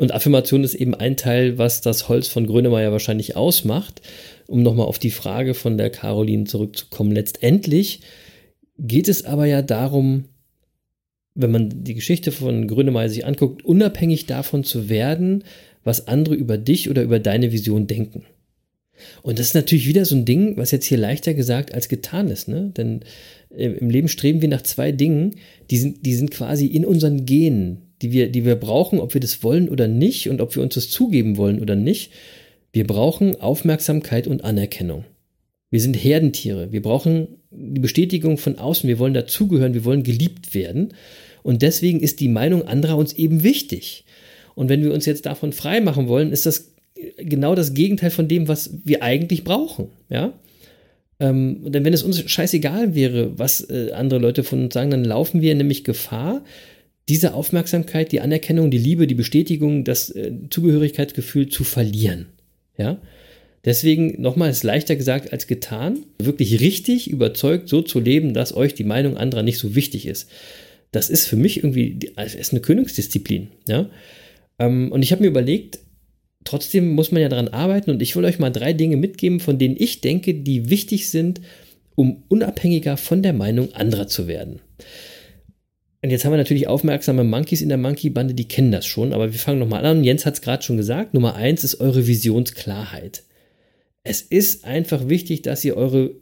Und 0.00 0.14
Affirmation 0.14 0.64
ist 0.64 0.72
eben 0.72 0.94
ein 0.94 1.18
Teil, 1.18 1.58
was 1.58 1.82
das 1.82 2.08
Holz 2.08 2.26
von 2.26 2.46
Grönemeyer 2.46 2.90
wahrscheinlich 2.90 3.36
ausmacht. 3.36 4.00
Um 4.46 4.62
nochmal 4.62 4.86
auf 4.86 4.98
die 4.98 5.10
Frage 5.10 5.52
von 5.52 5.76
der 5.76 5.90
Caroline 5.90 6.44
zurückzukommen. 6.44 7.12
Letztendlich 7.12 8.00
geht 8.78 9.08
es 9.08 9.26
aber 9.26 9.44
ja 9.44 9.60
darum, 9.60 10.24
wenn 11.34 11.50
man 11.50 11.84
die 11.84 11.92
Geschichte 11.92 12.32
von 12.32 12.66
Grönemeyer 12.66 13.10
sich 13.10 13.26
anguckt, 13.26 13.62
unabhängig 13.62 14.24
davon 14.24 14.64
zu 14.64 14.88
werden, 14.88 15.44
was 15.84 16.08
andere 16.08 16.34
über 16.34 16.56
dich 16.56 16.88
oder 16.88 17.02
über 17.02 17.18
deine 17.18 17.52
Vision 17.52 17.86
denken. 17.86 18.24
Und 19.20 19.38
das 19.38 19.48
ist 19.48 19.54
natürlich 19.54 19.86
wieder 19.86 20.06
so 20.06 20.14
ein 20.14 20.24
Ding, 20.24 20.56
was 20.56 20.70
jetzt 20.70 20.86
hier 20.86 20.96
leichter 20.96 21.34
gesagt 21.34 21.74
als 21.74 21.90
getan 21.90 22.28
ist, 22.28 22.48
ne? 22.48 22.72
Denn 22.74 23.00
äh, 23.54 23.66
im 23.66 23.90
Leben 23.90 24.08
streben 24.08 24.40
wir 24.40 24.48
nach 24.48 24.62
zwei 24.62 24.92
Dingen, 24.92 25.34
die 25.70 25.76
sind, 25.76 26.06
die 26.06 26.14
sind 26.14 26.30
quasi 26.30 26.64
in 26.64 26.86
unseren 26.86 27.26
Genen, 27.26 27.89
die 28.02 28.12
wir, 28.12 28.30
die 28.30 28.44
wir 28.44 28.56
brauchen, 28.56 28.98
ob 29.00 29.14
wir 29.14 29.20
das 29.20 29.42
wollen 29.42 29.68
oder 29.68 29.88
nicht 29.88 30.28
und 30.28 30.40
ob 30.40 30.54
wir 30.54 30.62
uns 30.62 30.74
das 30.74 30.90
zugeben 30.90 31.36
wollen 31.36 31.60
oder 31.60 31.76
nicht. 31.76 32.12
Wir 32.72 32.86
brauchen 32.86 33.36
Aufmerksamkeit 33.40 34.26
und 34.26 34.44
Anerkennung. 34.44 35.04
Wir 35.70 35.80
sind 35.80 35.94
Herdentiere. 35.94 36.72
Wir 36.72 36.82
brauchen 36.82 37.28
die 37.50 37.80
Bestätigung 37.80 38.38
von 38.38 38.58
außen. 38.58 38.88
Wir 38.88 38.98
wollen 38.98 39.14
dazugehören. 39.14 39.74
Wir 39.74 39.84
wollen 39.84 40.02
geliebt 40.02 40.54
werden. 40.54 40.94
Und 41.42 41.62
deswegen 41.62 42.00
ist 42.00 42.20
die 42.20 42.28
Meinung 42.28 42.62
anderer 42.66 42.96
uns 42.96 43.12
eben 43.12 43.42
wichtig. 43.42 44.04
Und 44.54 44.68
wenn 44.68 44.82
wir 44.82 44.92
uns 44.92 45.06
jetzt 45.06 45.26
davon 45.26 45.52
frei 45.52 45.80
machen 45.80 46.08
wollen, 46.08 46.32
ist 46.32 46.46
das 46.46 46.72
genau 47.16 47.54
das 47.54 47.74
Gegenteil 47.74 48.10
von 48.10 48.28
dem, 48.28 48.48
was 48.48 48.70
wir 48.84 49.02
eigentlich 49.02 49.44
brauchen. 49.44 49.88
Ja? 50.08 50.32
Ähm, 51.18 51.70
denn 51.70 51.84
wenn 51.84 51.92
es 51.92 52.02
uns 52.02 52.20
scheißegal 52.28 52.94
wäre, 52.94 53.38
was 53.38 53.68
äh, 53.68 53.92
andere 53.92 54.20
Leute 54.20 54.42
von 54.42 54.64
uns 54.64 54.74
sagen, 54.74 54.90
dann 54.90 55.04
laufen 55.04 55.40
wir 55.40 55.54
nämlich 55.54 55.84
Gefahr, 55.84 56.42
diese 57.08 57.34
Aufmerksamkeit, 57.34 58.12
die 58.12 58.20
Anerkennung, 58.20 58.70
die 58.70 58.78
Liebe, 58.78 59.06
die 59.06 59.14
Bestätigung, 59.14 59.84
das 59.84 60.10
äh, 60.10 60.32
Zugehörigkeitsgefühl 60.50 61.48
zu 61.48 61.64
verlieren. 61.64 62.26
Ja? 62.76 63.00
Deswegen 63.64 64.20
nochmal, 64.22 64.50
ist 64.50 64.62
leichter 64.62 64.96
gesagt 64.96 65.32
als 65.32 65.46
getan, 65.46 66.06
wirklich 66.18 66.60
richtig 66.60 67.10
überzeugt 67.10 67.68
so 67.68 67.82
zu 67.82 68.00
leben, 68.00 68.32
dass 68.32 68.54
euch 68.54 68.74
die 68.74 68.84
Meinung 68.84 69.16
anderer 69.16 69.42
nicht 69.42 69.58
so 69.58 69.74
wichtig 69.74 70.06
ist. 70.06 70.30
Das 70.92 71.10
ist 71.10 71.26
für 71.26 71.36
mich 71.36 71.58
irgendwie, 71.58 71.98
es 72.16 72.34
ist 72.34 72.52
eine 72.52 72.60
Königsdisziplin. 72.60 73.48
Ja? 73.68 73.90
Ähm, 74.58 74.90
und 74.92 75.02
ich 75.02 75.12
habe 75.12 75.22
mir 75.22 75.28
überlegt, 75.28 75.80
trotzdem 76.44 76.94
muss 76.94 77.12
man 77.12 77.20
ja 77.22 77.28
daran 77.28 77.48
arbeiten 77.48 77.90
und 77.90 78.00
ich 78.00 78.16
will 78.16 78.24
euch 78.24 78.38
mal 78.38 78.50
drei 78.50 78.72
Dinge 78.72 78.96
mitgeben, 78.96 79.40
von 79.40 79.58
denen 79.58 79.76
ich 79.78 80.00
denke, 80.00 80.34
die 80.34 80.70
wichtig 80.70 81.10
sind, 81.10 81.40
um 81.96 82.22
unabhängiger 82.28 82.96
von 82.96 83.22
der 83.22 83.34
Meinung 83.34 83.74
anderer 83.74 84.08
zu 84.08 84.26
werden. 84.26 84.60
Und 86.02 86.10
jetzt 86.10 86.24
haben 86.24 86.32
wir 86.32 86.38
natürlich 86.38 86.66
aufmerksame 86.66 87.24
Monkeys 87.24 87.60
in 87.60 87.68
der 87.68 87.78
Monkey-Bande, 87.78 88.32
die 88.32 88.48
kennen 88.48 88.72
das 88.72 88.86
schon, 88.86 89.12
aber 89.12 89.32
wir 89.32 89.38
fangen 89.38 89.58
nochmal 89.58 89.84
an. 89.84 90.02
Jens 90.02 90.24
hat 90.24 90.34
es 90.34 90.40
gerade 90.40 90.62
schon 90.62 90.78
gesagt. 90.78 91.12
Nummer 91.12 91.34
eins 91.34 91.62
ist 91.62 91.80
eure 91.80 92.06
Visionsklarheit. 92.06 93.24
Es 94.02 94.22
ist 94.22 94.64
einfach 94.64 95.08
wichtig, 95.08 95.42
dass 95.42 95.64
ihr 95.64 95.76
eure 95.76 96.12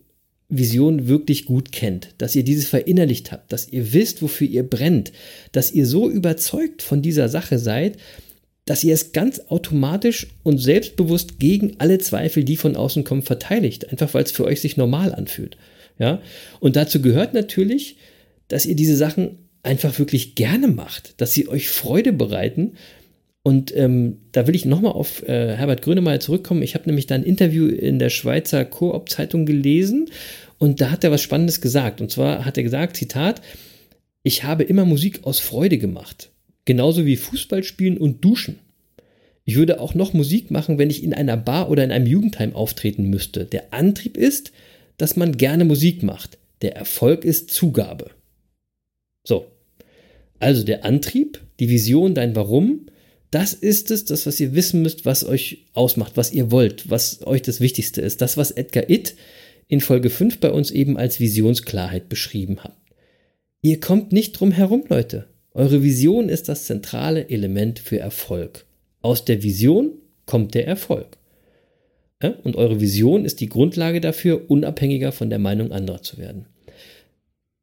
Vision 0.49 1.07
wirklich 1.07 1.45
gut 1.45 1.72
kennt, 1.72 2.14
dass 2.18 2.35
ihr 2.35 2.43
dieses 2.43 2.66
verinnerlicht 2.66 3.31
habt, 3.31 3.53
dass 3.53 3.68
ihr 3.68 3.93
wisst, 3.93 4.22
wofür 4.22 4.49
ihr 4.49 4.62
brennt, 4.62 5.12
dass 5.53 5.70
ihr 5.70 5.87
so 5.87 6.09
überzeugt 6.09 6.83
von 6.83 7.03
dieser 7.03 7.29
Sache 7.29 7.59
seid, 7.59 7.99
dass 8.64 8.83
ihr 8.83 8.95
es 8.95 9.12
ganz 9.12 9.41
automatisch 9.49 10.26
und 10.43 10.59
selbstbewusst 10.59 11.39
gegen 11.39 11.76
alle 11.79 11.99
Zweifel, 11.99 12.45
die 12.45 12.57
von 12.57 12.76
außen 12.76 13.05
kommen, 13.05 13.22
verteidigt, 13.22 13.91
einfach 13.91 14.12
weil 14.14 14.24
es 14.24 14.33
für 14.33 14.45
euch 14.45 14.61
sich 14.61 14.76
normal 14.76 15.14
anfühlt. 15.14 15.57
Ja? 15.99 16.20
Und 16.61 16.76
dazu 16.76 17.01
gehört 17.01 17.35
natürlich, 17.35 17.97
dass 18.49 18.66
ihr 18.66 18.74
diese 18.74 18.97
Sachen 18.97 19.47
einfach 19.69 19.99
wirklich 19.99 20.35
gerne 20.35 20.66
macht, 20.66 21.21
dass 21.21 21.35
sie 21.35 21.47
euch 21.47 21.69
Freude 21.69 22.14
bereiten. 22.14 22.73
Und 23.43 23.75
ähm, 23.77 24.16
da 24.33 24.47
will 24.47 24.57
ich 24.57 24.64
nochmal 24.64 24.93
auf 24.93 25.23
äh, 25.29 25.57
Herbert 25.57 25.83
Grönemeyer 25.83 26.21
zurückkommen. 26.21 26.62
Ich 26.62 26.75
habe 26.75 26.87
nämlich 26.87 27.07
da 27.07 27.14
ein 27.14 27.23
Interview 27.23 27.66
in 27.66 27.99
der 27.99 28.09
Schweizer 28.09 28.64
Koop-Zeitung 28.64 29.47
gelesen 29.47 30.11
und 30.59 30.81
da 30.81 30.91
hat 30.91 31.05
er 31.05 31.11
was 31.11 31.23
Spannendes 31.23 31.61
gesagt. 31.61 32.01
Und 32.01 32.11
zwar 32.11 32.45
hat 32.45 32.57
er 32.57 32.62
gesagt, 32.62 32.97
Zitat, 32.97 33.43
ich 34.23 34.43
habe 34.43 34.64
immer 34.64 34.85
Musik 34.85 35.25
aus 35.25 35.39
Freude 35.39 35.79
gemacht. 35.79 36.31
Genauso 36.64 37.07
wie 37.07 37.16
Fußball 37.16 37.62
spielen 37.62 37.99
und 37.99 38.25
duschen. 38.25 38.59
Ich 39.45 39.57
würde 39.57 39.81
auch 39.81 39.95
noch 39.95 40.12
Musik 40.12 40.51
machen, 40.51 40.79
wenn 40.79 40.91
ich 40.91 41.03
in 41.03 41.14
einer 41.14 41.37
Bar 41.37 41.71
oder 41.71 41.85
in 41.85 41.93
einem 41.93 42.07
Jugendheim 42.07 42.55
auftreten 42.55 43.05
müsste. 43.05 43.45
Der 43.45 43.73
Antrieb 43.73 44.16
ist, 44.16 44.53
dass 44.97 45.16
man 45.16 45.37
gerne 45.37 45.64
Musik 45.64 46.03
macht. 46.03 46.39
Der 46.61 46.77
Erfolg 46.77 47.25
ist 47.25 47.51
Zugabe. 47.51 48.11
So. 49.27 49.47
Also 50.39 50.62
der 50.62 50.84
Antrieb, 50.84 51.41
die 51.59 51.68
Vision, 51.68 52.14
dein 52.14 52.36
Warum, 52.36 52.86
das 53.30 53.53
ist 53.53 53.91
es, 53.91 54.05
das, 54.05 54.26
was 54.26 54.41
ihr 54.41 54.55
wissen 54.55 54.82
müsst, 54.82 55.05
was 55.05 55.24
euch 55.24 55.66
ausmacht, 55.74 56.16
was 56.16 56.32
ihr 56.32 56.51
wollt, 56.51 56.89
was 56.89 57.26
euch 57.26 57.43
das 57.43 57.61
Wichtigste 57.61 58.01
ist. 58.01 58.20
Das, 58.20 58.36
was 58.36 58.53
Edgar 58.53 58.89
Itt 58.89 59.14
in 59.66 59.80
Folge 59.80 60.09
5 60.09 60.39
bei 60.39 60.51
uns 60.51 60.70
eben 60.70 60.97
als 60.97 61.20
Visionsklarheit 61.20 62.09
beschrieben 62.09 62.61
hat. 62.61 62.76
Ihr 63.61 63.80
kommt 63.80 64.12
nicht 64.12 64.32
drum 64.32 64.51
herum, 64.53 64.84
Leute. 64.89 65.26
Eure 65.53 65.82
Vision 65.82 66.28
ist 66.28 66.49
das 66.49 66.64
zentrale 66.64 67.28
Element 67.28 67.78
für 67.78 67.99
Erfolg. 67.99 68.64
Aus 69.03 69.24
der 69.24 69.43
Vision 69.43 69.93
kommt 70.24 70.55
der 70.55 70.66
Erfolg. 70.66 71.18
Und 72.45 72.57
eure 72.57 72.80
Vision 72.80 73.24
ist 73.24 73.41
die 73.41 73.49
Grundlage 73.49 74.01
dafür, 74.01 74.51
unabhängiger 74.51 75.12
von 75.12 75.30
der 75.30 75.39
Meinung 75.39 75.70
anderer 75.70 76.03
zu 76.03 76.18
werden. 76.18 76.47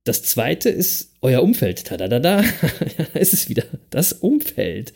Das 0.06 0.22
zweite 0.22 0.70
ist 0.70 1.12
euer 1.22 1.44
Umfeld. 1.44 1.86
Tadadada. 1.86 2.44
da 3.14 3.20
ist 3.20 3.34
es 3.34 3.50
wieder. 3.50 3.64
Das 3.90 4.14
Umfeld. 4.14 4.94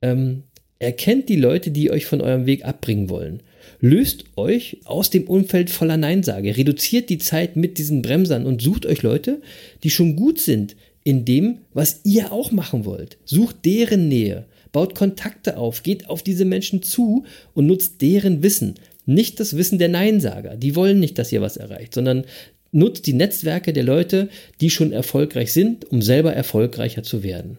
Ähm, 0.00 0.44
erkennt 0.78 1.28
die 1.28 1.36
Leute, 1.36 1.70
die 1.70 1.90
euch 1.90 2.06
von 2.06 2.22
eurem 2.22 2.46
Weg 2.46 2.64
abbringen 2.64 3.10
wollen. 3.10 3.42
Löst 3.80 4.24
euch 4.36 4.78
aus 4.84 5.10
dem 5.10 5.24
Umfeld 5.24 5.68
voller 5.68 5.96
Neinsage. 5.96 6.56
Reduziert 6.56 7.10
die 7.10 7.18
Zeit 7.18 7.56
mit 7.56 7.76
diesen 7.76 8.02
Bremsern 8.02 8.46
und 8.46 8.62
sucht 8.62 8.86
euch 8.86 9.02
Leute, 9.02 9.42
die 9.82 9.90
schon 9.90 10.16
gut 10.16 10.40
sind 10.40 10.76
in 11.02 11.24
dem, 11.24 11.58
was 11.74 12.00
ihr 12.04 12.32
auch 12.32 12.52
machen 12.52 12.84
wollt. 12.84 13.18
Sucht 13.24 13.64
deren 13.64 14.08
Nähe. 14.08 14.46
Baut 14.70 14.94
Kontakte 14.94 15.56
auf. 15.56 15.82
Geht 15.82 16.08
auf 16.08 16.22
diese 16.22 16.44
Menschen 16.44 16.82
zu 16.82 17.24
und 17.54 17.66
nutzt 17.66 18.00
deren 18.00 18.42
Wissen. 18.44 18.74
Nicht 19.06 19.40
das 19.40 19.56
Wissen 19.56 19.78
der 19.78 19.88
Neinsager. 19.88 20.56
Die 20.56 20.76
wollen 20.76 21.00
nicht, 21.00 21.18
dass 21.18 21.32
ihr 21.32 21.40
was 21.40 21.56
erreicht, 21.56 21.94
sondern 21.94 22.24
nutzt 22.72 23.06
die 23.06 23.12
Netzwerke 23.12 23.72
der 23.72 23.82
Leute, 23.82 24.28
die 24.60 24.70
schon 24.70 24.92
erfolgreich 24.92 25.52
sind, 25.52 25.90
um 25.90 26.02
selber 26.02 26.32
erfolgreicher 26.32 27.02
zu 27.02 27.22
werden. 27.22 27.58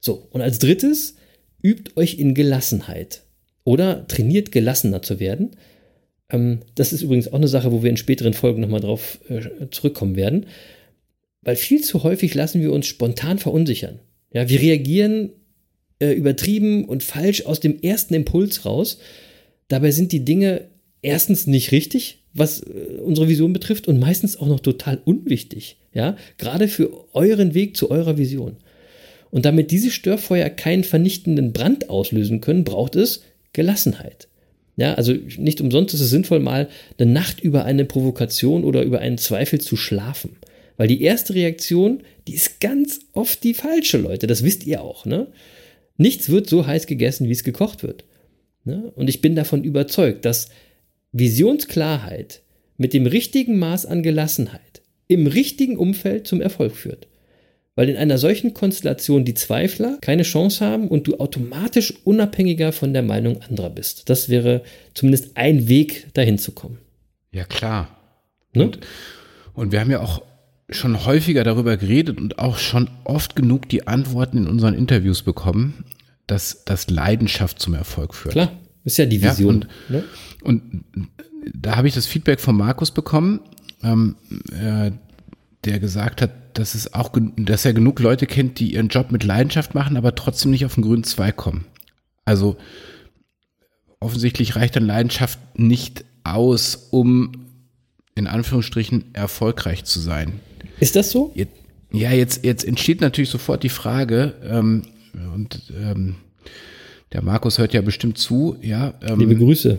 So, 0.00 0.28
und 0.30 0.40
als 0.40 0.58
drittes, 0.58 1.16
übt 1.62 1.92
euch 1.96 2.18
in 2.18 2.34
Gelassenheit 2.34 3.22
oder 3.64 4.06
trainiert 4.06 4.52
gelassener 4.52 5.02
zu 5.02 5.20
werden. 5.20 5.50
Ähm, 6.30 6.60
das 6.74 6.92
ist 6.92 7.02
übrigens 7.02 7.28
auch 7.28 7.34
eine 7.34 7.48
Sache, 7.48 7.72
wo 7.72 7.82
wir 7.82 7.90
in 7.90 7.96
späteren 7.96 8.34
Folgen 8.34 8.60
nochmal 8.60 8.80
drauf 8.80 9.18
äh, 9.28 9.68
zurückkommen 9.70 10.16
werden, 10.16 10.46
weil 11.42 11.56
viel 11.56 11.82
zu 11.82 12.02
häufig 12.02 12.34
lassen 12.34 12.60
wir 12.60 12.72
uns 12.72 12.86
spontan 12.86 13.38
verunsichern. 13.38 14.00
Ja, 14.32 14.48
wir 14.48 14.60
reagieren 14.60 15.30
äh, 16.00 16.12
übertrieben 16.12 16.84
und 16.84 17.02
falsch 17.02 17.46
aus 17.46 17.60
dem 17.60 17.80
ersten 17.80 18.14
Impuls 18.14 18.64
raus. 18.64 18.98
Dabei 19.68 19.90
sind 19.90 20.12
die 20.12 20.24
Dinge 20.24 20.68
erstens 21.02 21.46
nicht 21.46 21.72
richtig, 21.72 22.17
was 22.34 22.60
äh, 22.60 22.98
unsere 23.02 23.28
Vision 23.28 23.52
betrifft 23.52 23.88
und 23.88 23.98
meistens 23.98 24.36
auch 24.36 24.46
noch 24.46 24.60
total 24.60 25.00
unwichtig. 25.04 25.76
Ja, 25.92 26.16
gerade 26.36 26.68
für 26.68 26.90
euren 27.14 27.54
Weg 27.54 27.76
zu 27.76 27.90
eurer 27.90 28.18
Vision. 28.18 28.56
Und 29.30 29.44
damit 29.44 29.70
diese 29.70 29.90
Störfeuer 29.90 30.48
keinen 30.48 30.84
vernichtenden 30.84 31.52
Brand 31.52 31.90
auslösen 31.90 32.40
können, 32.40 32.64
braucht 32.64 32.96
es 32.96 33.22
Gelassenheit. 33.52 34.28
Ja, 34.76 34.94
also 34.94 35.12
nicht 35.38 35.60
umsonst 35.60 35.92
ist 35.94 36.00
es 36.00 36.10
sinnvoll, 36.10 36.38
mal 36.38 36.68
eine 36.98 37.10
Nacht 37.10 37.40
über 37.40 37.64
eine 37.64 37.84
Provokation 37.84 38.64
oder 38.64 38.82
über 38.84 39.00
einen 39.00 39.18
Zweifel 39.18 39.60
zu 39.60 39.76
schlafen. 39.76 40.36
Weil 40.76 40.86
die 40.86 41.02
erste 41.02 41.34
Reaktion, 41.34 42.02
die 42.28 42.34
ist 42.34 42.60
ganz 42.60 43.00
oft 43.12 43.42
die 43.42 43.54
falsche, 43.54 43.98
Leute. 43.98 44.28
Das 44.28 44.44
wisst 44.44 44.64
ihr 44.64 44.80
auch, 44.80 45.04
ne? 45.04 45.26
Nichts 45.96 46.28
wird 46.30 46.48
so 46.48 46.64
heiß 46.64 46.86
gegessen, 46.86 47.26
wie 47.26 47.32
es 47.32 47.42
gekocht 47.42 47.82
wird. 47.82 48.04
Ne? 48.64 48.92
Und 48.94 49.10
ich 49.10 49.20
bin 49.20 49.34
davon 49.34 49.64
überzeugt, 49.64 50.24
dass 50.24 50.48
Visionsklarheit 51.12 52.42
mit 52.76 52.92
dem 52.92 53.06
richtigen 53.06 53.58
Maß 53.58 53.86
an 53.86 54.02
Gelassenheit 54.02 54.82
im 55.08 55.26
richtigen 55.26 55.76
Umfeld 55.76 56.26
zum 56.26 56.40
Erfolg 56.40 56.76
führt. 56.76 57.08
Weil 57.74 57.88
in 57.88 57.96
einer 57.96 58.18
solchen 58.18 58.54
Konstellation 58.54 59.24
die 59.24 59.34
Zweifler 59.34 59.98
keine 60.00 60.22
Chance 60.22 60.64
haben 60.64 60.88
und 60.88 61.06
du 61.06 61.18
automatisch 61.18 61.94
unabhängiger 62.04 62.72
von 62.72 62.92
der 62.92 63.02
Meinung 63.02 63.40
anderer 63.42 63.70
bist. 63.70 64.10
Das 64.10 64.28
wäre 64.28 64.62
zumindest 64.94 65.36
ein 65.36 65.68
Weg, 65.68 66.08
dahin 66.14 66.38
zu 66.38 66.52
kommen. 66.52 66.78
Ja, 67.30 67.44
klar. 67.44 67.96
Ne? 68.52 68.64
Und, 68.64 68.80
und 69.54 69.72
wir 69.72 69.80
haben 69.80 69.90
ja 69.90 70.00
auch 70.00 70.22
schon 70.70 71.06
häufiger 71.06 71.44
darüber 71.44 71.76
geredet 71.76 72.18
und 72.20 72.38
auch 72.38 72.58
schon 72.58 72.90
oft 73.04 73.36
genug 73.36 73.68
die 73.68 73.86
Antworten 73.86 74.38
in 74.38 74.46
unseren 74.48 74.74
Interviews 74.74 75.22
bekommen, 75.22 75.84
dass 76.26 76.64
das 76.64 76.90
Leidenschaft 76.90 77.60
zum 77.60 77.74
Erfolg 77.74 78.14
führt. 78.14 78.32
Klar, 78.32 78.52
ist 78.92 78.98
ja 78.98 79.06
die 79.06 79.22
Vision. 79.22 79.66
Ja, 79.88 80.00
und, 80.42 80.74
ne? 80.96 81.02
und, 81.02 81.06
da 81.54 81.76
habe 81.76 81.88
ich 81.88 81.94
das 81.94 82.06
Feedback 82.06 82.40
von 82.40 82.56
Markus 82.56 82.90
bekommen, 82.90 83.40
ähm, 83.82 84.16
äh, 84.52 84.90
der 85.64 85.80
gesagt 85.80 86.20
hat, 86.20 86.58
dass 86.58 86.74
es 86.74 86.92
auch, 86.92 87.12
dass 87.36 87.64
er 87.64 87.72
genug 87.72 88.00
Leute 88.00 88.26
kennt, 88.26 88.58
die 88.58 88.74
ihren 88.74 88.88
Job 88.88 89.12
mit 89.12 89.24
Leidenschaft 89.24 89.74
machen, 89.74 89.96
aber 89.96 90.14
trotzdem 90.14 90.50
nicht 90.50 90.64
auf 90.64 90.74
den 90.74 90.84
grünen 90.84 91.04
Zweig 91.04 91.36
kommen. 91.36 91.64
Also 92.24 92.56
offensichtlich 94.00 94.56
reicht 94.56 94.76
dann 94.76 94.86
Leidenschaft 94.86 95.38
nicht 95.58 96.04
aus, 96.24 96.88
um 96.90 97.46
in 98.14 98.26
Anführungsstrichen 98.26 99.14
erfolgreich 99.14 99.84
zu 99.84 100.00
sein. 100.00 100.40
Ist 100.80 100.96
das 100.96 101.10
so? 101.10 101.32
Jetzt, 101.34 101.52
ja, 101.92 102.10
jetzt, 102.10 102.44
jetzt 102.44 102.64
entsteht 102.64 103.00
natürlich 103.00 103.30
sofort 103.30 103.62
die 103.62 103.68
Frage, 103.68 104.34
ähm, 104.44 104.82
und 105.34 105.72
ähm, 105.76 106.16
der 107.12 107.22
Markus 107.22 107.58
hört 107.58 107.72
ja 107.72 107.80
bestimmt 107.80 108.18
zu, 108.18 108.56
ja. 108.60 108.94
Ähm, 109.02 109.20
Liebe 109.20 109.36
Grüße. 109.36 109.78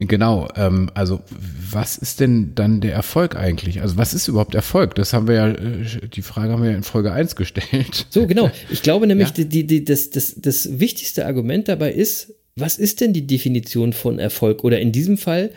Genau, 0.00 0.48
ähm, 0.56 0.90
also 0.94 1.20
was 1.70 1.96
ist 1.96 2.20
denn 2.20 2.54
dann 2.54 2.80
der 2.80 2.92
Erfolg 2.92 3.36
eigentlich? 3.36 3.80
Also 3.80 3.96
was 3.96 4.12
ist 4.12 4.28
überhaupt 4.28 4.54
Erfolg? 4.54 4.94
Das 4.96 5.12
haben 5.12 5.28
wir 5.28 5.34
ja, 5.34 5.48
äh, 5.50 6.08
die 6.12 6.22
Frage 6.22 6.52
haben 6.52 6.62
wir 6.62 6.70
ja 6.70 6.76
in 6.76 6.82
Folge 6.82 7.12
1 7.12 7.36
gestellt. 7.36 8.06
So, 8.10 8.26
genau. 8.26 8.50
Ich 8.70 8.82
glaube 8.82 9.06
nämlich, 9.06 9.36
ja? 9.36 9.44
die, 9.44 9.66
die, 9.66 9.84
das, 9.84 10.10
das, 10.10 10.34
das 10.36 10.80
wichtigste 10.80 11.26
Argument 11.26 11.68
dabei 11.68 11.92
ist, 11.92 12.34
was 12.56 12.78
ist 12.78 13.00
denn 13.00 13.12
die 13.12 13.26
Definition 13.26 13.92
von 13.92 14.18
Erfolg? 14.18 14.64
Oder 14.64 14.80
in 14.80 14.92
diesem 14.92 15.16
Fall 15.16 15.50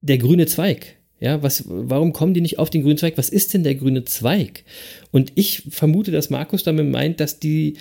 der 0.00 0.18
grüne 0.18 0.46
Zweig. 0.46 0.96
Ja, 1.18 1.42
was, 1.42 1.64
warum 1.66 2.12
kommen 2.12 2.34
die 2.34 2.42
nicht 2.42 2.58
auf 2.58 2.68
den 2.68 2.82
grünen 2.82 2.98
Zweig? 2.98 3.16
Was 3.16 3.30
ist 3.30 3.54
denn 3.54 3.64
der 3.64 3.74
grüne 3.74 4.04
Zweig? 4.04 4.64
Und 5.12 5.32
ich 5.34 5.62
vermute, 5.70 6.10
dass 6.10 6.30
Markus 6.30 6.62
damit 6.62 6.90
meint, 6.90 7.20
dass 7.20 7.38
die 7.38 7.74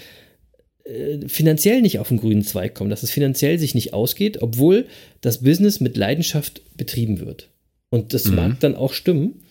äh, 0.85 1.27
finanziell 1.27 1.81
nicht 1.81 1.99
auf 1.99 2.09
den 2.09 2.17
grünen 2.17 2.43
Zweig 2.43 2.75
kommen, 2.75 2.89
dass 2.89 3.03
es 3.03 3.11
finanziell 3.11 3.59
sich 3.59 3.75
nicht 3.75 3.93
ausgeht, 3.93 4.41
obwohl 4.41 4.85
das 5.21 5.41
Business 5.41 5.79
mit 5.79 5.97
Leidenschaft 5.97 6.61
betrieben 6.77 7.19
wird. 7.19 7.49
Und 7.89 8.13
das 8.13 8.25
mhm. 8.25 8.35
mag 8.35 8.59
dann 8.59 8.75
auch 8.75 8.93
stimmen. 8.93 9.41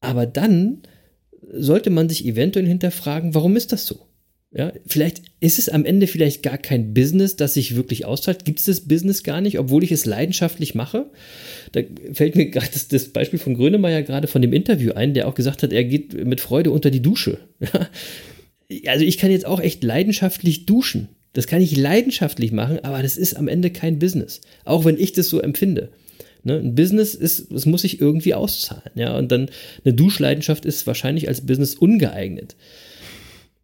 Aber 0.00 0.26
dann 0.26 0.78
sollte 1.52 1.90
man 1.90 2.08
sich 2.08 2.26
eventuell 2.26 2.66
hinterfragen, 2.66 3.34
warum 3.34 3.56
ist 3.56 3.72
das 3.72 3.86
so? 3.86 4.06
Ja, 4.54 4.70
vielleicht 4.86 5.22
ist 5.40 5.58
es 5.58 5.70
am 5.70 5.86
Ende 5.86 6.06
vielleicht 6.06 6.42
gar 6.42 6.58
kein 6.58 6.92
Business, 6.92 7.36
das 7.36 7.54
sich 7.54 7.74
wirklich 7.74 8.04
auszahlt. 8.04 8.44
Gibt 8.44 8.58
es 8.58 8.66
das 8.66 8.80
Business 8.82 9.22
gar 9.22 9.40
nicht, 9.40 9.58
obwohl 9.58 9.82
ich 9.82 9.92
es 9.92 10.04
leidenschaftlich 10.04 10.74
mache? 10.74 11.06
Da 11.72 11.80
fällt 12.12 12.36
mir 12.36 12.46
gerade 12.50 12.68
das, 12.72 12.88
das, 12.88 13.08
Beispiel 13.08 13.38
von 13.38 13.54
Grönemeyer 13.54 14.02
gerade 14.02 14.26
von 14.26 14.42
dem 14.42 14.52
Interview 14.52 14.92
ein, 14.92 15.14
der 15.14 15.26
auch 15.26 15.34
gesagt 15.34 15.62
hat, 15.62 15.72
er 15.72 15.84
geht 15.84 16.12
mit 16.26 16.40
Freude 16.40 16.70
unter 16.70 16.90
die 16.90 17.00
Dusche. 17.00 17.38
also 18.86 19.04
ich 19.04 19.18
kann 19.18 19.30
jetzt 19.30 19.46
auch 19.46 19.60
echt 19.60 19.82
leidenschaftlich 19.84 20.66
duschen. 20.66 21.08
Das 21.32 21.46
kann 21.46 21.62
ich 21.62 21.76
leidenschaftlich 21.76 22.52
machen, 22.52 22.80
aber 22.82 23.02
das 23.02 23.16
ist 23.16 23.34
am 23.36 23.48
Ende 23.48 23.70
kein 23.70 23.98
Business. 23.98 24.42
Auch 24.64 24.84
wenn 24.84 24.98
ich 24.98 25.12
das 25.12 25.28
so 25.28 25.40
empfinde. 25.40 25.90
Ne? 26.44 26.58
Ein 26.58 26.74
Business 26.74 27.14
ist, 27.14 27.50
es 27.50 27.66
muss 27.66 27.82
sich 27.82 28.00
irgendwie 28.00 28.34
auszahlen. 28.34 28.90
Ja, 28.94 29.16
und 29.16 29.32
dann 29.32 29.48
eine 29.84 29.94
Duschleidenschaft 29.94 30.64
ist 30.64 30.86
wahrscheinlich 30.86 31.28
als 31.28 31.46
Business 31.46 31.74
ungeeignet. 31.74 32.56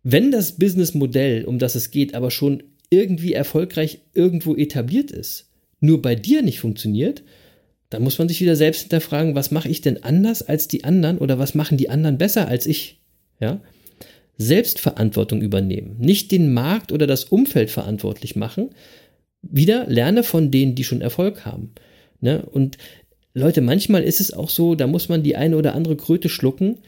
Wenn 0.02 0.30
das 0.30 0.52
Businessmodell, 0.52 1.44
um 1.44 1.58
das 1.58 1.74
es 1.74 1.90
geht, 1.90 2.14
aber 2.14 2.30
schon 2.30 2.62
irgendwie 2.90 3.34
erfolgreich 3.34 4.00
irgendwo 4.14 4.54
etabliert 4.54 5.10
ist, 5.10 5.50
nur 5.80 6.00
bei 6.00 6.14
dir 6.14 6.42
nicht 6.42 6.60
funktioniert, 6.60 7.22
dann 7.90 8.02
muss 8.02 8.18
man 8.18 8.28
sich 8.28 8.40
wieder 8.40 8.56
selbst 8.56 8.82
hinterfragen, 8.82 9.34
was 9.34 9.50
mache 9.50 9.68
ich 9.68 9.80
denn 9.80 10.02
anders 10.02 10.42
als 10.42 10.68
die 10.68 10.84
anderen 10.84 11.18
oder 11.18 11.38
was 11.38 11.54
machen 11.54 11.78
die 11.78 11.90
anderen 11.90 12.18
besser 12.18 12.48
als 12.48 12.66
ich? 12.66 13.00
Ja? 13.40 13.60
Selbstverantwortung 14.38 15.42
übernehmen, 15.42 15.96
nicht 15.98 16.30
den 16.30 16.54
Markt 16.54 16.92
oder 16.92 17.06
das 17.06 17.24
Umfeld 17.24 17.70
verantwortlich 17.70 18.36
machen. 18.36 18.70
Wieder 19.42 19.86
lerne 19.88 20.22
von 20.22 20.50
denen, 20.50 20.76
die 20.76 20.84
schon 20.84 21.00
Erfolg 21.00 21.44
haben. 21.44 21.72
Ne? 22.20 22.42
Und 22.46 22.78
Leute, 23.34 23.60
manchmal 23.60 24.02
ist 24.02 24.20
es 24.20 24.32
auch 24.32 24.48
so, 24.48 24.74
da 24.74 24.86
muss 24.86 25.08
man 25.08 25.22
die 25.22 25.36
eine 25.36 25.56
oder 25.56 25.74
andere 25.74 25.96
Kröte 25.96 26.28
schlucken, 26.28 26.78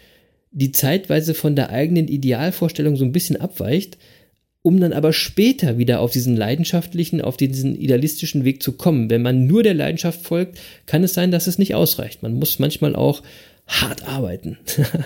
die 0.53 0.73
zeitweise 0.73 1.35
von 1.35 1.55
der 1.55 1.71
eigenen 1.71 2.09
Idealvorstellung 2.09 2.97
so 2.97 3.05
ein 3.05 3.13
bisschen 3.13 3.37
abweicht, 3.37 3.99
um 4.63 4.79
dann 4.79 4.93
aber 4.93 5.13
später 5.13 5.79
wieder 5.79 6.01
auf 6.01 6.13
diesen 6.13 6.37
leidenschaftlichen, 6.37 7.21
auf 7.21 7.37
diesen 7.37 7.77
idealistischen 7.77 8.45
Weg 8.45 8.63
zu 8.63 8.73
kommen. 8.73 9.11
Wenn 9.11 9.23
man 9.23 9.47
nur 9.47 9.63
der 9.63 9.75
Leidenschaft 9.75 10.23
folgt, 10.23 10.59
kann 10.87 11.03
es 11.03 11.15
sein, 11.15 11.31
dass 11.31 11.47
es 11.47 11.59
nicht 11.59 11.75
ausreicht. 11.75 12.23
Man 12.23 12.35
muss 12.35 12.59
manchmal 12.59 12.95
auch 12.95 13.23
hart 13.67 14.07
arbeiten. 14.07 14.59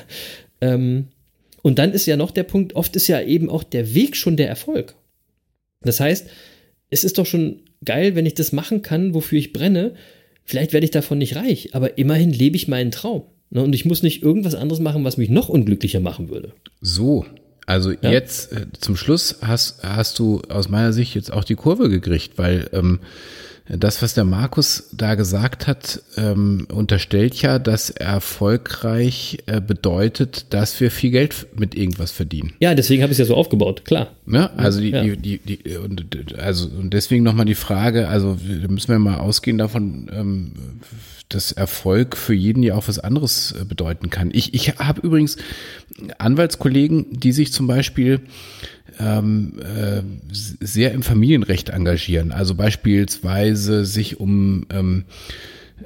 ähm, 0.60 1.08
und 1.64 1.78
dann 1.78 1.92
ist 1.92 2.04
ja 2.04 2.18
noch 2.18 2.30
der 2.30 2.42
Punkt, 2.42 2.76
oft 2.76 2.94
ist 2.94 3.08
ja 3.08 3.22
eben 3.22 3.48
auch 3.48 3.64
der 3.64 3.94
Weg 3.94 4.16
schon 4.16 4.36
der 4.36 4.48
Erfolg. 4.48 4.96
Das 5.80 5.98
heißt, 5.98 6.26
es 6.90 7.04
ist 7.04 7.16
doch 7.16 7.24
schon 7.24 7.62
geil, 7.82 8.14
wenn 8.14 8.26
ich 8.26 8.34
das 8.34 8.52
machen 8.52 8.82
kann, 8.82 9.14
wofür 9.14 9.38
ich 9.38 9.54
brenne. 9.54 9.94
Vielleicht 10.44 10.74
werde 10.74 10.84
ich 10.84 10.90
davon 10.90 11.16
nicht 11.16 11.36
reich, 11.36 11.74
aber 11.74 11.96
immerhin 11.96 12.30
lebe 12.30 12.54
ich 12.56 12.68
meinen 12.68 12.90
Traum. 12.90 13.22
Ne? 13.48 13.62
Und 13.62 13.74
ich 13.74 13.86
muss 13.86 14.02
nicht 14.02 14.22
irgendwas 14.22 14.54
anderes 14.54 14.78
machen, 14.78 15.04
was 15.04 15.16
mich 15.16 15.30
noch 15.30 15.48
unglücklicher 15.48 16.00
machen 16.00 16.28
würde. 16.28 16.52
So, 16.82 17.24
also 17.64 17.92
ja? 17.92 18.10
jetzt 18.10 18.52
äh, 18.52 18.66
zum 18.78 18.94
Schluss 18.94 19.38
hast, 19.40 19.82
hast 19.82 20.18
du 20.18 20.42
aus 20.50 20.68
meiner 20.68 20.92
Sicht 20.92 21.14
jetzt 21.14 21.32
auch 21.32 21.44
die 21.44 21.54
Kurve 21.54 21.88
gekriegt, 21.88 22.36
weil 22.36 22.68
ähm, 22.74 23.00
das, 23.66 24.02
was 24.02 24.12
der 24.12 24.24
Markus 24.24 24.90
da 24.92 25.14
gesagt 25.14 25.66
hat, 25.66 26.02
ähm, 26.16 26.66
unterstellt 26.70 27.40
ja, 27.40 27.58
dass 27.58 27.88
erfolgreich 27.88 29.38
äh, 29.46 29.60
bedeutet, 29.60 30.52
dass 30.52 30.78
wir 30.80 30.90
viel 30.90 31.10
Geld 31.10 31.46
mit 31.58 31.74
irgendwas 31.74 32.10
verdienen. 32.10 32.52
Ja, 32.60 32.74
deswegen 32.74 33.02
habe 33.02 33.12
ich 33.12 33.18
es 33.18 33.26
ja 33.26 33.34
so 33.34 33.34
aufgebaut, 33.34 33.84
klar. 33.86 34.08
Ja, 34.26 34.50
also 34.56 34.80
die, 34.80 34.90
ja. 34.90 35.02
die, 35.02 35.16
die, 35.16 35.38
die, 35.38 35.76
und, 35.78 36.38
also 36.38 36.68
und 36.68 36.92
deswegen 36.92 37.24
nochmal 37.24 37.46
die 37.46 37.54
Frage, 37.54 38.08
also 38.08 38.38
müssen 38.68 38.88
wir 38.88 38.98
mal 38.98 39.18
ausgehen 39.18 39.56
davon, 39.56 40.10
ähm, 40.12 40.52
dass 41.28 41.52
Erfolg 41.52 42.16
für 42.16 42.34
jeden 42.34 42.62
ja 42.62 42.74
auch 42.74 42.88
was 42.88 42.98
anderes 42.98 43.52
äh, 43.52 43.64
bedeuten 43.64 44.10
kann. 44.10 44.30
Ich, 44.32 44.54
ich 44.54 44.78
habe 44.78 45.00
übrigens 45.00 45.36
Anwaltskollegen, 46.18 47.06
die 47.10 47.32
sich 47.32 47.52
zum 47.52 47.66
Beispiel 47.66 48.20
ähm, 48.98 49.54
äh, 49.60 50.02
sehr 50.32 50.92
im 50.92 51.02
Familienrecht 51.02 51.70
engagieren. 51.70 52.32
Also 52.32 52.54
beispielsweise 52.54 53.84
sich 53.84 54.20
um 54.20 54.66
ähm, 54.70 55.04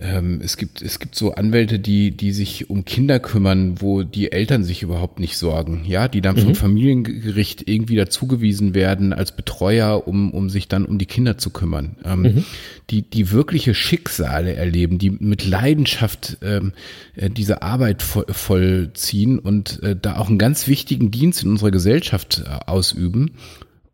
ähm, 0.01 0.41
es 0.45 0.57
gibt, 0.59 0.83
es 0.83 0.99
gibt 0.99 1.15
so 1.15 1.33
Anwälte, 1.33 1.79
die, 1.79 2.11
die 2.11 2.33
sich 2.33 2.69
um 2.69 2.85
Kinder 2.85 3.19
kümmern, 3.21 3.81
wo 3.81 4.03
die 4.03 4.31
Eltern 4.31 4.63
sich 4.63 4.83
überhaupt 4.83 5.19
nicht 5.19 5.39
sorgen, 5.39 5.85
ja, 5.87 6.09
die 6.09 6.21
dann 6.21 6.37
mhm. 6.37 6.41
vom 6.41 6.55
Familiengericht 6.55 7.69
irgendwie 7.69 7.97
dazugewiesen 7.97 8.75
werden 8.75 9.13
als 9.15 9.33
Betreuer, 9.33 10.07
um, 10.07 10.31
um 10.33 10.51
sich 10.51 10.69
dann 10.69 10.85
um 10.85 10.99
die 10.99 11.07
Kinder 11.07 11.39
zu 11.39 11.51
kümmern. 11.51 11.97
Ähm, 12.05 12.23
mhm. 12.23 12.45
die, 12.91 13.03
die 13.03 13.31
wirkliche 13.31 13.75
Schicksale 13.75 14.55
erleben, 14.55 14.99
die 14.99 15.11
mit 15.11 15.47
Leidenschaft 15.47 16.37
ähm, 16.43 16.73
äh, 17.17 17.31
diese 17.31 17.63
Arbeit 17.63 18.03
vo 18.03 18.25
vollziehen 18.29 19.39
und 19.39 19.83
äh, 19.83 19.97
da 20.01 20.19
auch 20.19 20.29
einen 20.29 20.39
ganz 20.39 20.69
wichtigen 20.69 21.11
Dienst 21.11 21.43
in 21.43 21.51
unserer 21.51 21.71
Gesellschaft 21.71 22.45
äh, 22.47 22.51
ausüben 22.67 23.31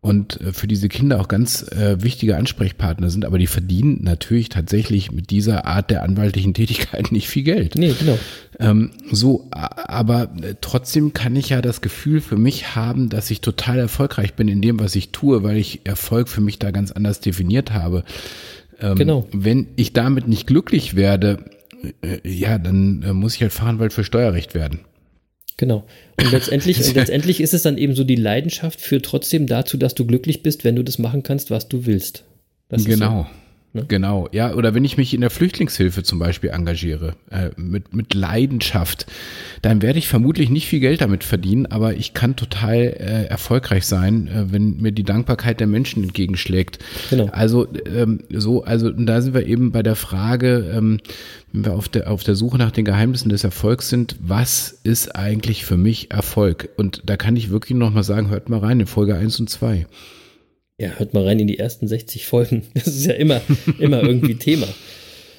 und 0.05 0.39
äh, 0.39 0.53
für 0.53 0.67
diese 0.67 0.87
Kinder 0.87 1.19
auch 1.19 1.27
ganz 1.27 1.63
äh, 1.71 2.03
wichtige 2.03 2.37
Ansprechpartner 2.37 3.09
sind, 3.09 3.25
aber 3.25 3.39
die 3.39 3.47
verdienen 3.47 4.03
natürlich 4.03 4.49
tatsächlich 4.49 5.11
mit 5.11 5.31
dieser 5.31 5.65
Art 5.65 5.89
der 5.89 6.03
anwaltlichen 6.03 6.53
Tätigkeit 6.53 7.11
nicht 7.11 7.27
viel 7.27 7.41
Geld. 7.41 7.73
Nee, 7.75 7.95
genau. 7.97 8.19
Ähm, 8.59 8.91
so, 9.11 9.47
aber 9.49 10.29
äh, 10.43 10.53
trotzdem 10.61 11.13
kann 11.13 11.35
ich 11.35 11.49
ja 11.49 11.61
das 11.63 11.81
Gefühl 11.81 12.21
für 12.21 12.37
mich 12.37 12.75
haben, 12.75 13.09
dass 13.09 13.31
ich 13.31 13.41
total 13.41 13.79
erfolgreich 13.79 14.35
bin 14.35 14.47
in 14.47 14.61
dem, 14.61 14.79
was 14.79 14.95
ich 14.95 15.09
tue, 15.09 15.41
weil 15.41 15.57
ich 15.57 15.81
Erfolg 15.85 16.29
für 16.29 16.41
mich 16.41 16.59
da 16.59 16.69
ganz 16.69 16.91
anders 16.91 17.19
definiert 17.19 17.73
habe. 17.73 18.03
Ähm, 18.79 18.95
genau. 18.95 19.27
Wenn 19.31 19.69
ich 19.75 19.93
damit 19.93 20.27
nicht 20.27 20.45
glücklich 20.45 20.95
werde, 20.95 21.45
äh, 22.03 22.19
ja, 22.23 22.59
dann 22.59 23.01
äh, 23.01 23.13
muss 23.13 23.33
ich 23.33 23.41
halt 23.41 23.53
Fahranwalt 23.53 23.91
für 23.91 24.03
Steuerrecht 24.03 24.53
werden. 24.53 24.81
Genau. 25.57 25.85
Und 26.19 26.31
letztendlich, 26.31 26.77
und 26.87 26.95
letztendlich 26.95 27.41
ist 27.41 27.53
es 27.53 27.61
dann 27.61 27.77
eben 27.77 27.95
so, 27.95 28.03
die 28.03 28.15
Leidenschaft 28.15 28.81
führt 28.81 29.05
trotzdem 29.05 29.47
dazu, 29.47 29.77
dass 29.77 29.95
du 29.95 30.05
glücklich 30.05 30.43
bist, 30.43 30.63
wenn 30.63 30.75
du 30.75 30.83
das 30.83 30.99
machen 30.99 31.23
kannst, 31.23 31.51
was 31.51 31.67
du 31.67 31.85
willst. 31.85 32.23
Das 32.69 32.85
genau. 32.85 33.27
Ne? 33.75 33.83
Genau, 33.89 34.29
ja, 34.31 34.53
oder 34.53 34.73
wenn 34.73 34.85
ich 34.85 34.95
mich 34.95 35.13
in 35.13 35.19
der 35.19 35.29
Flüchtlingshilfe 35.29 36.01
zum 36.01 36.17
Beispiel 36.17 36.51
engagiere, 36.51 37.15
äh, 37.29 37.49
mit, 37.57 37.93
mit 37.93 38.13
Leidenschaft, 38.13 39.05
dann 39.61 39.81
werde 39.81 39.99
ich 39.99 40.07
vermutlich 40.07 40.49
nicht 40.49 40.67
viel 40.67 40.79
Geld 40.79 41.01
damit 41.01 41.25
verdienen, 41.25 41.65
aber 41.65 41.93
ich 41.93 42.13
kann 42.13 42.37
total 42.37 42.75
äh, 42.75 43.25
erfolgreich 43.25 43.85
sein, 43.85 44.29
äh, 44.29 44.53
wenn 44.53 44.77
mir 44.77 44.93
die 44.93 45.03
Dankbarkeit 45.03 45.59
der 45.59 45.67
Menschen 45.67 46.03
entgegenschlägt. 46.03 46.79
Genau. 47.09 47.25
Also 47.33 47.67
ähm, 47.93 48.21
so, 48.29 48.63
also 48.63 48.91
da 48.91 49.21
sind 49.21 49.33
wir 49.33 49.45
eben 49.45 49.73
bei 49.73 49.83
der 49.83 49.97
Frage, 49.97 50.71
ähm, 50.73 51.01
wenn 51.51 51.65
wir 51.65 51.73
auf 51.73 51.89
der, 51.89 52.09
auf 52.09 52.23
der 52.23 52.35
Suche 52.35 52.57
nach 52.57 52.71
den 52.71 52.85
Geheimnissen 52.85 53.27
des 53.27 53.43
Erfolgs 53.43 53.89
sind, 53.89 54.15
was 54.21 54.79
ist 54.83 55.17
eigentlich 55.17 55.65
für 55.65 55.75
mich 55.75 56.11
Erfolg? 56.11 56.69
Und 56.77 57.01
da 57.05 57.17
kann 57.17 57.35
ich 57.35 57.49
wirklich 57.49 57.77
nochmal 57.77 58.03
sagen, 58.03 58.29
hört 58.29 58.47
mal 58.47 58.59
rein 58.59 58.79
in 58.79 58.87
Folge 58.87 59.15
1 59.15 59.37
und 59.41 59.49
2. 59.49 59.85
Ja, 60.77 60.89
hört 60.97 61.13
mal 61.13 61.23
rein 61.23 61.39
in 61.39 61.47
die 61.47 61.59
ersten 61.59 61.87
60 61.87 62.25
Folgen. 62.25 62.63
Das 62.73 62.87
ist 62.87 63.05
ja 63.05 63.13
immer, 63.13 63.41
immer 63.79 64.03
irgendwie 64.03 64.35
Thema. 64.39 64.67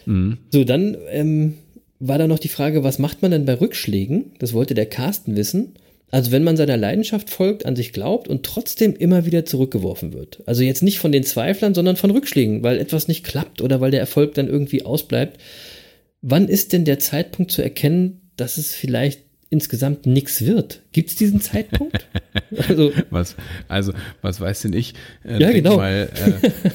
Mhm. 0.06 0.38
So, 0.50 0.64
dann 0.64 0.96
ähm, 1.10 1.54
war 1.98 2.18
da 2.18 2.26
noch 2.26 2.38
die 2.38 2.48
Frage, 2.48 2.84
was 2.84 2.98
macht 2.98 3.22
man 3.22 3.30
denn 3.30 3.44
bei 3.44 3.54
Rückschlägen? 3.54 4.32
Das 4.38 4.52
wollte 4.52 4.74
der 4.74 4.86
Carsten 4.86 5.36
wissen. 5.36 5.74
Also 6.10 6.30
wenn 6.30 6.44
man 6.44 6.56
seiner 6.56 6.76
Leidenschaft 6.76 7.30
folgt, 7.30 7.66
an 7.66 7.74
sich 7.74 7.92
glaubt 7.92 8.28
und 8.28 8.44
trotzdem 8.44 8.94
immer 8.94 9.26
wieder 9.26 9.44
zurückgeworfen 9.44 10.12
wird. 10.12 10.42
Also 10.46 10.62
jetzt 10.62 10.82
nicht 10.82 11.00
von 11.00 11.10
den 11.10 11.24
Zweiflern, 11.24 11.74
sondern 11.74 11.96
von 11.96 12.12
Rückschlägen, 12.12 12.62
weil 12.62 12.78
etwas 12.78 13.08
nicht 13.08 13.24
klappt 13.24 13.60
oder 13.60 13.80
weil 13.80 13.90
der 13.90 14.00
Erfolg 14.00 14.34
dann 14.34 14.48
irgendwie 14.48 14.84
ausbleibt. 14.84 15.40
Wann 16.22 16.48
ist 16.48 16.72
denn 16.72 16.84
der 16.84 17.00
Zeitpunkt 17.00 17.50
zu 17.50 17.60
erkennen, 17.60 18.30
dass 18.36 18.56
es 18.56 18.72
vielleicht 18.74 19.20
insgesamt 19.48 20.06
nichts 20.06 20.44
wird. 20.44 20.82
Gibt 20.92 21.10
es 21.10 21.16
diesen 21.16 21.40
Zeitpunkt? 21.40 22.06
Also 22.68 22.92
was, 23.10 23.34
also, 23.66 23.92
was 24.22 24.40
weiß 24.40 24.62
denn 24.62 24.72
ich? 24.72 24.94
Äh, 25.24 25.32
ja, 25.32 25.38
denk 25.50 25.54
genau. 25.54 25.76
Mal, 25.76 26.08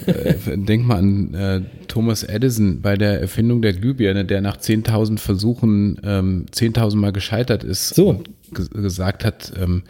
äh, 0.06 0.12
äh, 0.12 0.58
denk 0.58 0.86
mal 0.86 0.98
an 0.98 1.34
äh, 1.34 1.62
Thomas 1.88 2.24
Edison 2.24 2.82
bei 2.82 2.96
der 2.98 3.22
Erfindung 3.22 3.62
der 3.62 3.74
Glühbirne, 3.74 4.26
der 4.26 4.42
nach 4.42 4.58
10.000 4.58 5.18
Versuchen 5.18 6.00
ähm, 6.04 6.46
10.000 6.52 6.96
Mal 6.98 7.14
gescheitert 7.14 7.64
ist 7.64 7.96
so. 7.96 8.10
und 8.10 8.30
gesagt 8.52 9.24
hat, 9.24 9.54
ähm, 9.60 9.84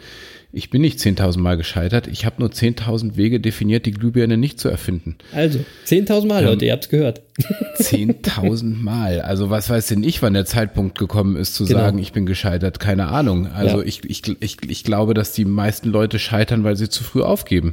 ich 0.52 0.68
bin 0.68 0.82
nicht 0.82 0.98
10.000 0.98 1.38
Mal 1.38 1.56
gescheitert. 1.56 2.06
Ich 2.06 2.26
habe 2.26 2.36
nur 2.38 2.50
10.000 2.50 3.16
Wege 3.16 3.40
definiert, 3.40 3.86
die 3.86 3.92
Glühbirne 3.92 4.36
nicht 4.36 4.60
zu 4.60 4.68
erfinden. 4.68 5.16
Also, 5.32 5.60
10.000 5.86 6.26
Mal, 6.26 6.42
ähm, 6.42 6.48
Leute, 6.50 6.66
ihr 6.66 6.72
habt's 6.72 6.90
gehört. 6.90 7.22
10.000 7.78 8.76
Mal. 8.76 9.22
Also, 9.22 9.48
was 9.48 9.70
weiß 9.70 9.86
denn 9.88 10.04
ich, 10.04 10.20
wann 10.20 10.34
der 10.34 10.44
Zeitpunkt 10.44 10.98
gekommen 10.98 11.36
ist, 11.36 11.54
zu 11.54 11.64
genau. 11.64 11.80
sagen, 11.80 11.98
ich 11.98 12.12
bin 12.12 12.26
gescheitert? 12.26 12.80
Keine 12.80 13.08
Ahnung. 13.08 13.46
Also, 13.46 13.80
ja. 13.80 13.86
ich, 13.86 14.04
ich, 14.04 14.22
ich, 14.40 14.58
ich 14.68 14.84
glaube, 14.84 15.14
dass 15.14 15.32
die 15.32 15.46
meisten 15.46 15.88
Leute 15.88 16.18
scheitern, 16.18 16.64
weil 16.64 16.76
sie 16.76 16.90
zu 16.90 17.02
früh 17.02 17.22
aufgeben. 17.22 17.72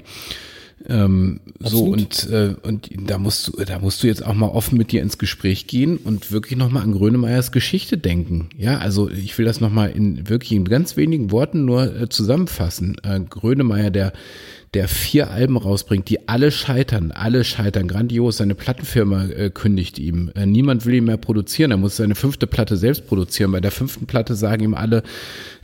Ähm, 0.89 1.39
so 1.59 1.85
und 1.85 2.29
äh, 2.29 2.55
und 2.63 2.89
da 3.07 3.17
musst 3.17 3.47
du 3.47 3.63
da 3.63 3.79
musst 3.79 4.01
du 4.01 4.07
jetzt 4.07 4.25
auch 4.25 4.33
mal 4.33 4.47
offen 4.47 4.77
mit 4.77 4.91
dir 4.91 5.01
ins 5.01 5.17
Gespräch 5.17 5.67
gehen 5.67 5.97
und 5.97 6.31
wirklich 6.31 6.57
noch 6.57 6.71
mal 6.71 6.81
an 6.81 6.93
Grönemeyers 6.93 7.51
Geschichte 7.51 7.97
denken. 7.97 8.49
Ja, 8.57 8.79
also 8.79 9.09
ich 9.09 9.37
will 9.37 9.45
das 9.45 9.61
noch 9.61 9.71
mal 9.71 9.91
in 9.91 10.27
wirklich 10.29 10.51
in 10.51 10.65
ganz 10.65 10.97
wenigen 10.97 11.31
Worten 11.31 11.65
nur 11.65 11.95
äh, 11.95 12.09
zusammenfassen. 12.09 12.97
Äh, 13.03 13.19
Grönemeyer, 13.21 13.91
der 13.91 14.13
der 14.73 14.87
vier 14.87 15.31
Alben 15.31 15.57
rausbringt, 15.57 16.09
die 16.09 16.27
alle 16.27 16.51
scheitern, 16.51 17.11
alle 17.11 17.43
scheitern, 17.43 17.87
grandios. 17.87 18.37
Seine 18.37 18.55
Plattenfirma 18.55 19.25
äh, 19.25 19.49
kündigt 19.49 19.97
ihm. 19.97 20.31
Äh, 20.35 20.45
niemand 20.45 20.85
will 20.85 20.93
ihn 20.93 21.05
mehr 21.05 21.17
produzieren. 21.17 21.71
Er 21.71 21.77
muss 21.77 21.97
seine 21.97 22.15
fünfte 22.15 22.45
Platte 22.45 22.77
selbst 22.77 23.07
produzieren. 23.07 23.51
Bei 23.51 23.61
der 23.61 23.71
fünften 23.71 24.05
Platte 24.05 24.35
sagen 24.35 24.63
ihm 24.63 24.73
alle, 24.75 25.03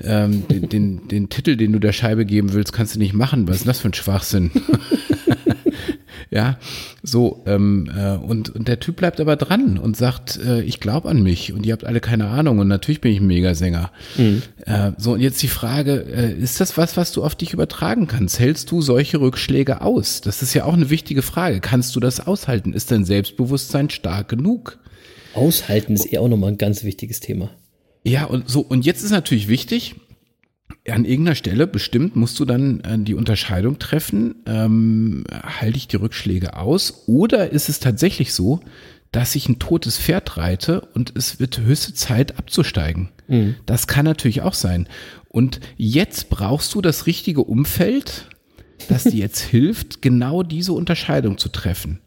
ähm, 0.04 0.48
den, 0.48 0.70
den, 0.70 1.08
den 1.08 1.30
Titel, 1.30 1.56
den 1.56 1.72
du 1.72 1.80
der 1.80 1.94
Scheibe 1.94 2.26
geben 2.26 2.54
willst, 2.54 2.74
kannst 2.74 2.96
du 2.96 3.00
nicht 3.00 3.14
machen. 3.14 3.48
Was 3.48 3.58
ist 3.58 3.68
das 3.68 3.80
für 3.80 3.90
ein 3.90 3.94
Schwachsinn? 3.94 4.52
Ja, 6.32 6.58
so, 7.04 7.44
ähm, 7.46 7.90
äh, 7.96 8.16
und, 8.16 8.50
und 8.50 8.68
der 8.68 8.80
Typ 8.80 8.96
bleibt 8.96 9.20
aber 9.20 9.36
dran 9.36 9.78
und 9.78 9.96
sagt, 9.96 10.38
äh, 10.38 10.62
ich 10.62 10.80
glaube 10.80 11.10
an 11.10 11.22
mich 11.22 11.54
und 11.54 11.66
ihr 11.66 11.74
habt 11.74 11.86
alle 11.86 12.00
keine 12.00 12.28
Ahnung 12.28 12.60
und 12.60 12.68
natürlich 12.68 13.02
bin 13.02 13.12
ich 13.12 13.20
ein 13.20 13.28
Megasänger. 13.28 13.92
Mhm. 14.18 14.42
Äh, 14.66 14.92
so, 14.98 15.14
und 15.14 15.22
jetzt 15.22 15.42
die 15.42 15.48
Frage, 15.48 16.06
äh, 16.12 16.34
ist 16.34 16.60
das 16.60 16.78
was, 16.78 16.98
was 16.98 17.12
du 17.12 17.24
auf 17.24 17.36
dich 17.36 17.54
übertragen 17.54 18.08
kannst? 18.08 18.40
Hältst 18.40 18.72
du 18.72 18.82
solche 18.82 19.22
Rückschläge 19.22 19.82
aus? 19.82 20.22
Das 20.22 20.42
ist 20.42 20.54
ja 20.54 20.66
auch 20.66 20.74
eine 20.74 20.90
wichtige 20.90 21.22
Frage. 21.22 21.60
Kannst 21.60 21.96
du 21.96 22.00
das 22.00 22.26
aushalten? 22.26 22.74
Ist 22.74 22.92
dein 22.92 23.06
Selbstbewusstsein 23.06 23.90
stark 23.90 24.30
genug? 24.30 24.80
Aushalten 25.36 25.94
ist 25.94 26.06
eher 26.06 26.22
auch 26.22 26.30
nochmal 26.30 26.52
ein 26.52 26.58
ganz 26.58 26.84
wichtiges 26.84 27.20
Thema. 27.20 27.50
Ja, 28.04 28.26
und 28.26 28.50
so, 28.50 28.62
und 28.62 28.86
jetzt 28.86 29.04
ist 29.04 29.12
natürlich 29.12 29.48
wichtig, 29.48 29.96
an 30.88 31.06
irgendeiner 31.06 31.36
Stelle 31.36 31.68
bestimmt 31.68 32.16
musst 32.16 32.40
du 32.40 32.46
dann 32.46 32.80
äh, 32.82 32.98
die 33.00 33.14
Unterscheidung 33.14 33.80
treffen, 33.80 34.36
ähm, 34.46 35.24
halte 35.32 35.78
ich 35.78 35.88
die 35.88 35.98
Rückschläge 35.98 36.58
aus 36.58 37.04
oder 37.08 37.52
ist 37.52 37.70
es 37.70 37.80
tatsächlich 37.80 38.34
so, 38.34 38.62
dass 39.12 39.36
ich 39.36 39.48
ein 39.48 39.60
totes 39.60 39.98
Pferd 39.98 40.38
reite 40.38 40.82
und 40.94 41.14
es 41.16 41.40
wird 41.40 41.60
höchste 41.60 41.94
Zeit 41.94 42.38
abzusteigen. 42.38 43.10
Mhm. 43.28 43.56
Das 43.66 43.88
kann 43.88 44.06
natürlich 44.06 44.42
auch 44.42 44.54
sein. 44.54 44.88
Und 45.30 45.60
jetzt 45.78 46.30
brauchst 46.30 46.74
du 46.76 46.82
das 46.82 47.06
richtige 47.06 47.42
Umfeld, 47.42 48.28
das 48.90 49.04
dir 49.04 49.20
jetzt 49.20 49.40
hilft, 49.42 50.02
genau 50.02 50.44
diese 50.44 50.74
Unterscheidung 50.74 51.38
zu 51.38 51.50
treffen. 51.50 52.02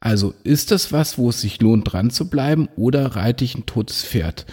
Also 0.00 0.34
ist 0.44 0.70
das 0.70 0.92
was, 0.92 1.18
wo 1.18 1.28
es 1.28 1.40
sich 1.42 1.60
lohnt, 1.60 1.92
dran 1.92 2.10
zu 2.10 2.30
bleiben 2.30 2.68
oder 2.76 3.16
reite 3.16 3.44
ich 3.44 3.54
ein 3.54 3.66
totes 3.66 4.02
Pferd? 4.02 4.46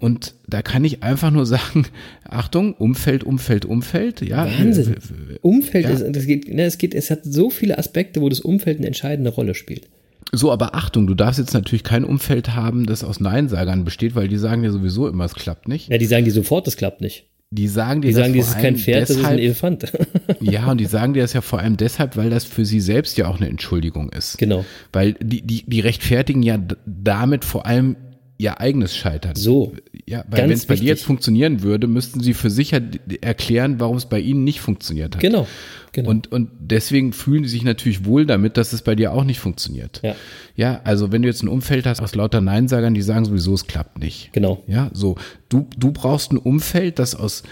Und 0.00 0.34
da 0.46 0.62
kann 0.62 0.84
ich 0.84 1.02
einfach 1.02 1.30
nur 1.32 1.44
sagen, 1.44 1.86
Achtung, 2.24 2.74
Umfeld, 2.74 3.24
Umfeld, 3.24 3.64
Umfeld, 3.64 4.20
ja. 4.20 4.46
Wahnsinn. 4.46 4.96
Umfeld 5.42 5.84
ja. 5.86 5.90
ist, 5.90 6.04
das 6.10 6.26
geht, 6.26 6.52
ne, 6.52 6.64
es 6.64 6.78
geht, 6.78 6.94
es 6.94 7.10
hat 7.10 7.20
so 7.24 7.50
viele 7.50 7.78
Aspekte, 7.78 8.20
wo 8.20 8.28
das 8.28 8.40
Umfeld 8.40 8.78
eine 8.78 8.86
entscheidende 8.86 9.30
Rolle 9.30 9.54
spielt. 9.54 9.88
So, 10.30 10.52
aber 10.52 10.74
Achtung, 10.74 11.06
du 11.06 11.14
darfst 11.14 11.38
jetzt 11.38 11.54
natürlich 11.54 11.84
kein 11.84 12.04
Umfeld 12.04 12.54
haben, 12.54 12.86
das 12.86 13.02
aus 13.02 13.18
Neinsagern 13.18 13.84
besteht, 13.84 14.14
weil 14.14 14.28
die 14.28 14.36
sagen 14.36 14.62
ja 14.62 14.70
sowieso 14.70 15.08
immer, 15.08 15.24
es 15.24 15.34
klappt 15.34 15.68
nicht. 15.68 15.88
Ja, 15.88 15.98
die 15.98 16.06
sagen 16.06 16.24
dir 16.24 16.32
sofort, 16.32 16.68
es 16.68 16.76
klappt 16.76 17.00
nicht. 17.00 17.24
Die 17.50 17.66
sagen 17.66 18.02
dir 18.02 18.08
die 18.08 18.14
sagen, 18.14 18.36
das 18.36 18.48
ist 18.48 18.58
kein 18.58 18.76
Pferd, 18.76 19.08
deshalb, 19.08 19.08
das 19.08 19.26
ist 19.26 19.32
ein 19.32 19.38
Elefant. 19.38 19.92
ja, 20.40 20.70
und 20.70 20.78
die 20.78 20.84
sagen 20.84 21.14
dir 21.14 21.22
das 21.22 21.32
ja 21.32 21.40
vor 21.40 21.60
allem 21.60 21.78
deshalb, 21.78 22.16
weil 22.18 22.28
das 22.28 22.44
für 22.44 22.66
sie 22.66 22.80
selbst 22.80 23.16
ja 23.16 23.26
auch 23.26 23.38
eine 23.38 23.48
Entschuldigung 23.48 24.10
ist. 24.10 24.36
Genau. 24.36 24.66
Weil 24.92 25.14
die, 25.14 25.40
die, 25.40 25.64
die 25.66 25.80
rechtfertigen 25.80 26.42
ja 26.42 26.58
damit 26.84 27.46
vor 27.46 27.64
allem 27.64 27.96
ihr 28.38 28.60
eigenes 28.60 28.96
Scheitern. 28.96 29.34
So. 29.34 29.74
Ja, 30.06 30.24
weil 30.30 30.44
wenn 30.44 30.52
es 30.52 30.64
bei 30.64 30.76
dir 30.76 30.86
jetzt 30.86 31.04
funktionieren 31.04 31.62
würde, 31.62 31.88
müssten 31.88 32.20
sie 32.20 32.34
für 32.34 32.50
sicher 32.50 32.80
erklären, 33.20 33.80
warum 33.80 33.96
es 33.96 34.06
bei 34.06 34.20
ihnen 34.20 34.44
nicht 34.44 34.60
funktioniert 34.60 35.16
hat. 35.16 35.20
Genau. 35.20 35.46
genau. 35.92 36.08
Und, 36.08 36.30
und 36.30 36.50
deswegen 36.60 37.12
fühlen 37.12 37.42
sie 37.42 37.50
sich 37.50 37.64
natürlich 37.64 38.04
wohl 38.04 38.24
damit, 38.26 38.56
dass 38.56 38.72
es 38.72 38.82
bei 38.82 38.94
dir 38.94 39.12
auch 39.12 39.24
nicht 39.24 39.40
funktioniert. 39.40 40.00
Ja. 40.04 40.14
Ja, 40.54 40.80
also 40.84 41.10
wenn 41.10 41.22
du 41.22 41.28
jetzt 41.28 41.42
ein 41.42 41.48
Umfeld 41.48 41.84
hast 41.84 42.00
aus 42.00 42.14
lauter 42.14 42.40
Neinsagern, 42.40 42.94
die 42.94 43.02
sagen 43.02 43.24
sowieso, 43.24 43.54
es 43.54 43.66
klappt 43.66 43.98
nicht. 43.98 44.32
Genau. 44.32 44.62
Ja, 44.68 44.90
so. 44.94 45.16
Du, 45.48 45.68
du 45.76 45.90
brauchst 45.90 46.32
ein 46.32 46.38
Umfeld, 46.38 47.00
das 47.00 47.16
aus 47.16 47.42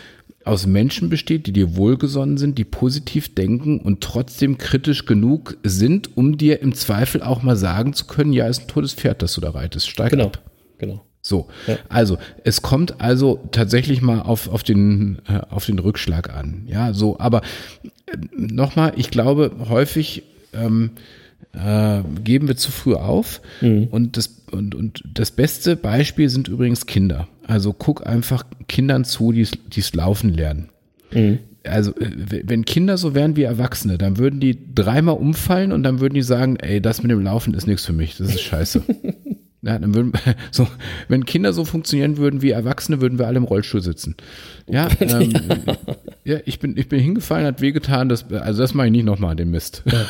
aus 0.45 0.65
Menschen 0.65 1.11
besteht, 1.11 1.49
die 1.49 1.53
dir 1.53 1.77
wohlgesonnen 1.77 2.39
sind, 2.39 2.57
die 2.57 2.65
positiv 2.65 3.35
denken 3.35 3.81
und 3.81 4.01
trotzdem 4.01 4.59
kritisch 4.59 5.05
genug 5.05 5.57
sind, 5.65 6.17
um 6.17 6.39
dir 6.39 6.63
im 6.63 6.73
Zweifel 6.73 7.21
auch 7.21 7.43
mal 7.43 7.57
sagen 7.57 7.95
zu 7.95 8.05
können, 8.05 8.33
ja, 8.33 8.47
ist 8.47 8.63
ein 8.63 8.69
totes 8.69 8.95
Pferd, 8.95 9.23
das 9.23 9.35
du 9.35 9.41
da 9.41 9.51
reitest. 9.51 9.91
Steig 9.91 10.11
genau. 10.11 10.27
ab. 10.27 10.46
Genau. 10.79 11.05
So, 11.23 11.49
ja. 11.67 11.77
also 11.89 12.19
es 12.45 12.63
kommt 12.63 13.01
also 13.01 13.41
tatsächlich 13.51 14.01
mal 14.01 14.21
auf, 14.21 14.49
auf, 14.49 14.63
den, 14.63 15.19
äh, 15.29 15.41
auf 15.51 15.67
den 15.67 15.81
Rückschlag 15.81 16.33
an. 16.33 16.63
Ja, 16.69 16.93
so, 16.95 17.19
aber 17.19 17.43
äh, 17.83 18.17
nochmal, 18.37 18.93
ich 18.95 19.11
glaube, 19.11 19.51
häufig 19.69 20.23
ähm, 20.53 20.91
äh, 21.53 22.03
geben 22.23 22.47
wir 22.47 22.57
zu 22.57 22.71
früh 22.71 22.95
auf. 22.95 23.41
Mhm. 23.61 23.89
Und, 23.91 24.17
das, 24.17 24.43
und, 24.53 24.77
und 24.77 25.03
das 25.13 25.33
beste 25.33 25.75
Beispiel 25.75 26.29
sind 26.29 26.49
übrigens 26.49 26.87
Kinder. 26.87 27.27
Also 27.45 27.73
guck 27.73 28.07
einfach 28.07 28.45
Kindern 28.69 29.05
zu, 29.05 29.33
die 29.33 29.43
es 29.77 29.95
laufen 29.95 30.33
lernen. 30.33 30.69
Mhm. 31.13 31.41
Also, 31.65 31.91
äh, 31.97 32.43
wenn 32.45 32.65
Kinder 32.65 32.97
so 32.97 33.15
wären 33.15 33.35
wie 33.35 33.43
Erwachsene, 33.43 33.99
dann 33.99 34.19
würden 34.19 34.39
die 34.39 34.57
dreimal 34.75 35.17
umfallen 35.17 35.73
und 35.73 35.83
dann 35.83 36.01
würden 36.01 36.15
die 36.15 36.23
sagen, 36.23 36.57
ey, 36.57 36.81
das 36.81 37.03
mit 37.03 37.11
dem 37.11 37.23
Laufen 37.23 37.55
ist 37.55 37.67
nichts 37.67 37.85
für 37.85 37.93
mich, 37.93 38.17
das 38.17 38.29
ist 38.29 38.43
scheiße. 38.43 38.83
Ja, 39.67 39.81
dann 39.81 39.95
würden, 39.95 40.13
so, 40.53 40.69
wenn 41.09 41.25
Kinder 41.27 41.53
so 41.53 41.65
funktionieren 41.65 42.19
würden 42.19 42.41
wie 42.41 42.51
Erwachsene, 42.51 43.01
würden 43.01 43.19
wir 43.19 43.27
alle 43.27 43.39
im 43.39 43.45
Rollstuhl 43.45 43.83
sitzen. 43.83 44.15
Ja, 44.69 44.89
ähm, 44.99 45.33
ja 46.25 46.39
ich, 46.45 46.59
bin, 46.59 46.77
ich 46.77 46.89
bin 46.89 46.99
hingefallen, 46.99 47.47
hat 47.47 47.61
wehgetan, 47.61 48.09
das, 48.09 48.29
also 48.33 48.63
das 48.63 48.75
mache 48.75 48.89
ich 48.89 48.93
nicht 48.93 49.05
nochmal, 49.05 49.37
den 49.37 49.53
Mist. 49.53 49.85
Ja, 49.87 50.07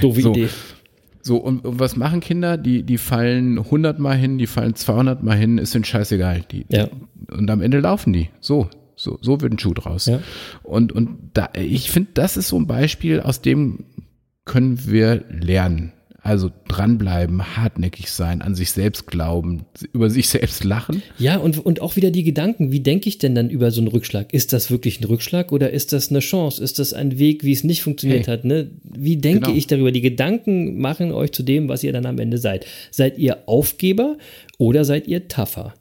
doofe 0.00 0.20
so. 0.20 0.30
Idee. 0.32 0.48
So, 1.20 1.36
und, 1.36 1.64
und, 1.64 1.78
was 1.78 1.94
machen 1.94 2.18
Kinder? 2.18 2.56
Die, 2.56 2.82
die 2.82 2.98
fallen 2.98 3.58
100 3.58 4.00
Mal 4.00 4.16
hin, 4.16 4.38
die 4.38 4.48
fallen 4.48 4.74
200 4.74 5.22
Mal 5.22 5.36
hin, 5.36 5.58
ist 5.58 5.72
denen 5.72 5.84
scheißegal. 5.84 6.44
Die, 6.50 6.66
ja. 6.68 6.88
Und 7.30 7.48
am 7.48 7.62
Ende 7.62 7.78
laufen 7.78 8.12
die. 8.12 8.28
So, 8.40 8.68
so, 8.96 9.18
so 9.20 9.40
wird 9.40 9.52
ein 9.52 9.58
Schuh 9.60 9.74
draus. 9.74 10.06
Ja. 10.06 10.18
Und, 10.64 10.92
und 10.92 11.30
da, 11.34 11.50
ich 11.54 11.92
finde, 11.92 12.10
das 12.14 12.36
ist 12.36 12.48
so 12.48 12.58
ein 12.58 12.66
Beispiel, 12.66 13.20
aus 13.20 13.40
dem 13.40 13.84
können 14.44 14.84
wir 14.86 15.22
lernen. 15.30 15.92
Also 16.24 16.52
dranbleiben, 16.68 17.56
hartnäckig 17.56 18.10
sein, 18.12 18.42
an 18.42 18.54
sich 18.54 18.70
selbst 18.70 19.08
glauben, 19.08 19.62
über 19.92 20.08
sich 20.08 20.28
selbst 20.28 20.62
lachen. 20.62 21.02
Ja, 21.18 21.38
und, 21.38 21.58
und 21.58 21.82
auch 21.82 21.96
wieder 21.96 22.12
die 22.12 22.22
Gedanken, 22.22 22.70
wie 22.70 22.78
denke 22.78 23.08
ich 23.08 23.18
denn 23.18 23.34
dann 23.34 23.50
über 23.50 23.72
so 23.72 23.80
einen 23.80 23.88
Rückschlag? 23.88 24.32
Ist 24.32 24.52
das 24.52 24.70
wirklich 24.70 25.00
ein 25.00 25.04
Rückschlag 25.04 25.50
oder 25.50 25.70
ist 25.70 25.92
das 25.92 26.10
eine 26.10 26.20
Chance? 26.20 26.62
Ist 26.62 26.78
das 26.78 26.92
ein 26.92 27.18
Weg, 27.18 27.42
wie 27.42 27.50
es 27.50 27.64
nicht 27.64 27.82
funktioniert 27.82 28.28
hey. 28.28 28.34
hat? 28.34 28.44
Ne? 28.44 28.70
Wie 28.84 29.16
denke 29.16 29.46
genau. 29.46 29.56
ich 29.56 29.66
darüber? 29.66 29.90
Die 29.90 30.00
Gedanken 30.00 30.78
machen 30.78 31.10
euch 31.10 31.32
zu 31.32 31.42
dem, 31.42 31.68
was 31.68 31.82
ihr 31.82 31.92
dann 31.92 32.06
am 32.06 32.20
Ende 32.20 32.38
seid. 32.38 32.66
Seid 32.92 33.18
ihr 33.18 33.38
Aufgeber 33.46 34.16
oder 34.58 34.84
seid 34.84 35.08
ihr 35.08 35.26
tougher? 35.26 35.74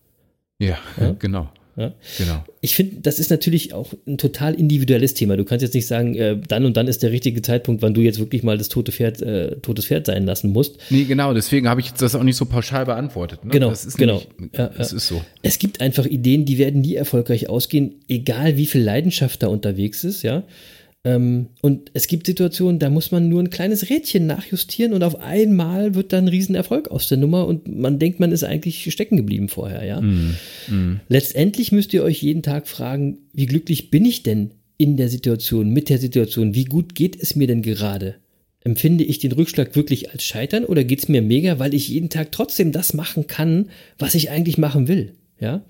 Ja, 0.57 0.79
ja? 0.99 1.15
genau. 1.19 1.49
Ja? 1.81 1.93
Genau. 2.17 2.43
Ich 2.61 2.75
finde, 2.75 3.01
das 3.01 3.19
ist 3.19 3.29
natürlich 3.31 3.73
auch 3.73 3.93
ein 4.07 4.17
total 4.17 4.53
individuelles 4.53 5.13
Thema. 5.13 5.35
Du 5.35 5.43
kannst 5.43 5.63
jetzt 5.63 5.73
nicht 5.73 5.87
sagen, 5.87 6.15
äh, 6.15 6.37
dann 6.47 6.65
und 6.65 6.77
dann 6.77 6.87
ist 6.87 7.03
der 7.03 7.11
richtige 7.11 7.41
Zeitpunkt, 7.41 7.81
wann 7.81 7.93
du 7.93 8.01
jetzt 8.01 8.19
wirklich 8.19 8.43
mal 8.43 8.57
das 8.57 8.69
tote 8.69 8.91
Pferd, 8.91 9.21
äh, 9.21 9.57
totes 9.57 9.85
Pferd 9.85 10.05
sein 10.05 10.25
lassen 10.25 10.51
musst. 10.51 10.77
Nee, 10.89 11.05
genau, 11.05 11.33
deswegen 11.33 11.67
habe 11.67 11.81
ich 11.81 11.91
das 11.93 12.15
auch 12.15 12.23
nicht 12.23 12.37
so 12.37 12.45
pauschal 12.45 12.85
beantwortet. 12.85 13.43
Ne? 13.43 13.51
Genau, 13.51 13.69
das 13.69 13.85
ist 13.85 13.97
genau. 13.97 14.21
Nämlich, 14.37 14.57
ja, 14.57 14.67
das 14.67 14.91
ja. 14.91 14.97
ist 14.97 15.07
so. 15.07 15.21
Es 15.41 15.59
gibt 15.59 15.81
einfach 15.81 16.05
Ideen, 16.05 16.45
die 16.45 16.57
werden 16.57 16.81
nie 16.81 16.95
erfolgreich 16.95 17.49
ausgehen, 17.49 17.95
egal 18.07 18.57
wie 18.57 18.65
viel 18.65 18.81
Leidenschaft 18.81 19.43
da 19.43 19.47
unterwegs 19.47 20.03
ist, 20.03 20.21
ja. 20.23 20.43
Ähm, 21.03 21.47
und 21.61 21.89
es 21.93 22.07
gibt 22.07 22.27
Situationen, 22.27 22.77
da 22.77 22.89
muss 22.91 23.11
man 23.11 23.27
nur 23.27 23.41
ein 23.41 23.49
kleines 23.49 23.89
Rädchen 23.89 24.27
nachjustieren 24.27 24.93
und 24.93 25.03
auf 25.03 25.19
einmal 25.19 25.95
wird 25.95 26.13
dann 26.13 26.25
ein 26.25 26.27
Riesenerfolg 26.27 26.91
aus 26.91 27.07
der 27.07 27.17
Nummer 27.17 27.47
und 27.47 27.67
man 27.67 27.97
denkt, 27.97 28.19
man 28.19 28.31
ist 28.31 28.43
eigentlich 28.43 28.91
stecken 28.91 29.17
geblieben 29.17 29.49
vorher, 29.49 29.83
ja. 29.83 29.99
Mm, 29.99 30.35
mm. 30.67 30.99
Letztendlich 31.07 31.71
müsst 31.71 31.93
ihr 31.93 32.03
euch 32.03 32.21
jeden 32.21 32.43
Tag 32.43 32.67
fragen, 32.67 33.17
wie 33.33 33.47
glücklich 33.47 33.89
bin 33.89 34.05
ich 34.05 34.21
denn 34.21 34.51
in 34.77 34.95
der 34.95 35.09
Situation, 35.09 35.71
mit 35.71 35.89
der 35.89 35.97
Situation? 35.97 36.53
Wie 36.53 36.65
gut 36.65 36.93
geht 36.93 37.19
es 37.19 37.35
mir 37.35 37.47
denn 37.47 37.63
gerade? 37.63 38.15
Empfinde 38.63 39.03
ich 39.03 39.17
den 39.17 39.31
Rückschlag 39.31 39.75
wirklich 39.75 40.11
als 40.11 40.23
Scheitern 40.23 40.65
oder 40.65 40.83
geht 40.83 40.99
es 40.99 41.07
mir 41.07 41.23
mega, 41.23 41.57
weil 41.57 41.73
ich 41.73 41.87
jeden 41.87 42.09
Tag 42.09 42.31
trotzdem 42.31 42.71
das 42.71 42.93
machen 42.93 43.25
kann, 43.25 43.69
was 43.97 44.13
ich 44.13 44.29
eigentlich 44.29 44.59
machen 44.59 44.87
will? 44.87 45.13
Ja. 45.39 45.63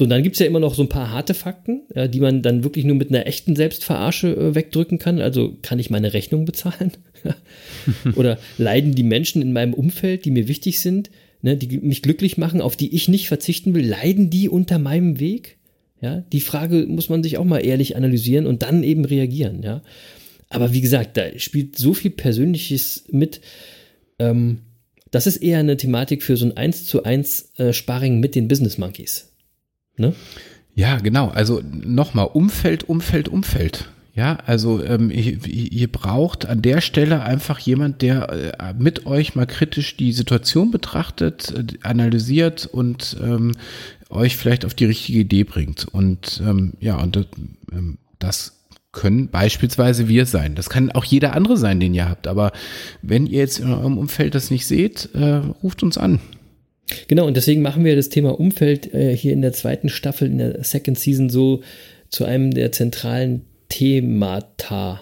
So, 0.00 0.04
und 0.04 0.10
dann 0.10 0.22
gibt 0.22 0.36
es 0.36 0.40
ja 0.40 0.46
immer 0.46 0.60
noch 0.60 0.72
so 0.72 0.80
ein 0.80 0.88
paar 0.88 1.10
harte 1.10 1.34
Fakten, 1.34 1.82
ja, 1.94 2.08
die 2.08 2.20
man 2.20 2.40
dann 2.40 2.64
wirklich 2.64 2.86
nur 2.86 2.96
mit 2.96 3.10
einer 3.10 3.26
echten 3.26 3.54
Selbstverarsche 3.54 4.34
äh, 4.34 4.54
wegdrücken 4.54 4.98
kann. 4.98 5.20
Also 5.20 5.58
kann 5.60 5.78
ich 5.78 5.90
meine 5.90 6.14
Rechnung 6.14 6.46
bezahlen? 6.46 6.92
Oder 8.16 8.38
leiden 8.56 8.94
die 8.94 9.02
Menschen 9.02 9.42
in 9.42 9.52
meinem 9.52 9.74
Umfeld, 9.74 10.24
die 10.24 10.30
mir 10.30 10.48
wichtig 10.48 10.80
sind, 10.80 11.10
ne, 11.42 11.54
die 11.54 11.76
mich 11.80 12.00
glücklich 12.00 12.38
machen, 12.38 12.62
auf 12.62 12.76
die 12.76 12.94
ich 12.96 13.08
nicht 13.08 13.28
verzichten 13.28 13.74
will, 13.74 13.86
leiden 13.86 14.30
die 14.30 14.48
unter 14.48 14.78
meinem 14.78 15.20
Weg? 15.20 15.58
Ja, 16.00 16.24
die 16.32 16.40
Frage 16.40 16.86
muss 16.88 17.10
man 17.10 17.22
sich 17.22 17.36
auch 17.36 17.44
mal 17.44 17.58
ehrlich 17.58 17.94
analysieren 17.94 18.46
und 18.46 18.62
dann 18.62 18.82
eben 18.82 19.04
reagieren, 19.04 19.62
ja. 19.62 19.82
Aber 20.48 20.72
wie 20.72 20.80
gesagt, 20.80 21.18
da 21.18 21.38
spielt 21.38 21.76
so 21.76 21.92
viel 21.92 22.10
Persönliches 22.10 23.04
mit. 23.10 23.42
Ähm, 24.18 24.60
das 25.10 25.26
ist 25.26 25.36
eher 25.36 25.58
eine 25.58 25.76
Thematik 25.76 26.22
für 26.22 26.38
so 26.38 26.46
ein 26.46 26.56
1 26.56 26.86
zu 26.86 27.02
1 27.02 27.52
äh, 27.58 27.74
Sparring 27.74 28.18
mit 28.18 28.34
den 28.34 28.48
Business 28.48 28.78
Monkeys. 28.78 29.29
Ne? 30.00 30.14
Ja, 30.74 30.96
genau. 30.96 31.28
Also 31.28 31.60
nochmal, 31.70 32.26
Umfeld, 32.32 32.88
Umfeld, 32.88 33.28
Umfeld. 33.28 33.88
Ja, 34.14 34.38
also 34.44 34.82
ähm, 34.82 35.10
ihr, 35.10 35.38
ihr, 35.46 35.90
braucht 35.90 36.44
an 36.44 36.62
der 36.62 36.80
Stelle 36.80 37.22
einfach 37.22 37.58
jemand, 37.60 38.02
der 38.02 38.58
äh, 38.58 38.74
mit 38.76 39.06
euch 39.06 39.36
mal 39.36 39.46
kritisch 39.46 39.96
die 39.96 40.12
Situation 40.12 40.72
betrachtet, 40.72 41.54
äh, 41.54 41.78
analysiert 41.86 42.66
und 42.66 43.16
ähm, 43.22 43.52
euch 44.08 44.36
vielleicht 44.36 44.64
auf 44.64 44.74
die 44.74 44.86
richtige 44.86 45.20
Idee 45.20 45.44
bringt. 45.44 45.86
Und 45.92 46.42
ähm, 46.44 46.72
ja, 46.80 46.96
und 46.96 47.14
das, 47.16 47.26
ähm, 47.72 47.98
das 48.18 48.60
können 48.92 49.28
beispielsweise 49.28 50.08
wir 50.08 50.26
sein. 50.26 50.56
Das 50.56 50.68
kann 50.68 50.90
auch 50.90 51.04
jeder 51.04 51.34
andere 51.34 51.56
sein, 51.56 51.78
den 51.78 51.94
ihr 51.94 52.08
habt. 52.08 52.26
Aber 52.26 52.50
wenn 53.02 53.26
ihr 53.26 53.38
jetzt 53.38 53.60
in 53.60 53.72
eurem 53.72 53.96
Umfeld 53.96 54.34
das 54.34 54.50
nicht 54.50 54.66
seht, 54.66 55.10
äh, 55.14 55.36
ruft 55.62 55.84
uns 55.84 55.96
an. 55.96 56.20
Genau, 57.08 57.26
und 57.26 57.36
deswegen 57.36 57.62
machen 57.62 57.84
wir 57.84 57.96
das 57.96 58.08
Thema 58.08 58.38
Umfeld 58.38 58.92
äh, 58.94 59.16
hier 59.16 59.32
in 59.32 59.42
der 59.42 59.52
zweiten 59.52 59.88
Staffel, 59.88 60.28
in 60.30 60.38
der 60.38 60.64
Second 60.64 60.98
Season 60.98 61.30
so 61.30 61.62
zu 62.08 62.24
einem 62.24 62.52
der 62.52 62.72
zentralen 62.72 63.42
Themata. 63.68 65.00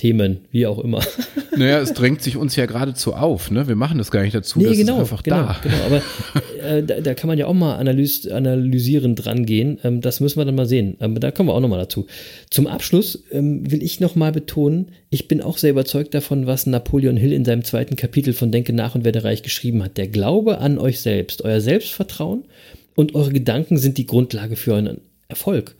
Themen, 0.00 0.38
wie 0.50 0.66
auch 0.66 0.78
immer. 0.78 1.00
Naja, 1.56 1.80
es 1.80 1.92
drängt 1.92 2.22
sich 2.22 2.36
uns 2.36 2.56
ja 2.56 2.64
geradezu 2.64 3.12
auf, 3.12 3.50
ne? 3.50 3.68
Wir 3.68 3.74
machen 3.74 3.98
das 3.98 4.10
gar 4.10 4.22
nicht 4.22 4.34
dazu, 4.34 4.60
Nee, 4.60 4.66
das 4.66 4.78
genau, 4.78 4.94
ist 4.94 5.00
einfach 5.00 5.22
genau, 5.22 5.42
da. 5.42 5.60
genau. 5.62 5.76
Aber 5.84 6.02
äh, 6.64 6.82
da, 6.82 7.00
da 7.00 7.12
kann 7.12 7.26
man 7.26 7.36
ja 7.36 7.46
auch 7.46 7.54
mal 7.54 7.76
analys 7.76 8.26
analysierend 8.26 9.22
dran 9.22 9.44
gehen. 9.44 9.78
Ähm, 9.82 10.00
das 10.00 10.20
müssen 10.20 10.38
wir 10.38 10.46
dann 10.46 10.54
mal 10.54 10.64
sehen. 10.64 10.96
Aber 11.00 11.20
da 11.20 11.32
kommen 11.32 11.48
wir 11.48 11.54
auch 11.54 11.60
noch 11.60 11.68
mal 11.68 11.76
dazu. 11.76 12.06
Zum 12.50 12.66
Abschluss 12.66 13.24
ähm, 13.32 13.70
will 13.70 13.82
ich 13.82 14.00
noch 14.00 14.14
mal 14.14 14.32
betonen, 14.32 14.92
ich 15.10 15.28
bin 15.28 15.42
auch 15.42 15.58
sehr 15.58 15.70
überzeugt 15.70 16.14
davon, 16.14 16.46
was 16.46 16.66
Napoleon 16.66 17.16
Hill 17.18 17.32
in 17.32 17.44
seinem 17.44 17.64
zweiten 17.64 17.96
Kapitel 17.96 18.32
von 18.32 18.52
Denke 18.52 18.72
nach 18.72 18.94
und 18.94 19.04
werde 19.04 19.24
reich 19.24 19.42
geschrieben 19.42 19.82
hat. 19.82 19.98
Der 19.98 20.06
Glaube 20.06 20.58
an 20.58 20.78
euch 20.78 21.00
selbst, 21.00 21.44
euer 21.44 21.60
Selbstvertrauen 21.60 22.44
und 22.94 23.14
eure 23.14 23.32
Gedanken 23.32 23.76
sind 23.76 23.98
die 23.98 24.06
Grundlage 24.06 24.56
für 24.56 24.72
euren 24.72 25.00
Erfolg. 25.28 25.74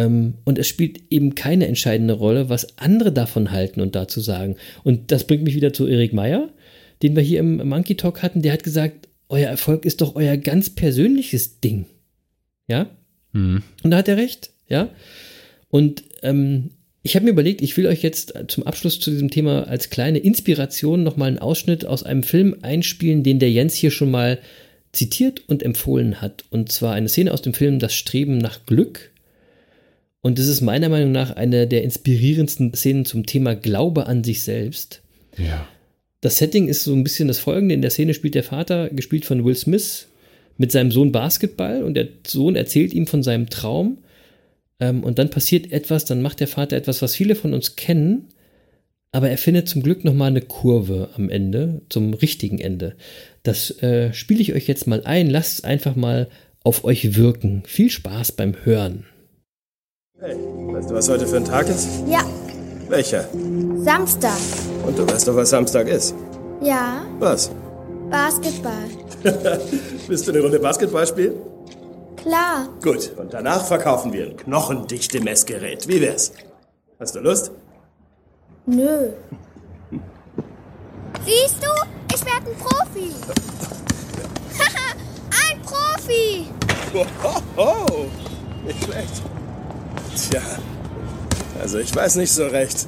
Ähm, 0.00 0.34
und 0.44 0.58
es 0.58 0.66
spielt 0.66 1.00
eben 1.10 1.34
keine 1.34 1.66
entscheidende 1.66 2.14
Rolle, 2.14 2.48
was 2.48 2.78
andere 2.78 3.12
davon 3.12 3.50
halten 3.50 3.80
und 3.80 3.94
dazu 3.94 4.20
sagen. 4.20 4.56
Und 4.82 5.12
das 5.12 5.26
bringt 5.26 5.44
mich 5.44 5.54
wieder 5.54 5.72
zu 5.72 5.86
Erik 5.86 6.12
Meyer, 6.12 6.48
den 7.02 7.16
wir 7.16 7.22
hier 7.22 7.40
im 7.40 7.68
Monkey 7.68 7.96
Talk 7.96 8.22
hatten. 8.22 8.42
Der 8.42 8.52
hat 8.52 8.62
gesagt, 8.62 9.08
euer 9.28 9.48
Erfolg 9.48 9.84
ist 9.84 10.00
doch 10.00 10.16
euer 10.16 10.36
ganz 10.36 10.70
persönliches 10.70 11.60
Ding. 11.60 11.86
Ja? 12.66 12.88
Mhm. 13.32 13.62
Und 13.82 13.90
da 13.90 13.98
hat 13.98 14.08
er 14.08 14.16
recht. 14.16 14.50
Ja? 14.68 14.88
Und 15.68 16.02
ähm, 16.22 16.70
ich 17.02 17.14
habe 17.14 17.24
mir 17.24 17.32
überlegt, 17.32 17.62
ich 17.62 17.76
will 17.76 17.86
euch 17.86 18.02
jetzt 18.02 18.34
zum 18.48 18.66
Abschluss 18.66 19.00
zu 19.00 19.10
diesem 19.10 19.30
Thema 19.30 19.66
als 19.68 19.90
kleine 19.90 20.18
Inspiration 20.18 21.02
nochmal 21.02 21.28
einen 21.28 21.38
Ausschnitt 21.38 21.84
aus 21.84 22.02
einem 22.02 22.22
Film 22.22 22.56
einspielen, 22.62 23.22
den 23.22 23.38
der 23.38 23.50
Jens 23.50 23.74
hier 23.74 23.90
schon 23.90 24.10
mal 24.10 24.38
zitiert 24.92 25.42
und 25.46 25.62
empfohlen 25.62 26.20
hat. 26.20 26.44
Und 26.50 26.72
zwar 26.72 26.94
eine 26.94 27.08
Szene 27.08 27.32
aus 27.32 27.42
dem 27.42 27.54
Film 27.54 27.78
Das 27.78 27.94
Streben 27.94 28.38
nach 28.38 28.66
Glück. 28.66 29.09
Und 30.22 30.38
das 30.38 30.48
ist 30.48 30.60
meiner 30.60 30.88
Meinung 30.88 31.12
nach 31.12 31.30
eine 31.36 31.66
der 31.66 31.82
inspirierendsten 31.82 32.74
Szenen 32.74 33.04
zum 33.04 33.24
Thema 33.26 33.54
Glaube 33.54 34.06
an 34.06 34.22
sich 34.22 34.42
selbst. 34.42 35.02
Ja. 35.36 35.66
Das 36.20 36.36
Setting 36.36 36.68
ist 36.68 36.84
so 36.84 36.92
ein 36.92 37.02
bisschen 37.02 37.28
das 37.28 37.38
folgende. 37.38 37.74
In 37.74 37.82
der 37.82 37.90
Szene 37.90 38.12
spielt 38.12 38.34
der 38.34 38.44
Vater, 38.44 38.90
gespielt 38.90 39.24
von 39.24 39.44
Will 39.44 39.54
Smith, 39.54 40.08
mit 40.58 40.72
seinem 40.72 40.90
Sohn 40.90 41.10
Basketball 41.10 41.82
und 41.82 41.94
der 41.94 42.08
Sohn 42.26 42.54
erzählt 42.54 42.92
ihm 42.92 43.06
von 43.06 43.22
seinem 43.22 43.48
Traum. 43.48 43.98
Ähm, 44.78 45.02
und 45.04 45.18
dann 45.18 45.30
passiert 45.30 45.72
etwas, 45.72 46.04
dann 46.04 46.20
macht 46.20 46.40
der 46.40 46.48
Vater 46.48 46.76
etwas, 46.76 47.00
was 47.00 47.16
viele 47.16 47.34
von 47.34 47.54
uns 47.54 47.76
kennen, 47.76 48.28
aber 49.12 49.30
er 49.30 49.38
findet 49.38 49.68
zum 49.68 49.82
Glück 49.82 50.04
nochmal 50.04 50.28
eine 50.28 50.42
Kurve 50.42 51.10
am 51.16 51.30
Ende, 51.30 51.82
zum 51.88 52.14
richtigen 52.14 52.58
Ende. 52.58 52.94
Das 53.42 53.82
äh, 53.82 54.12
spiele 54.12 54.40
ich 54.40 54.54
euch 54.54 54.68
jetzt 54.68 54.86
mal 54.86 55.02
ein. 55.04 55.28
Lasst 55.28 55.54
es 55.54 55.64
einfach 55.64 55.96
mal 55.96 56.28
auf 56.62 56.84
euch 56.84 57.16
wirken. 57.16 57.62
Viel 57.64 57.90
Spaß 57.90 58.32
beim 58.32 58.54
Hören. 58.64 59.06
Hey, 60.20 60.36
weißt 60.36 60.90
du, 60.90 60.94
was 60.94 61.08
heute 61.08 61.26
für 61.26 61.36
ein 61.38 61.44
Tag 61.44 61.68
ist? 61.68 61.88
Ja, 62.06 62.20
Welcher? 62.88 63.24
Samstag. 63.76 64.36
Und 64.86 64.98
du 64.98 65.06
weißt 65.10 65.28
doch, 65.28 65.36
was 65.36 65.48
Samstag 65.50 65.86
ist. 65.88 66.14
Ja, 66.60 67.06
Was? 67.18 67.50
Basketball. 68.10 68.88
Willst 70.08 70.26
du 70.26 70.32
eine 70.32 70.40
Runde 70.42 70.58
Basketball 70.58 71.06
spielen? 71.06 71.34
Klar. 72.16 72.68
Gut. 72.82 73.12
Und 73.16 73.32
danach 73.32 73.64
verkaufen 73.64 74.12
wir 74.12 74.26
ein 74.26 74.36
knochendichte 74.36 75.20
Messgerät. 75.20 75.88
Wie 75.88 76.00
wär's? 76.00 76.32
Hast 76.98 77.14
du 77.14 77.20
Lust? 77.20 77.52
Nö. 78.66 79.10
Siehst 81.24 81.62
du? 81.62 82.14
Ich 82.14 82.24
werde 82.26 82.50
ein 82.50 82.56
Profi. 82.58 83.10
Haha, 84.58 84.96
ein 85.50 85.62
Profi. 85.62 86.46
Oh, 86.92 87.40
oh, 87.56 88.04
nicht 88.66 88.84
schlecht. 88.84 89.22
Tja, 90.28 90.42
also 91.60 91.78
ich 91.78 91.94
weiß 91.94 92.16
nicht 92.16 92.32
so 92.32 92.46
recht. 92.46 92.86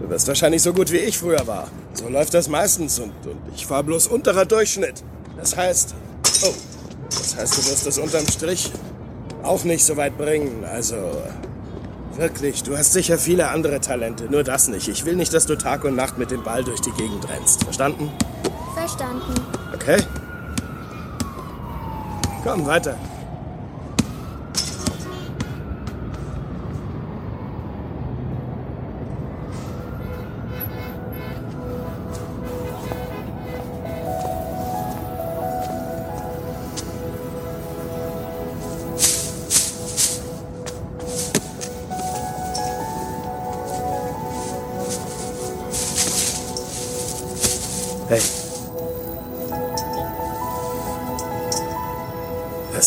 Du 0.00 0.08
wirst 0.08 0.26
wahrscheinlich 0.26 0.62
so 0.62 0.72
gut 0.72 0.90
wie 0.90 0.96
ich 0.96 1.16
früher 1.16 1.46
war. 1.46 1.68
So 1.94 2.08
läuft 2.08 2.34
das 2.34 2.48
meistens 2.48 2.98
und, 2.98 3.12
und 3.24 3.40
ich 3.54 3.68
war 3.70 3.82
bloß 3.82 4.08
unterer 4.08 4.44
Durchschnitt. 4.44 5.04
Das 5.36 5.56
heißt, 5.56 5.94
oh, 6.44 6.54
das 7.08 7.36
heißt, 7.36 7.58
du 7.58 7.70
wirst 7.70 7.86
es 7.86 7.98
unterm 7.98 8.26
Strich 8.26 8.72
auch 9.42 9.64
nicht 9.64 9.84
so 9.84 9.96
weit 9.96 10.16
bringen. 10.18 10.64
Also, 10.64 10.96
wirklich, 12.16 12.62
du 12.62 12.76
hast 12.76 12.92
sicher 12.92 13.18
viele 13.18 13.48
andere 13.48 13.80
Talente, 13.80 14.24
nur 14.24 14.42
das 14.42 14.68
nicht. 14.68 14.88
Ich 14.88 15.04
will 15.04 15.16
nicht, 15.16 15.32
dass 15.32 15.46
du 15.46 15.56
Tag 15.56 15.84
und 15.84 15.94
Nacht 15.94 16.18
mit 16.18 16.30
dem 16.30 16.42
Ball 16.42 16.64
durch 16.64 16.80
die 16.80 16.92
Gegend 16.92 17.28
rennst. 17.28 17.64
Verstanden? 17.64 18.10
Verstanden. 18.74 19.34
Okay. 19.74 19.98
Komm, 22.44 22.66
weiter. 22.66 22.96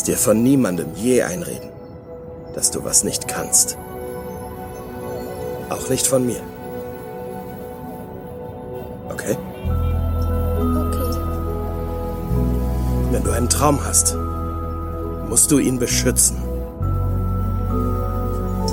Lass 0.08 0.18
dir 0.18 0.24
von 0.24 0.44
niemandem 0.44 0.94
je 0.94 1.24
einreden, 1.24 1.72
dass 2.54 2.70
du 2.70 2.84
was 2.84 3.04
nicht 3.04 3.28
kannst. 3.28 3.76
Auch 5.72 5.90
nicht 5.90 6.06
von 6.06 6.28
mir. 6.28 6.42
Okay? 9.12 9.36
Okay. 10.60 11.18
Wenn 13.10 13.24
du 13.24 13.32
einen 13.32 13.50
Traum 13.50 13.84
hast, 13.84 14.16
musst 15.28 15.50
du 15.50 15.58
ihn 15.58 15.80
beschützen. 15.80 16.38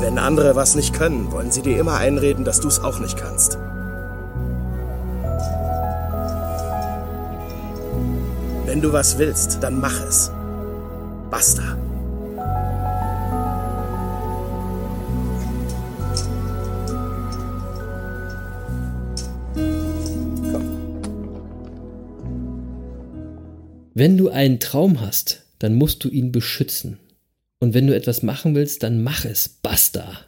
Wenn 0.03 0.19
andere 0.19 0.55
was 0.55 0.75
nicht 0.75 0.93
können, 0.93 1.33
wollen 1.33 1.51
sie 1.51 1.63
dir 1.63 1.81
immer 1.81 1.97
einreden, 1.97 2.45
dass 2.45 2.61
du 2.61 2.69
es 2.69 2.85
auch 2.85 2.99
nicht 2.99 3.17
kannst. 3.17 3.57
Wenn 8.67 8.83
du 8.83 8.93
was 8.93 9.17
willst, 9.17 9.63
dann 9.63 9.81
mach 9.81 9.99
es. 10.07 10.31
Basta. 11.33 11.79
Wenn 23.95 24.19
du 24.19 24.29
einen 24.29 24.61
Traum 24.61 25.01
hast, 25.01 25.47
dann 25.59 25.75
musst 25.75 26.05
du 26.05 26.11
ihn 26.11 26.33
beschützen. 26.33 26.99
Und 27.61 27.73
wenn 27.73 27.87
du 27.87 27.97
etwas 27.97 28.23
machen 28.23 28.55
willst, 28.55 28.83
dann 28.83 29.03
mach 29.03 29.25
es. 29.25 29.49
Basta. 29.49 30.27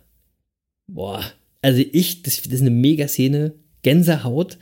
Boah. 0.87 1.23
Also 1.61 1.83
ich, 1.93 2.23
das, 2.23 2.41
das 2.41 2.47
ist 2.51 2.61
eine 2.63 2.71
Mega-Szene. 2.71 3.53
Gänsehaut. 3.83 4.57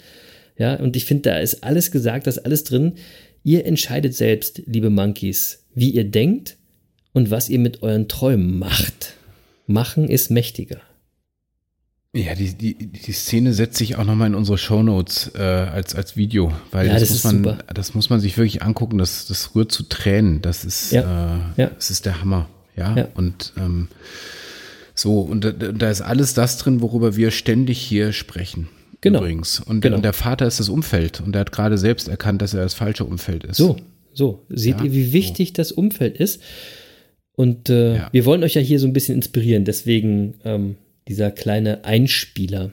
Ja, 0.59 0.74
und 0.74 0.97
ich 0.97 1.05
finde, 1.05 1.30
da 1.30 1.38
ist 1.38 1.62
alles 1.62 1.93
gesagt, 1.93 2.26
da 2.26 2.32
ist 2.32 2.38
alles 2.45 2.64
drin. 2.64 2.95
Ihr 3.45 3.64
entscheidet 3.64 4.16
selbst, 4.16 4.62
liebe 4.66 4.90
Monkeys, 4.90 5.61
wie 5.74 5.90
ihr 5.90 6.04
denkt 6.04 6.56
und 7.12 7.30
was 7.30 7.48
ihr 7.48 7.58
mit 7.58 7.82
euren 7.82 8.08
Träumen 8.08 8.58
macht. 8.58 9.14
Machen 9.66 10.08
ist 10.08 10.30
mächtiger. 10.30 10.80
Ja, 12.14 12.34
die, 12.34 12.52
die, 12.52 12.74
die 12.74 13.12
Szene 13.12 13.54
setzt 13.54 13.78
sich 13.78 13.96
auch 13.96 14.04
nochmal 14.04 14.26
in 14.26 14.34
unsere 14.34 14.58
Shownotes 14.58 15.30
äh, 15.34 15.38
als, 15.40 15.94
als 15.94 16.14
Video, 16.14 16.52
weil 16.70 16.86
Ja, 16.88 16.92
das, 16.98 17.08
das 17.08 17.10
muss 17.10 17.24
man, 17.24 17.36
super. 17.44 17.58
das 17.72 17.94
muss 17.94 18.10
man 18.10 18.20
sich 18.20 18.36
wirklich 18.36 18.62
angucken. 18.62 18.98
Das, 18.98 19.26
das 19.26 19.54
rührt 19.54 19.72
zu 19.72 19.84
Tränen. 19.84 20.42
Das 20.42 20.64
ist, 20.66 20.92
Ja, 20.92 21.36
äh, 21.56 21.62
ja. 21.62 21.66
das 21.68 21.90
ist 21.90 22.04
der 22.04 22.20
Hammer. 22.20 22.48
Ja, 22.76 23.08
und 23.14 23.52
ähm, 23.58 23.88
so, 24.94 25.20
und 25.20 25.44
da, 25.44 25.52
da 25.52 25.90
ist 25.90 26.00
alles 26.00 26.32
das 26.34 26.56
drin, 26.58 26.80
worüber 26.80 27.16
wir 27.16 27.30
ständig 27.30 27.78
hier 27.78 28.12
sprechen. 28.12 28.68
Genau. 29.02 29.18
Übrigens. 29.20 29.60
Und, 29.60 29.80
Genau. 29.82 29.96
und 29.96 30.02
der 30.02 30.12
Vater 30.14 30.46
ist 30.46 30.60
das 30.60 30.68
Umfeld 30.68 31.20
und 31.20 31.34
er 31.34 31.40
hat 31.40 31.52
gerade 31.52 31.76
selbst 31.76 32.08
erkannt, 32.08 32.40
dass 32.40 32.54
er 32.54 32.62
das 32.62 32.72
falsche 32.74 33.04
Umfeld 33.04 33.44
ist. 33.44 33.56
So, 33.56 33.76
so. 34.14 34.44
Seht 34.48 34.78
Ja, 34.78 34.84
ihr, 34.84 34.92
wie 34.92 35.12
wichtig 35.12 35.52
das 35.52 35.72
Umfeld 35.72 36.16
ist? 36.16 36.42
Und 37.34 37.68
äh, 37.70 37.96
Ja. 37.96 38.08
wir 38.12 38.24
wollen 38.24 38.42
euch 38.44 38.54
ja 38.54 38.60
hier 38.60 38.78
so 38.78 38.86
ein 38.86 38.92
bisschen 38.92 39.14
inspirieren, 39.14 39.64
deswegen 39.64 40.34
ähm, 40.44 40.76
dieser 41.08 41.30
kleine 41.30 41.84
Einspieler. 41.84 42.72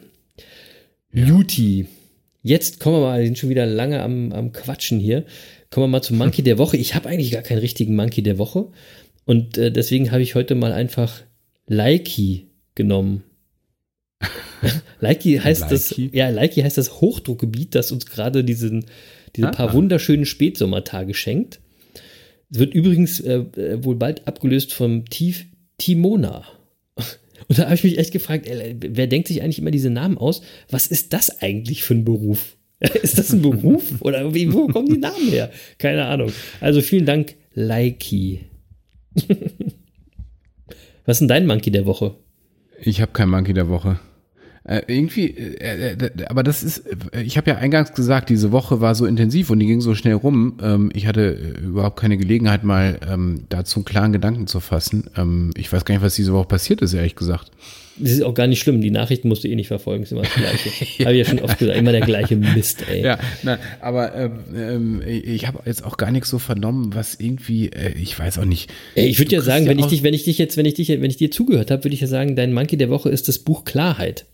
Juti. 1.14 1.88
Jetzt 2.44 2.80
kommen 2.80 2.98
wir 2.98 3.02
mal, 3.02 3.20
wir 3.20 3.26
sind 3.26 3.38
schon 3.38 3.50
wieder 3.50 3.66
lange 3.66 4.02
am, 4.02 4.32
am 4.32 4.52
Quatschen 4.52 5.00
hier. 5.00 5.26
Kommen 5.70 5.86
wir 5.86 5.88
mal 5.90 6.02
zum 6.02 6.18
Monkey 6.18 6.42
der 6.42 6.58
Woche. 6.58 6.78
Ich 6.78 6.96
habe 6.96 7.10
eigentlich 7.10 7.32
gar 7.32 7.42
keinen 7.42 7.60
richtigen 7.60 7.96
Monkey 7.96 8.22
der 8.24 8.38
Woche. 8.38 8.68
Und 9.26 9.58
äh, 9.58 9.72
deswegen 9.72 10.12
habe 10.12 10.22
ich 10.22 10.36
heute 10.36 10.56
mal 10.56 10.72
einfach 10.72 11.22
Likey 11.68 12.48
genommen. 12.76 13.24
Leiki 15.00 15.38
heißt 15.38 15.72
das, 15.72 15.92
Leiki? 15.92 16.10
ja, 16.18 16.30
Leiki 16.30 16.62
heißt 16.62 16.78
das 16.78 17.00
Hochdruckgebiet, 17.02 17.76
das 17.76 17.92
uns 17.92 18.06
gerade 18.06 18.44
diesen, 18.44 18.86
diese 19.36 19.48
Ah. 19.50 19.52
paar 19.52 19.74
wunderschönen 19.74 20.26
Spätsommertage 20.26 21.14
schenkt. 21.14 21.60
Es 22.52 22.60
wird 22.60 22.74
übrigens 22.74 23.20
äh, 23.20 23.36
äh, 23.56 23.84
wohl 23.84 23.96
bald 23.96 24.28
abgelöst 24.28 24.74
vom 24.74 25.06
Tief 25.06 25.46
Timona. 25.78 26.46
Und 27.48 27.58
da 27.60 27.66
habe 27.66 27.76
ich 27.76 27.84
mich 27.84 27.98
echt 27.98 28.12
gefragt, 28.12 28.48
ey, 28.48 28.76
wer 28.80 29.08
denkt 29.08 29.28
sich 29.28 29.42
eigentlich 29.42 29.60
immer 29.60 29.72
diese 29.72 29.90
Namen 29.90 30.18
aus? 30.18 30.42
Was 30.70 30.88
ist 30.88 31.14
das 31.14 31.42
eigentlich 31.42 31.84
für 31.84 31.94
ein 31.96 32.06
Beruf? 32.06 32.56
Ist 33.04 33.18
das 33.18 33.34
ein 33.34 33.42
Beruf? 33.42 34.02
Oder 34.02 34.34
wie, 34.34 34.54
wo 34.54 34.68
kommen 34.68 34.88
die 34.88 34.98
Namen 35.00 35.28
her? 35.30 35.52
Keine 35.80 36.06
Ahnung. 36.06 36.32
Also 36.62 36.80
vielen 36.80 37.06
Dank, 37.06 37.36
Leiki. 37.54 38.46
Was 41.06 41.16
ist 41.16 41.20
denn 41.20 41.28
dein 41.28 41.46
Monkey 41.46 41.72
der 41.72 41.86
Woche? 41.86 42.16
Ich 42.82 43.02
habe 43.02 43.12
kein 43.12 43.28
Monkey 43.30 43.52
der 43.54 43.68
Woche. 43.68 44.00
Äh, 44.66 44.82
irgendwie, 44.88 45.30
äh, 45.32 45.94
äh, 45.94 46.26
aber 46.28 46.44
das 46.44 46.64
ist, 46.64 46.84
äh, 47.14 47.22
ich 47.22 47.38
habe 47.38 47.50
ja 47.50 47.58
eingangs 47.58 47.94
gesagt, 47.94 48.30
diese 48.30 48.52
Woche 48.52 48.82
war 48.82 48.94
so 48.94 49.06
intensiv 49.06 49.50
und 49.50 49.60
die 49.60 49.66
ging 49.66 49.82
so 49.82 49.96
schnell 49.96 50.16
rum. 50.16 50.58
Ähm, 50.62 50.92
ich 50.94 51.08
hatte 51.08 51.56
äh, 51.58 51.66
überhaupt 51.66 52.00
keine 52.00 52.18
Gelegenheit, 52.18 52.64
mal 52.64 53.00
ähm, 53.10 53.46
dazu 53.50 53.80
einen 53.80 53.86
klaren 53.86 54.12
Gedanken 54.12 54.48
zu 54.48 54.60
fassen. 54.60 55.10
Ähm, 55.16 55.52
ich 55.56 55.72
weiß 55.72 55.86
gar 55.86 55.96
nicht, 55.96 56.04
was 56.04 56.16
diese 56.16 56.34
Woche 56.34 56.48
passiert 56.48 56.82
ist, 56.82 56.94
ehrlich 56.94 57.16
gesagt. 57.16 57.52
Das 58.00 58.12
ist 58.12 58.22
auch 58.22 58.34
gar 58.34 58.48
nicht 58.48 58.60
schlimm. 58.60 58.82
Die 58.82 58.92
Nachrichten 58.92 59.28
musst 59.28 59.44
du 59.44 59.50
eh 59.50 59.56
nicht 59.56 59.68
verfolgen. 59.68 60.04
Ist 60.04 60.12
immer 60.12 60.22
das 60.22 60.34
Gleiche. 60.34 60.70
Habe 61.06 61.16
ich 61.16 61.26
ja 61.26 61.26
schon 61.26 61.40
oft 61.40 61.58
gesagt. 61.58 61.78
Immer 61.78 61.92
der 61.92 62.02
gleiche 62.02 62.36
Mist, 62.36 62.84
ey. 62.90 63.04
Ja, 63.04 63.20
na, 63.44 63.60
aber 63.82 64.16
ähm, 64.16 64.32
ähm, 64.56 65.02
ich 65.06 65.48
habe 65.48 65.60
jetzt 65.66 65.84
auch 65.84 65.98
gar 65.98 66.12
nichts 66.12 66.30
so 66.30 66.40
vernommen, 66.40 66.94
was 66.94 67.16
irgendwie, 67.16 67.68
äh, 67.68 67.94
ich 68.00 68.18
weiß 68.18 68.40
auch 68.40 68.46
nicht. 68.46 68.72
Ey, 68.96 69.08
ich 69.08 69.20
würde 69.20 69.36
ja 69.36 69.42
sagen, 69.42 69.68
wenn 69.68 69.80
ich 69.80 69.88
dich, 69.88 70.04
wenn 70.04 70.14
ich 70.14 70.24
dich 70.24 70.38
jetzt, 70.38 70.56
wenn 70.56 70.66
ich 70.66 70.76
dich, 70.76 70.90
wenn 70.90 71.10
ich 71.10 71.18
dir 71.18 71.32
zugehört 71.32 71.72
habe, 71.72 71.84
würde 71.84 71.94
ich 71.94 72.02
ja 72.02 72.08
sagen, 72.08 72.36
dein 72.36 72.54
Monkey 72.54 72.78
der 72.78 72.90
Woche 72.90 73.10
ist 73.10 73.28
das 73.28 73.40
Buch 73.40 73.66
Klarheit. 73.66 74.26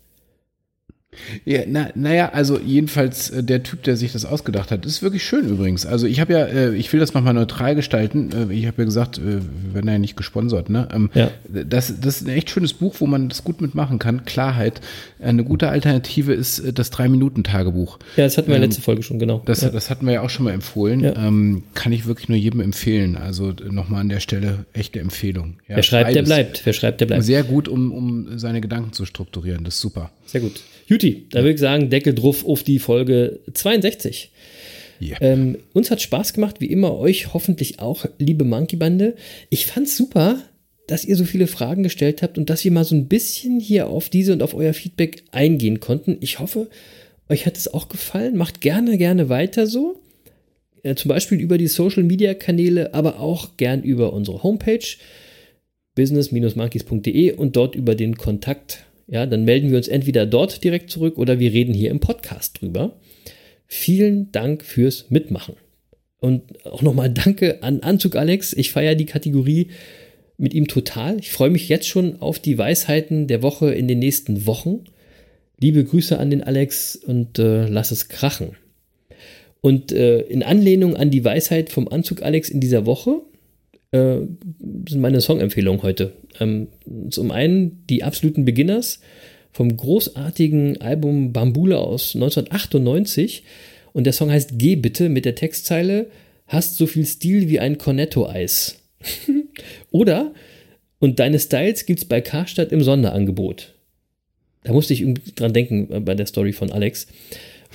Ja, 1.44 1.60
na, 1.66 1.90
naja, 1.94 2.30
also 2.32 2.58
jedenfalls 2.58 3.30
äh, 3.30 3.42
der 3.42 3.62
Typ, 3.62 3.82
der 3.82 3.96
sich 3.96 4.12
das 4.12 4.24
ausgedacht 4.24 4.70
hat, 4.70 4.84
ist 4.86 5.02
wirklich 5.02 5.24
schön 5.24 5.48
übrigens. 5.48 5.86
Also 5.86 6.06
ich 6.06 6.20
habe 6.20 6.32
ja, 6.32 6.44
äh, 6.46 6.74
ich 6.74 6.92
will 6.92 7.00
das 7.00 7.14
nochmal 7.14 7.34
neutral 7.34 7.74
gestalten. 7.74 8.30
Äh, 8.50 8.52
ich 8.54 8.66
habe 8.66 8.82
ja 8.82 8.84
gesagt, 8.84 9.20
wir 9.24 9.42
werden 9.74 9.88
ja 9.88 9.98
nicht 9.98 10.16
gesponsert, 10.16 10.70
ne? 10.70 10.88
Ähm, 10.92 11.10
Ja. 11.14 11.30
das, 11.48 11.92
das 12.00 12.20
ist 12.22 12.26
ein 12.28 12.30
echt 12.36 12.50
schönes 12.50 12.72
Buch, 12.74 12.96
wo 12.98 13.06
man 13.06 13.28
das 13.28 13.44
gut 13.44 13.60
mitmachen 13.60 13.98
kann. 13.98 14.24
Klarheit. 14.24 14.80
Eine 15.20 15.44
gute 15.44 15.68
Alternative 15.68 16.32
ist 16.32 16.62
das 16.78 16.90
Drei-Minuten-Tagebuch. 16.90 17.98
Ja, 18.16 18.24
das 18.24 18.36
hatten 18.38 18.48
wir 18.48 18.56
in 18.56 18.60
der 18.60 18.66
Ähm, 18.66 18.70
letzten 18.70 18.82
Folge 18.82 19.02
schon, 19.02 19.18
genau. 19.18 19.42
Das, 19.44 19.60
ja. 19.62 19.70
das 19.70 19.90
hatten 19.90 20.06
wir 20.06 20.12
ja 20.14 20.20
auch 20.22 20.30
schon 20.30 20.44
mal 20.44 20.52
empfohlen. 20.52 21.00
Ja. 21.00 21.16
Ähm, 21.16 21.64
kann 21.74 21.92
ich 21.92 22.06
wirklich 22.06 22.28
nur 22.28 22.38
jedem 22.38 22.60
empfehlen. 22.60 23.16
Also 23.16 23.52
nochmal 23.70 24.00
an 24.02 24.08
der 24.08 24.20
Stelle 24.20 24.66
echte 24.72 25.00
Empfehlung. 25.00 25.56
Ja, 25.68 25.76
Wer 25.76 25.82
schreibt, 25.82 26.14
der 26.14 26.22
bleibt. 26.22 26.62
Wer 26.64 26.72
schreibt, 26.72 27.00
der 27.00 27.06
bleibt. 27.06 27.24
Sehr 27.24 27.42
gut, 27.42 27.68
um, 27.68 27.92
um 27.92 28.38
seine 28.38 28.60
Gedanken 28.60 28.92
zu 28.92 29.04
strukturieren. 29.04 29.64
Das 29.64 29.74
ist 29.74 29.80
super. 29.80 30.10
Sehr 30.26 30.40
gut. 30.40 30.60
Juti, 30.86 31.26
da 31.30 31.40
würde 31.40 31.54
ich 31.54 31.60
sagen, 31.60 31.90
Deckel 31.90 32.14
drauf 32.14 32.46
auf 32.46 32.62
die 32.62 32.78
Folge 32.78 33.40
62. 33.52 34.30
Ja. 35.00 35.16
Ähm, 35.20 35.58
uns 35.74 35.90
hat 35.90 36.00
Spaß 36.00 36.32
gemacht, 36.32 36.60
wie 36.60 36.66
immer, 36.66 36.96
euch 36.98 37.34
hoffentlich 37.34 37.80
auch, 37.80 38.06
liebe 38.18 38.44
Monkey-Bande. 38.44 39.14
Ich 39.50 39.66
fand's 39.66 39.96
super, 39.96 40.42
dass 40.86 41.04
ihr 41.04 41.16
so 41.16 41.24
viele 41.24 41.48
Fragen 41.48 41.82
gestellt 41.82 42.22
habt 42.22 42.38
und 42.38 42.48
dass 42.48 42.64
wir 42.64 42.70
mal 42.70 42.84
so 42.84 42.94
ein 42.94 43.08
bisschen 43.08 43.60
hier 43.60 43.88
auf 43.88 44.08
diese 44.08 44.32
und 44.32 44.42
auf 44.42 44.54
euer 44.54 44.72
Feedback 44.72 45.24
eingehen 45.32 45.80
konnten. 45.80 46.16
Ich 46.20 46.38
hoffe, 46.38 46.68
euch 47.28 47.46
hat 47.46 47.56
es 47.56 47.72
auch 47.72 47.88
gefallen. 47.88 48.36
Macht 48.36 48.60
gerne, 48.60 48.96
gerne 48.96 49.28
weiter 49.28 49.66
so. 49.66 50.00
Äh, 50.82 50.94
zum 50.94 51.08
Beispiel 51.08 51.40
über 51.40 51.58
die 51.58 51.66
Social-Media-Kanäle, 51.66 52.94
aber 52.94 53.18
auch 53.18 53.56
gern 53.56 53.82
über 53.82 54.12
unsere 54.12 54.42
Homepage 54.42 54.86
business-monkeys.de 55.96 57.32
und 57.32 57.56
dort 57.56 57.74
über 57.74 57.94
den 57.94 58.16
Kontakt. 58.16 58.84
Ja, 59.06 59.26
dann 59.26 59.44
melden 59.44 59.70
wir 59.70 59.76
uns 59.76 59.88
entweder 59.88 60.26
dort 60.26 60.64
direkt 60.64 60.90
zurück 60.90 61.18
oder 61.18 61.38
wir 61.38 61.52
reden 61.52 61.74
hier 61.74 61.90
im 61.90 62.00
Podcast 62.00 62.60
drüber. 62.60 62.98
Vielen 63.66 64.32
Dank 64.32 64.64
fürs 64.64 65.10
Mitmachen. 65.10 65.54
Und 66.18 66.64
auch 66.66 66.82
nochmal 66.82 67.10
Danke 67.10 67.62
an 67.62 67.80
Anzug 67.80 68.16
Alex. 68.16 68.52
Ich 68.52 68.72
feiere 68.72 68.94
die 68.94 69.06
Kategorie 69.06 69.68
mit 70.38 70.54
ihm 70.54 70.66
total. 70.66 71.18
Ich 71.18 71.30
freue 71.30 71.50
mich 71.50 71.68
jetzt 71.68 71.86
schon 71.86 72.20
auf 72.20 72.38
die 72.38 72.58
Weisheiten 72.58 73.26
der 73.26 73.42
Woche 73.42 73.72
in 73.72 73.86
den 73.86 73.98
nächsten 73.98 74.46
Wochen. 74.46 74.84
Liebe 75.58 75.84
Grüße 75.84 76.18
an 76.18 76.30
den 76.30 76.42
Alex 76.42 76.96
und 76.96 77.38
äh, 77.38 77.66
lass 77.66 77.90
es 77.90 78.08
krachen. 78.08 78.56
Und 79.60 79.92
äh, 79.92 80.20
in 80.20 80.42
Anlehnung 80.42 80.96
an 80.96 81.10
die 81.10 81.24
Weisheit 81.24 81.70
vom 81.70 81.88
Anzug 81.88 82.22
Alex 82.22 82.48
in 82.50 82.60
dieser 82.60 82.86
Woche 82.86 83.22
äh, 83.92 84.18
sind 84.88 85.00
meine 85.00 85.20
Songempfehlungen 85.20 85.82
heute. 85.82 86.12
Ähm, 86.40 86.68
zum 87.10 87.30
einen 87.30 87.84
die 87.88 88.02
absoluten 88.02 88.44
Beginners 88.44 89.00
vom 89.52 89.76
großartigen 89.76 90.80
Album 90.80 91.32
Bambule 91.32 91.78
aus 91.78 92.14
1998 92.14 93.44
und 93.92 94.04
der 94.04 94.12
Song 94.12 94.30
heißt 94.30 94.52
Geh 94.56 94.76
bitte 94.76 95.08
mit 95.08 95.24
der 95.24 95.34
Textzeile 95.34 96.06
Hast 96.46 96.76
so 96.76 96.86
viel 96.86 97.04
Stil 97.04 97.48
wie 97.48 97.58
ein 97.58 97.76
Cornetto-Eis. 97.76 98.78
Oder 99.90 100.32
und 100.98 101.18
deine 101.18 101.38
Styles 101.38 101.86
gibt's 101.86 102.04
bei 102.04 102.20
Karstadt 102.20 102.72
im 102.72 102.82
Sonderangebot. 102.82 103.74
Da 104.62 104.72
musste 104.72 104.94
ich 104.94 105.04
dran 105.34 105.52
denken 105.52 105.92
äh, 105.92 106.00
bei 106.00 106.14
der 106.14 106.26
Story 106.26 106.52
von 106.52 106.72
Alex. 106.72 107.06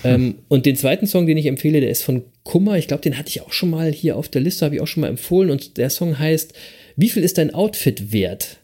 Ähm, 0.03 0.35
und 0.47 0.65
den 0.65 0.75
zweiten 0.75 1.07
Song, 1.07 1.27
den 1.27 1.37
ich 1.37 1.45
empfehle, 1.45 1.79
der 1.79 1.89
ist 1.89 2.03
von 2.03 2.23
Kummer. 2.43 2.77
Ich 2.77 2.87
glaube, 2.87 3.03
den 3.03 3.17
hatte 3.17 3.29
ich 3.29 3.41
auch 3.41 3.53
schon 3.53 3.69
mal 3.69 3.91
hier 3.91 4.17
auf 4.17 4.29
der 4.29 4.41
Liste, 4.41 4.65
habe 4.65 4.75
ich 4.75 4.81
auch 4.81 4.87
schon 4.87 5.01
mal 5.01 5.09
empfohlen. 5.09 5.49
Und 5.49 5.77
der 5.77 5.89
Song 5.89 6.17
heißt 6.17 6.53
Wie 6.95 7.09
viel 7.09 7.23
ist 7.23 7.37
dein 7.37 7.53
Outfit 7.53 8.11
wert? 8.11 8.57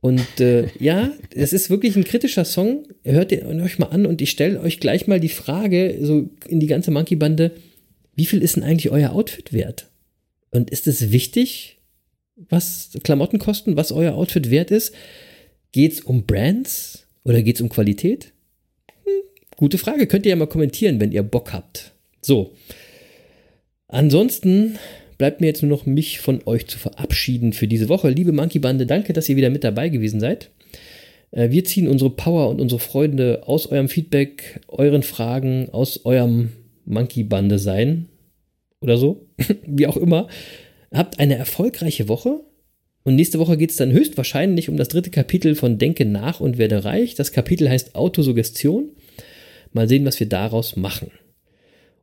Und 0.00 0.40
äh, 0.40 0.68
ja, 0.78 1.10
es 1.34 1.52
ist 1.52 1.70
wirklich 1.70 1.96
ein 1.96 2.04
kritischer 2.04 2.44
Song. 2.44 2.86
Hört 3.02 3.30
den 3.30 3.60
euch 3.60 3.78
mal 3.78 3.86
an 3.86 4.06
und 4.06 4.22
ich 4.22 4.30
stelle 4.30 4.60
euch 4.60 4.78
gleich 4.78 5.06
mal 5.06 5.20
die 5.20 5.28
Frage, 5.28 5.98
so 6.00 6.28
in 6.46 6.60
die 6.60 6.68
ganze 6.68 6.90
Monkey-Bande, 6.90 7.52
wie 8.14 8.26
viel 8.26 8.42
ist 8.42 8.56
denn 8.56 8.62
eigentlich 8.62 8.90
euer 8.90 9.12
Outfit 9.12 9.52
wert? 9.52 9.88
Und 10.50 10.70
ist 10.70 10.86
es 10.86 11.10
wichtig, 11.10 11.78
was 12.36 12.90
Klamotten 13.02 13.38
kosten, 13.38 13.76
was 13.76 13.92
euer 13.92 14.14
Outfit 14.14 14.50
wert 14.50 14.70
ist? 14.70 14.94
Geht 15.72 15.94
es 15.94 16.00
um 16.00 16.24
Brands 16.24 17.06
oder 17.24 17.42
geht 17.42 17.56
es 17.56 17.62
um 17.62 17.68
Qualität? 17.68 18.32
Gute 19.56 19.78
Frage. 19.78 20.06
Könnt 20.06 20.26
ihr 20.26 20.30
ja 20.30 20.36
mal 20.36 20.46
kommentieren, 20.46 21.00
wenn 21.00 21.12
ihr 21.12 21.22
Bock 21.22 21.52
habt. 21.52 21.92
So. 22.20 22.52
Ansonsten 23.88 24.78
bleibt 25.16 25.40
mir 25.40 25.46
jetzt 25.46 25.62
nur 25.62 25.70
noch 25.70 25.86
mich 25.86 26.20
von 26.20 26.42
euch 26.44 26.66
zu 26.66 26.78
verabschieden 26.78 27.52
für 27.52 27.66
diese 27.66 27.88
Woche. 27.88 28.10
Liebe 28.10 28.32
Monkey 28.32 28.58
Bande, 28.58 28.86
danke, 28.86 29.12
dass 29.12 29.28
ihr 29.28 29.36
wieder 29.36 29.50
mit 29.50 29.64
dabei 29.64 29.88
gewesen 29.88 30.20
seid. 30.20 30.50
Äh, 31.30 31.50
Wir 31.50 31.64
ziehen 31.64 31.88
unsere 31.88 32.10
Power 32.10 32.50
und 32.50 32.60
unsere 32.60 32.80
Freude 32.80 33.46
aus 33.46 33.66
eurem 33.66 33.88
Feedback, 33.88 34.60
euren 34.68 35.02
Fragen, 35.02 35.70
aus 35.70 36.04
eurem 36.04 36.52
Monkey 36.84 37.24
Bande 37.24 37.58
sein 37.58 38.08
oder 38.80 38.98
so, 38.98 39.26
wie 39.66 39.86
auch 39.86 39.96
immer. 39.96 40.28
Habt 40.92 41.18
eine 41.18 41.36
erfolgreiche 41.36 42.08
Woche. 42.08 42.40
Und 43.04 43.14
nächste 43.14 43.38
Woche 43.38 43.56
geht 43.56 43.70
es 43.70 43.76
dann 43.76 43.92
höchstwahrscheinlich 43.92 44.68
um 44.68 44.76
das 44.76 44.88
dritte 44.88 45.10
Kapitel 45.10 45.54
von 45.54 45.78
Denke 45.78 46.04
nach 46.04 46.40
und 46.40 46.58
werde 46.58 46.84
reich. 46.84 47.14
Das 47.14 47.30
Kapitel 47.30 47.68
heißt 47.70 47.94
Autosuggestion. 47.94 48.90
Mal 49.76 49.88
sehen, 49.88 50.04
was 50.04 50.18
wir 50.18 50.28
daraus 50.28 50.74
machen. 50.74 51.12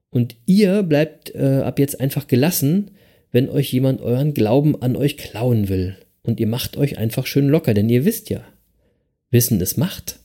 Und 0.09 0.35
ihr 0.45 0.83
bleibt 0.83 1.33
äh, 1.35 1.61
ab 1.63 1.79
jetzt 1.79 1.99
einfach 1.99 2.27
gelassen, 2.27 2.91
wenn 3.31 3.49
euch 3.49 3.73
jemand 3.73 3.99
euren 4.01 4.33
Glauben 4.33 4.81
an 4.81 4.95
euch 4.95 5.17
klauen 5.17 5.67
will. 5.67 5.97
Und 6.21 6.39
ihr 6.39 6.47
macht 6.47 6.77
euch 6.77 6.97
einfach 6.97 7.25
schön 7.25 7.49
locker, 7.49 7.73
denn 7.73 7.89
ihr 7.89 8.05
wisst 8.05 8.29
ja, 8.29 8.41
Wissen 9.31 9.59
ist 9.59 9.77
Macht, 9.77 10.19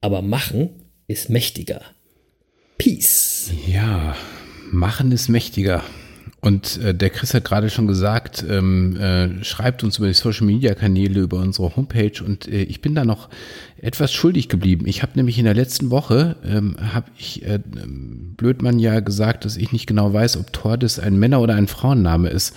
aber 0.00 0.22
Machen 0.22 0.70
ist 1.06 1.28
mächtiger. 1.28 1.82
Peace. 2.78 3.52
Ja, 3.66 4.16
machen 4.72 5.12
ist 5.12 5.28
mächtiger. 5.28 5.84
Und 6.40 6.78
äh, 6.78 6.94
der 6.94 7.10
Chris 7.10 7.34
hat 7.34 7.44
gerade 7.44 7.68
schon 7.68 7.86
gesagt, 7.86 8.44
ähm, 8.48 8.96
äh, 8.96 9.44
schreibt 9.44 9.84
uns 9.84 9.98
über 9.98 10.06
die 10.06 10.14
Social 10.14 10.46
Media 10.46 10.74
Kanäle, 10.74 11.20
über 11.20 11.38
unsere 11.38 11.76
Homepage 11.76 12.24
und 12.24 12.48
äh, 12.48 12.62
ich 12.62 12.80
bin 12.80 12.94
da 12.94 13.04
noch 13.04 13.28
etwas 13.76 14.12
schuldig 14.12 14.48
geblieben. 14.48 14.86
Ich 14.86 15.02
habe 15.02 15.12
nämlich 15.16 15.38
in 15.38 15.44
der 15.44 15.54
letzten 15.54 15.90
Woche, 15.90 16.36
ähm, 16.44 16.76
habe 16.94 17.10
ich 17.18 17.44
äh, 17.44 17.60
Blödmann 17.64 18.78
ja 18.78 19.00
gesagt, 19.00 19.44
dass 19.44 19.58
ich 19.58 19.72
nicht 19.72 19.86
genau 19.86 20.14
weiß, 20.14 20.38
ob 20.38 20.50
Tordes 20.52 20.98
ein 20.98 21.18
Männer- 21.18 21.42
oder 21.42 21.56
ein 21.56 21.68
Frauenname 21.68 22.30
ist. 22.30 22.54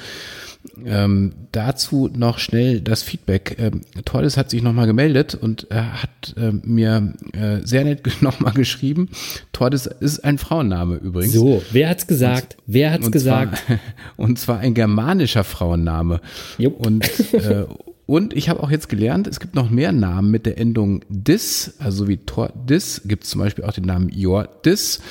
Ähm, 0.86 1.34
dazu 1.51 2.09
noch 2.14 2.39
schnell 2.39 2.82
das 2.82 3.03
Feedback. 3.03 3.57
Ähm, 3.59 3.82
Tordes 4.05 4.38
hat 4.38 4.49
sich 4.49 4.64
nochmal 4.64 4.88
gemeldet 4.88 5.36
und 5.36 5.68
er 5.70 6.01
hat 6.01 6.36
äh, 6.38 6.51
mir 6.51 7.14
äh, 7.34 7.59
sehr 7.64 7.84
nett 7.84 8.01
nochmal 8.22 8.53
geschrieben. 8.53 9.09
Tordes 9.51 9.88
ist 9.88 10.20
ein 10.24 10.38
Frauenname 10.38 10.95
übrigens. 10.95 11.34
So, 11.34 11.61
wer 11.72 11.89
hat's 11.89 12.07
gesagt? 12.07 12.57
wer 12.66 12.91
hat's 12.91 13.05
und 13.05 13.11
gesagt? 13.11 13.57
Zwar, 13.66 13.80
und 14.18 14.39
zwar 14.39 14.59
ein 14.59 14.74
germanischer 14.74 15.43
Frauenname. 15.43 16.22
Jupp. 16.57 16.86
Und, 16.86 17.09
äh, 17.34 17.66
und 18.05 18.34
ich 18.34 18.49
habe 18.49 18.64
auch 18.64 18.72
jetzt 18.72 18.89
gelernt, 18.89 19.28
es 19.28 19.39
gibt 19.39 19.55
noch 19.55 19.70
mehr 19.70 19.91
Namen 19.91 20.32
mit 20.32 20.45
der 20.45 20.57
Endung 20.57 21.01
dis, 21.09 21.76
also 21.80 22.07
wie 22.07 22.18
Tor 22.18 22.51
dis, 22.68 23.01
gibt 23.05 23.26
es 23.26 23.30
zum 23.30 23.41
Beispiel 23.41 23.64
auch 23.66 23.74
den 23.74 23.86
Namen 23.86 24.09
Jordis. 24.09 25.01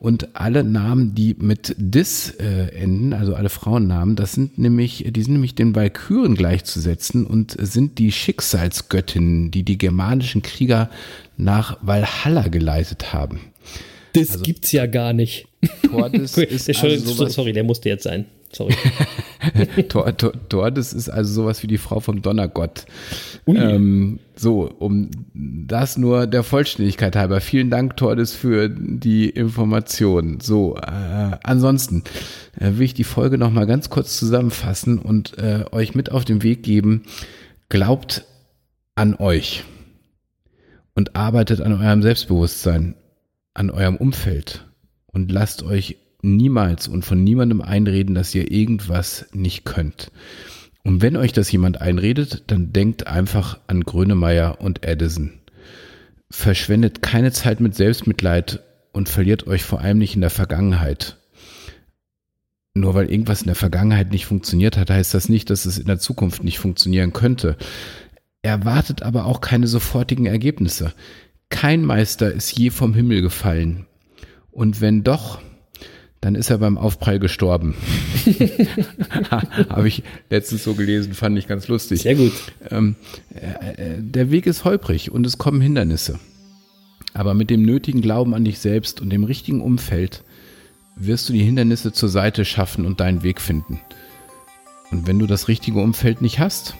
Und 0.00 0.34
alle 0.34 0.64
Namen, 0.64 1.14
die 1.14 1.36
mit 1.38 1.74
dis 1.76 2.30
äh, 2.30 2.74
enden, 2.74 3.12
also 3.12 3.34
alle 3.34 3.50
Frauennamen, 3.50 4.16
das 4.16 4.32
sind 4.32 4.56
nämlich, 4.56 5.04
die 5.06 5.22
sind 5.22 5.34
nämlich 5.34 5.54
den 5.54 5.76
Walküren 5.76 6.36
gleichzusetzen 6.36 7.26
und 7.26 7.54
sind 7.58 7.98
die 7.98 8.10
Schicksalsgöttinnen, 8.10 9.50
die 9.50 9.62
die 9.62 9.76
germanischen 9.76 10.40
Krieger 10.40 10.88
nach 11.36 11.76
Valhalla 11.82 12.48
geleitet 12.48 13.12
haben. 13.12 13.40
Das 14.12 14.32
also, 14.32 14.42
gibt's 14.42 14.72
ja 14.72 14.86
gar 14.86 15.12
nicht. 15.12 15.46
Tordes 15.88 16.36
ist 16.38 16.68
also 16.68 17.12
sowas, 17.12 17.34
sorry, 17.34 17.52
der 17.52 17.64
musste 17.64 17.88
jetzt 17.88 18.04
sein. 18.04 18.26
Sorry. 18.52 18.74
Tor, 19.88 20.16
Tor, 20.16 20.32
Tordes 20.48 20.92
ist 20.92 21.08
also 21.08 21.32
sowas 21.32 21.62
wie 21.62 21.68
die 21.68 21.78
Frau 21.78 22.00
vom 22.00 22.20
Donnergott. 22.20 22.84
Ähm, 23.46 24.18
so, 24.34 24.70
um 24.78 25.10
das 25.34 25.96
nur 25.96 26.26
der 26.26 26.42
Vollständigkeit 26.42 27.14
halber. 27.14 27.40
Vielen 27.40 27.70
Dank, 27.70 27.96
Tordes, 27.96 28.34
für 28.34 28.68
die 28.68 29.30
Information. 29.30 30.40
So, 30.40 30.76
äh, 30.76 31.36
ansonsten 31.44 32.02
äh, 32.58 32.72
will 32.72 32.86
ich 32.86 32.94
die 32.94 33.04
Folge 33.04 33.38
nochmal 33.38 33.66
ganz 33.66 33.88
kurz 33.88 34.18
zusammenfassen 34.18 34.98
und 34.98 35.38
äh, 35.38 35.64
euch 35.70 35.94
mit 35.94 36.10
auf 36.10 36.24
den 36.24 36.42
Weg 36.42 36.64
geben. 36.64 37.04
Glaubt 37.68 38.24
an 38.96 39.14
euch 39.14 39.64
und 40.94 41.14
arbeitet 41.14 41.60
an 41.60 41.72
eurem 41.72 42.02
Selbstbewusstsein, 42.02 42.96
an 43.54 43.70
eurem 43.70 43.96
Umfeld 43.96 44.68
und 45.06 45.30
lasst 45.30 45.62
euch 45.62 45.96
niemals 46.22 46.88
und 46.88 47.04
von 47.04 47.22
niemandem 47.22 47.60
einreden, 47.60 48.14
dass 48.14 48.34
ihr 48.34 48.50
irgendwas 48.50 49.26
nicht 49.32 49.64
könnt. 49.64 50.10
Und 50.82 51.02
wenn 51.02 51.16
euch 51.16 51.32
das 51.32 51.52
jemand 51.52 51.80
einredet, 51.80 52.44
dann 52.46 52.72
denkt 52.72 53.06
einfach 53.06 53.60
an 53.66 53.82
Grönemeyer 53.82 54.60
und 54.60 54.84
Edison. 54.86 55.32
Verschwendet 56.30 57.02
keine 57.02 57.32
Zeit 57.32 57.60
mit 57.60 57.74
Selbstmitleid 57.74 58.60
und 58.92 59.08
verliert 59.08 59.46
euch 59.46 59.62
vor 59.62 59.80
allem 59.80 59.98
nicht 59.98 60.14
in 60.14 60.20
der 60.20 60.30
Vergangenheit. 60.30 61.18
Nur 62.74 62.94
weil 62.94 63.10
irgendwas 63.10 63.42
in 63.42 63.48
der 63.48 63.56
Vergangenheit 63.56 64.10
nicht 64.10 64.26
funktioniert 64.26 64.76
hat, 64.76 64.90
heißt 64.90 65.12
das 65.12 65.28
nicht, 65.28 65.50
dass 65.50 65.66
es 65.66 65.78
in 65.78 65.86
der 65.86 65.98
Zukunft 65.98 66.44
nicht 66.44 66.60
funktionieren 66.60 67.12
könnte. 67.12 67.56
Erwartet 68.42 69.02
aber 69.02 69.26
auch 69.26 69.40
keine 69.40 69.66
sofortigen 69.66 70.26
Ergebnisse. 70.26 70.94
Kein 71.50 71.84
Meister 71.84 72.32
ist 72.32 72.56
je 72.56 72.70
vom 72.70 72.94
Himmel 72.94 73.20
gefallen. 73.22 73.86
Und 74.50 74.80
wenn 74.80 75.04
doch, 75.04 75.40
dann 76.20 76.34
ist 76.34 76.50
er 76.50 76.58
beim 76.58 76.76
Aufprall 76.78 77.18
gestorben. 77.18 77.74
Habe 79.30 79.88
ich 79.88 80.02
letztens 80.28 80.64
so 80.64 80.74
gelesen, 80.74 81.14
fand 81.14 81.38
ich 81.38 81.48
ganz 81.48 81.68
lustig. 81.68 82.02
Sehr 82.02 82.14
gut. 82.14 82.32
Ähm, 82.70 82.96
äh, 83.34 83.96
der 83.98 84.30
Weg 84.30 84.46
ist 84.46 84.64
holprig 84.64 85.10
und 85.10 85.26
es 85.26 85.38
kommen 85.38 85.60
Hindernisse. 85.60 86.18
Aber 87.14 87.34
mit 87.34 87.50
dem 87.50 87.62
nötigen 87.62 88.02
Glauben 88.02 88.34
an 88.34 88.44
dich 88.44 88.58
selbst 88.58 89.00
und 89.00 89.10
dem 89.10 89.24
richtigen 89.24 89.60
Umfeld 89.60 90.22
wirst 90.94 91.28
du 91.28 91.32
die 91.32 91.42
Hindernisse 91.42 91.92
zur 91.92 92.08
Seite 92.08 92.44
schaffen 92.44 92.84
und 92.84 93.00
deinen 93.00 93.22
Weg 93.22 93.40
finden. 93.40 93.80
Und 94.90 95.06
wenn 95.06 95.18
du 95.18 95.26
das 95.26 95.48
richtige 95.48 95.80
Umfeld 95.80 96.20
nicht 96.20 96.38
hast, 96.38 96.74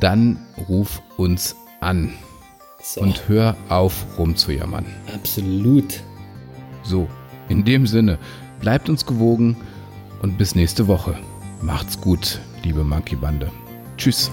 dann 0.00 0.38
ruf 0.68 1.02
uns 1.16 1.56
an. 1.80 2.12
So. 2.86 3.00
Und 3.00 3.28
hör 3.28 3.56
auf, 3.70 4.04
rumzujammern. 4.18 4.84
Absolut. 5.14 6.02
So, 6.82 7.08
in 7.48 7.64
dem 7.64 7.86
Sinne, 7.86 8.18
bleibt 8.60 8.90
uns 8.90 9.06
gewogen 9.06 9.56
und 10.20 10.36
bis 10.36 10.54
nächste 10.54 10.86
Woche. 10.86 11.16
Macht's 11.62 11.98
gut, 11.98 12.40
liebe 12.62 12.84
Monkey 12.84 13.16
Bande. 13.16 13.50
Tschüss. 13.96 14.30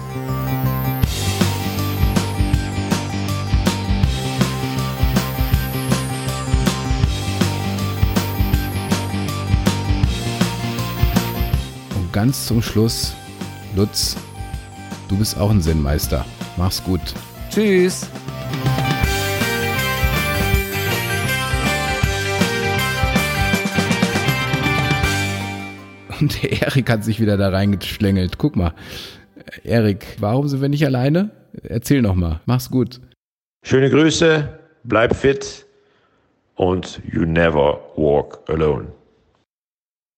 Und 11.96 12.12
ganz 12.12 12.46
zum 12.46 12.60
Schluss, 12.60 13.14
Lutz, 13.74 14.14
du 15.08 15.16
bist 15.16 15.38
auch 15.38 15.48
ein 15.48 15.62
Zen-Meister. 15.62 16.26
Mach's 16.58 16.84
gut. 16.84 17.00
Tschüss. 17.48 18.06
Und 26.22 26.42
der 26.42 26.52
Erik 26.62 26.88
hat 26.88 27.04
sich 27.04 27.20
wieder 27.20 27.36
da 27.36 27.50
reingeschlängelt. 27.50 28.38
Guck 28.38 28.56
mal. 28.56 28.72
Erik, 29.64 30.06
warum 30.20 30.48
sind 30.48 30.62
wir 30.62 30.68
nicht 30.68 30.86
alleine? 30.86 31.30
Erzähl 31.64 32.00
noch 32.00 32.14
mal. 32.14 32.40
Mach's 32.46 32.70
gut. 32.70 33.00
Schöne 33.64 33.90
Grüße, 33.90 34.48
bleib 34.84 35.14
fit 35.14 35.66
und 36.54 37.00
you 37.12 37.24
never 37.24 37.80
walk 37.96 38.40
alone. 38.48 38.86